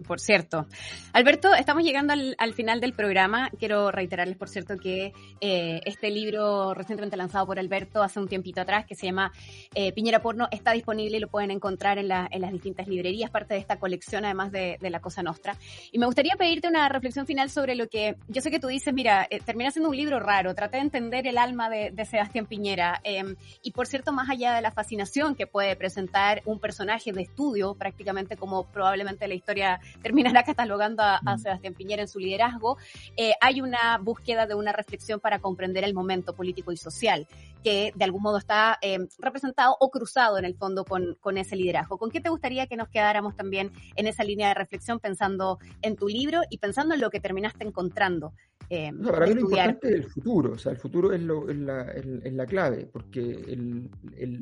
por 0.05 0.19
cierto. 0.19 0.67
Alberto, 1.13 1.53
estamos 1.53 1.83
llegando 1.83 2.13
al, 2.13 2.53
final 2.53 2.79
del 2.79 2.93
programa. 2.93 3.49
Quiero 3.57 3.91
reiterarles, 3.91 4.37
por 4.37 4.49
cierto, 4.49 4.77
que 4.77 5.13
eh, 5.41 5.81
este 5.85 6.09
libro 6.09 6.73
recientemente 6.73 7.17
lanzado 7.17 7.45
por 7.45 7.59
Alberto 7.59 8.03
hace 8.03 8.19
un 8.19 8.27
tiempito 8.27 8.61
atrás, 8.61 8.85
que 8.85 8.95
se 8.95 9.07
llama 9.07 9.31
eh, 9.73 9.91
Piñera 9.93 10.21
Porno, 10.21 10.47
está 10.51 10.71
disponible 10.71 11.17
y 11.17 11.19
lo 11.19 11.27
pueden 11.27 11.51
encontrar 11.51 11.97
en, 11.97 12.07
las 12.07 12.51
distintas 12.51 12.87
librerías, 12.87 13.29
parte 13.29 13.53
de 13.53 13.59
esta 13.59 13.77
colección, 13.77 14.25
además 14.25 14.51
de, 14.51 14.77
La 14.81 14.99
Cosa 14.99 15.23
Nostra. 15.23 15.55
Y 15.91 15.99
me 15.99 16.05
gustaría 16.05 16.35
pedirte 16.35 16.67
una 16.67 16.87
reflexión 16.89 17.25
final 17.25 17.49
sobre 17.49 17.75
lo 17.75 17.87
que 17.87 18.15
yo 18.27 18.41
sé 18.41 18.51
que 18.51 18.59
tú 18.59 18.67
dices, 18.67 18.93
mira, 18.93 19.27
eh, 19.29 19.39
termina 19.39 19.71
siendo 19.71 19.89
un 19.89 19.97
libro 19.97 20.19
raro, 20.19 20.53
traté 20.53 20.77
de 20.77 20.83
entender 20.83 21.27
el 21.27 21.37
alma 21.37 21.69
de, 21.69 21.91
de 21.91 22.05
Sebastián 22.05 22.45
Piñera. 22.45 22.99
Em, 23.03 23.35
y 23.61 23.71
por 23.71 23.87
cierto, 23.87 24.11
más 24.11 24.29
allá 24.29 24.53
de 24.53 24.61
la 24.61 24.71
fascinación 24.71 25.35
que 25.35 25.47
puede 25.47 25.75
presentar 25.75 26.41
un 26.45 26.59
personaje 26.59 27.11
de 27.11 27.21
estudio, 27.21 27.75
prácticamente 27.75 28.37
como 28.37 28.65
probablemente 28.65 29.27
la 29.27 29.33
historia 29.33 29.79
terminará 30.01 30.43
catalogando 30.43 31.03
a, 31.03 31.19
mm. 31.21 31.37
Sebastián 31.39 31.73
Piñera 31.73 32.01
en 32.01 32.07
su 32.07 32.19
liderazgo, 32.19 32.77
eh, 33.17 33.33
hay 33.41 33.61
una 33.61 33.97
búsqueda 33.97 34.45
de 34.45 34.55
una 34.55 34.71
reflexión 34.71 35.19
para 35.19 35.39
comprender 35.39 35.83
el 35.83 35.93
momento 35.93 36.33
político 36.33 36.71
y 36.71 36.77
social 36.77 37.27
que 37.63 37.93
de 37.95 38.03
algún 38.03 38.21
modo 38.21 38.37
está 38.37 38.77
eh, 38.81 38.99
representado 39.19 39.75
o 39.79 39.89
cruzado 39.89 40.37
en 40.37 40.45
el 40.45 40.55
fondo 40.55 40.83
con, 40.83 41.15
con 41.21 41.37
ese 41.37 41.55
liderazgo. 41.55 41.97
¿Con 41.97 42.11
qué 42.11 42.19
te 42.19 42.29
gustaría 42.29 42.67
que 42.67 42.75
nos 42.75 42.89
quedáramos 42.89 43.35
también 43.35 43.71
en 43.95 44.07
esa 44.07 44.23
línea 44.23 44.49
de 44.49 44.53
reflexión 44.53 44.99
pensando 44.99 45.59
en 45.81 45.95
tu 45.95 46.07
libro 46.07 46.41
y 46.49 46.57
pensando 46.57 46.93
en 46.93 47.01
lo 47.01 47.09
que 47.09 47.21
terminaste 47.21 47.63
encontrando? 47.63 48.33
Eh, 48.69 48.91
para 49.03 49.27
mí 49.27 49.33
lo 49.33 49.41
importante 49.41 49.87
es 49.89 49.93
el 49.95 50.03
futuro, 50.05 50.53
o 50.53 50.57
sea, 50.57 50.71
el 50.71 50.77
futuro 50.77 51.13
es, 51.13 51.21
lo, 51.21 51.49
es, 51.49 51.57
la, 51.57 51.83
es 51.91 52.33
la, 52.33 52.45
clave, 52.45 52.87
porque 52.91 53.19
el, 53.19 53.89
el, 54.17 54.39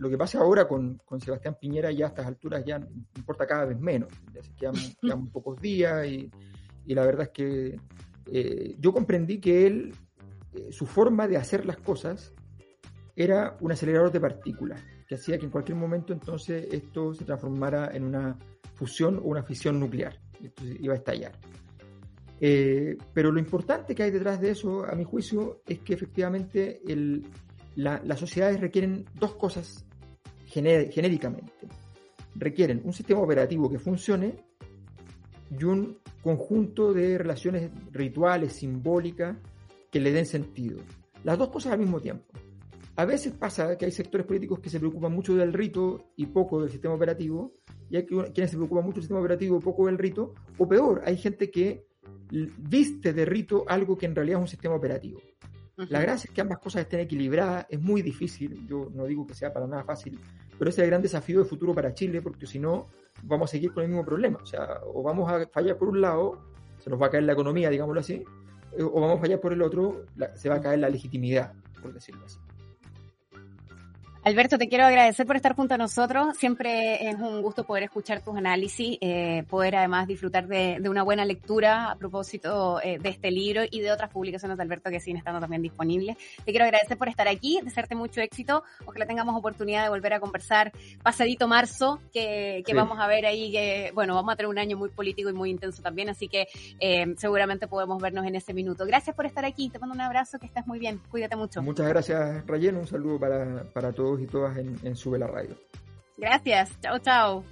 lo 0.00 0.08
que 0.08 0.16
pasa 0.16 0.38
ahora 0.38 0.66
con, 0.66 0.98
con, 1.04 1.20
Sebastián 1.20 1.58
Piñera 1.60 1.90
ya 1.92 2.06
a 2.06 2.08
estas 2.08 2.26
alturas 2.26 2.64
ya 2.64 2.80
importa 3.16 3.46
cada 3.46 3.66
vez 3.66 3.78
menos, 3.78 4.08
ya 4.32 4.42
se 4.42 4.54
quedan, 4.54 4.74
quedan 5.00 5.28
pocos 5.28 5.60
días 5.60 6.06
y, 6.06 6.30
y, 6.86 6.94
la 6.94 7.04
verdad 7.04 7.24
es 7.24 7.28
que 7.28 7.78
eh, 8.32 8.76
yo 8.78 8.92
comprendí 8.94 9.38
que 9.38 9.66
él, 9.66 9.94
eh, 10.54 10.68
su 10.70 10.86
forma 10.86 11.28
de 11.28 11.36
hacer 11.36 11.66
las 11.66 11.76
cosas 11.76 12.32
era 13.14 13.58
un 13.60 13.72
acelerador 13.72 14.10
de 14.10 14.20
partículas, 14.20 14.82
que 15.06 15.16
hacía 15.16 15.38
que 15.38 15.44
en 15.44 15.50
cualquier 15.50 15.76
momento 15.76 16.14
entonces 16.14 16.66
esto 16.72 17.12
se 17.12 17.26
transformara 17.26 17.94
en 17.94 18.04
una 18.04 18.38
fusión 18.74 19.18
o 19.18 19.24
una 19.24 19.42
fisión 19.42 19.78
nuclear, 19.78 20.18
entonces 20.42 20.78
iba 20.80 20.94
a 20.94 20.96
estallar. 20.96 21.32
Eh, 22.40 22.96
pero 23.12 23.30
lo 23.30 23.38
importante 23.38 23.94
que 23.94 24.02
hay 24.02 24.10
detrás 24.10 24.40
de 24.40 24.52
eso, 24.52 24.86
a 24.86 24.94
mi 24.94 25.04
juicio, 25.04 25.60
es 25.66 25.80
que 25.80 25.92
efectivamente 25.92 26.80
las 27.74 28.18
sociedades 28.18 28.58
requieren 28.58 29.04
dos 29.18 29.34
cosas 29.34 29.84
genéricamente. 30.50 31.68
Requieren 32.34 32.82
un 32.84 32.92
sistema 32.92 33.20
operativo 33.20 33.70
que 33.70 33.78
funcione 33.78 34.34
y 35.58 35.64
un 35.64 35.98
conjunto 36.22 36.92
de 36.92 37.18
relaciones 37.18 37.70
rituales, 37.92 38.52
simbólicas, 38.52 39.36
que 39.90 40.00
le 40.00 40.12
den 40.12 40.26
sentido. 40.26 40.78
Las 41.24 41.38
dos 41.38 41.48
cosas 41.48 41.72
al 41.72 41.78
mismo 41.80 42.00
tiempo. 42.00 42.24
A 42.96 43.04
veces 43.04 43.32
pasa 43.32 43.76
que 43.78 43.86
hay 43.86 43.92
sectores 43.92 44.26
políticos 44.26 44.60
que 44.60 44.70
se 44.70 44.78
preocupan 44.78 45.12
mucho 45.12 45.34
del 45.34 45.52
rito 45.52 46.10
y 46.16 46.26
poco 46.26 46.60
del 46.60 46.70
sistema 46.70 46.94
operativo, 46.94 47.52
y 47.88 47.96
hay 47.96 48.06
quienes 48.06 48.50
se 48.50 48.56
preocupan 48.56 48.84
mucho 48.84 48.96
del 48.96 49.04
sistema 49.04 49.20
operativo 49.20 49.56
y 49.56 49.60
poco 49.60 49.86
del 49.86 49.98
rito, 49.98 50.34
o 50.58 50.68
peor, 50.68 51.02
hay 51.04 51.16
gente 51.16 51.50
que 51.50 51.86
viste 52.30 53.12
de 53.12 53.24
rito 53.24 53.64
algo 53.66 53.96
que 53.96 54.06
en 54.06 54.14
realidad 54.14 54.38
es 54.38 54.42
un 54.42 54.48
sistema 54.48 54.74
operativo. 54.74 55.20
La 55.88 56.00
gracia 56.00 56.28
es 56.28 56.34
que 56.34 56.40
ambas 56.40 56.58
cosas 56.58 56.82
estén 56.82 57.00
equilibradas, 57.00 57.66
es 57.68 57.80
muy 57.80 58.02
difícil, 58.02 58.66
yo 58.66 58.88
no 58.92 59.06
digo 59.06 59.26
que 59.26 59.34
sea 59.34 59.52
para 59.52 59.66
nada 59.66 59.82
fácil, 59.84 60.18
pero 60.58 60.68
ese 60.68 60.82
es 60.82 60.84
el 60.84 60.90
gran 60.90 61.02
desafío 61.02 61.38
de 61.38 61.44
futuro 61.46 61.74
para 61.74 61.94
Chile, 61.94 62.20
porque 62.20 62.46
si 62.46 62.58
no, 62.58 62.88
vamos 63.22 63.48
a 63.48 63.52
seguir 63.52 63.72
con 63.72 63.82
el 63.84 63.88
mismo 63.88 64.04
problema. 64.04 64.38
O 64.42 64.46
sea, 64.46 64.80
o 64.84 65.02
vamos 65.02 65.30
a 65.30 65.46
fallar 65.46 65.78
por 65.78 65.88
un 65.88 66.00
lado, 66.00 66.38
se 66.78 66.90
nos 66.90 67.00
va 67.00 67.06
a 67.06 67.10
caer 67.10 67.24
la 67.24 67.32
economía, 67.32 67.70
digámoslo 67.70 68.00
así, 68.00 68.22
eh, 68.76 68.82
o 68.82 69.00
vamos 69.00 69.18
a 69.18 69.20
fallar 69.20 69.40
por 69.40 69.52
el 69.52 69.62
otro, 69.62 70.04
se 70.34 70.48
va 70.48 70.56
a 70.56 70.60
caer 70.60 70.80
la 70.80 70.90
legitimidad, 70.90 71.54
por 71.80 71.94
decirlo 71.94 72.24
así. 72.26 72.38
Alberto, 74.30 74.58
te 74.58 74.68
quiero 74.68 74.84
agradecer 74.84 75.26
por 75.26 75.34
estar 75.34 75.56
junto 75.56 75.74
a 75.74 75.76
nosotros. 75.76 76.36
Siempre 76.36 77.08
es 77.08 77.16
un 77.16 77.42
gusto 77.42 77.64
poder 77.64 77.82
escuchar 77.82 78.22
tus 78.22 78.36
análisis, 78.36 78.96
eh, 79.00 79.42
poder 79.50 79.74
además 79.74 80.06
disfrutar 80.06 80.46
de, 80.46 80.80
una 80.88 81.02
buena 81.02 81.24
lectura 81.24 81.90
a 81.90 81.96
propósito 81.96 82.80
eh, 82.80 83.00
de 83.00 83.08
este 83.08 83.32
libro 83.32 83.62
y 83.68 83.80
de 83.80 83.90
otras 83.90 84.08
publicaciones 84.08 84.56
de 84.56 84.62
Alberto 84.62 84.88
que 84.88 85.00
siguen 85.00 85.16
estando 85.16 85.40
también 85.40 85.62
disponibles. 85.62 86.16
Te 86.44 86.52
quiero 86.52 86.64
agradecer 86.64 86.96
por 86.96 87.08
estar 87.08 87.26
aquí, 87.26 87.60
desearte 87.64 87.96
mucho 87.96 88.20
éxito. 88.20 88.62
Ojalá 88.86 89.04
tengamos 89.04 89.34
oportunidad 89.36 89.82
de 89.82 89.88
volver 89.88 90.12
a 90.12 90.20
conversar 90.20 90.70
pasadito 91.02 91.48
marzo, 91.48 92.00
que, 92.12 92.62
vamos 92.72 93.00
a 93.00 93.08
ver 93.08 93.26
ahí 93.26 93.50
que, 93.50 93.90
bueno, 93.96 94.14
vamos 94.14 94.32
a 94.34 94.36
tener 94.36 94.48
un 94.48 94.60
año 94.60 94.76
muy 94.76 94.90
político 94.90 95.28
y 95.28 95.32
muy 95.32 95.50
intenso 95.50 95.82
también, 95.82 96.08
así 96.08 96.28
que 96.28 96.46
eh, 96.78 97.14
seguramente 97.16 97.66
podemos 97.66 98.00
vernos 98.00 98.24
en 98.26 98.36
ese 98.36 98.54
minuto. 98.54 98.86
Gracias 98.86 99.16
por 99.16 99.26
estar 99.26 99.44
aquí, 99.44 99.70
te 99.70 99.80
mando 99.80 99.96
un 99.96 100.02
abrazo, 100.02 100.38
que 100.38 100.46
estés 100.46 100.68
muy 100.68 100.78
bien, 100.78 101.00
cuídate 101.10 101.34
mucho. 101.34 101.62
Muchas 101.62 101.88
gracias, 101.88 102.46
Rayen, 102.46 102.76
un 102.76 102.86
saludo 102.86 103.18
para, 103.18 103.64
para 103.72 103.92
todos 103.92 104.19
y 104.20 104.26
todas 104.26 104.56
en, 104.58 104.78
en 104.82 104.96
Sube 104.96 105.18
la 105.18 105.26
Radio. 105.26 105.56
Gracias, 106.16 106.78
chao, 106.80 106.98
chao. 106.98 107.44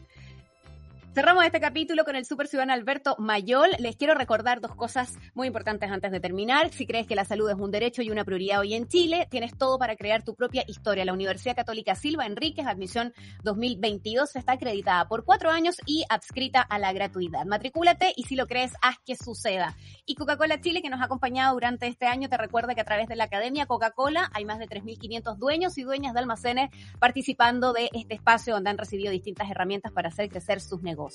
Cerramos 1.15 1.45
este 1.45 1.59
capítulo 1.59 2.05
con 2.05 2.15
el 2.17 2.27
super 2.27 2.47
ciudadano 2.47 2.75
Alberto 2.75 3.17
Mayol. 3.19 3.71
Les 3.79 3.97
quiero 3.97 4.15
recordar 4.15 4.61
dos 4.61 4.77
cosas 4.77 5.17
muy 5.35 5.49
importantes 5.49 5.91
antes 5.91 6.13
de 6.13 6.21
terminar. 6.21 6.71
Si 6.71 6.87
crees 6.87 7.07
que 7.07 7.17
la 7.17 7.25
salud 7.25 7.51
es 7.51 7.57
un 7.57 7.73
derecho 7.73 8.03
y 8.03 8.11
una 8.11 8.25
prioridad 8.25 8.61
hoy 8.61 8.75
en 8.75 8.87
Chile, 8.87 9.27
tienes 9.29 9.57
todo 9.57 9.79
para 9.79 9.97
crear 9.97 10.23
tu 10.23 10.35
propia 10.35 10.63
historia. 10.69 11.07
La 11.07 11.15
Universidad 11.15 11.57
Católica 11.57 11.95
Silva 11.95 12.27
Enríquez, 12.27 12.67
admisión 12.67 13.15
2022, 13.43 14.37
está 14.37 14.53
acreditada 14.53 15.09
por 15.09 15.25
cuatro 15.25 15.51
años 15.51 15.77
y 15.87 16.05
adscrita 16.09 16.61
a 16.61 16.79
la 16.79 16.93
gratuidad. 16.93 17.47
Matricúlate 17.47 18.13
y 18.15 18.25
si 18.25 18.37
lo 18.37 18.47
crees, 18.47 18.73
haz 18.83 18.99
que 19.05 19.17
suceda. 19.17 19.77
Y 20.07 20.15
Coca-Cola 20.15 20.61
Chile, 20.61 20.83
que 20.83 20.91
nos 20.91 21.01
ha 21.01 21.05
acompañado 21.05 21.55
durante 21.55 21.87
este 21.89 22.07
año, 22.07 22.29
te 22.29 22.37
recuerda 22.37 22.75
que 22.75 22.83
a 22.83 22.85
través 22.85 23.09
de 23.09 23.17
la 23.17 23.25
Academia 23.25 23.67
Coca-Cola 23.67 24.31
hay 24.35 24.45
más 24.45 24.59
de 24.59 24.69
3.500 24.69 25.37
dueños 25.37 25.79
y 25.79 25.83
dueñas 25.83 26.13
de 26.13 26.21
almacenes 26.21 26.71
participando 27.01 27.73
de 27.73 27.89
este 27.93 28.15
espacio 28.15 28.55
donde 28.55 28.71
han 28.71 28.79
recibido 28.79 29.11
distintas 29.11 29.51
herramientas 29.51 29.91
para 29.91 30.11
hacer 30.11 30.29
crecer 30.29 30.61
sus 30.61 30.83
negocios. 30.83 31.08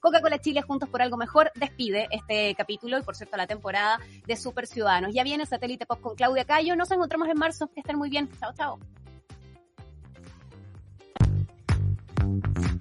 Coca-Cola 0.00 0.38
Chile, 0.40 0.62
Juntos 0.62 0.88
por 0.88 1.02
Algo 1.02 1.16
Mejor, 1.16 1.50
despide 1.54 2.08
este 2.10 2.54
capítulo 2.54 2.98
y, 2.98 3.02
por 3.02 3.16
cierto, 3.16 3.36
la 3.36 3.46
temporada 3.46 3.98
de 4.26 4.36
Super 4.36 4.66
Ciudadanos. 4.66 5.14
Ya 5.14 5.24
viene 5.24 5.46
Satélite 5.46 5.86
Pop 5.86 6.00
con 6.00 6.14
Claudia 6.14 6.44
Cayo. 6.44 6.76
Nos 6.76 6.90
encontramos 6.90 7.28
en 7.28 7.38
marzo. 7.38 7.68
Que 7.68 7.80
estén 7.80 7.98
muy 7.98 8.10
bien. 8.10 8.28
Chao, 8.38 8.52
chao. 8.54 8.78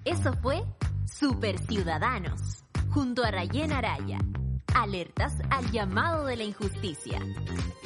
Eso 0.05 0.33
fue 0.41 0.63
Super 1.05 1.59
Ciudadanos, 1.59 2.63
junto 2.93 3.23
a 3.23 3.31
Rayen 3.31 3.71
Araya. 3.71 4.17
Alertas 4.73 5.33
al 5.49 5.71
llamado 5.71 6.25
de 6.25 6.37
la 6.37 6.43
injusticia. 6.43 7.19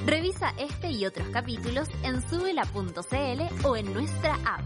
Revisa 0.05 0.53
este 0.57 0.91
y 0.91 1.05
otros 1.05 1.27
capítulos 1.29 1.89
en 2.03 2.21
subela.cl 2.21 3.67
o 3.67 3.75
en 3.75 3.93
nuestra 3.93 4.35
app. 4.45 4.61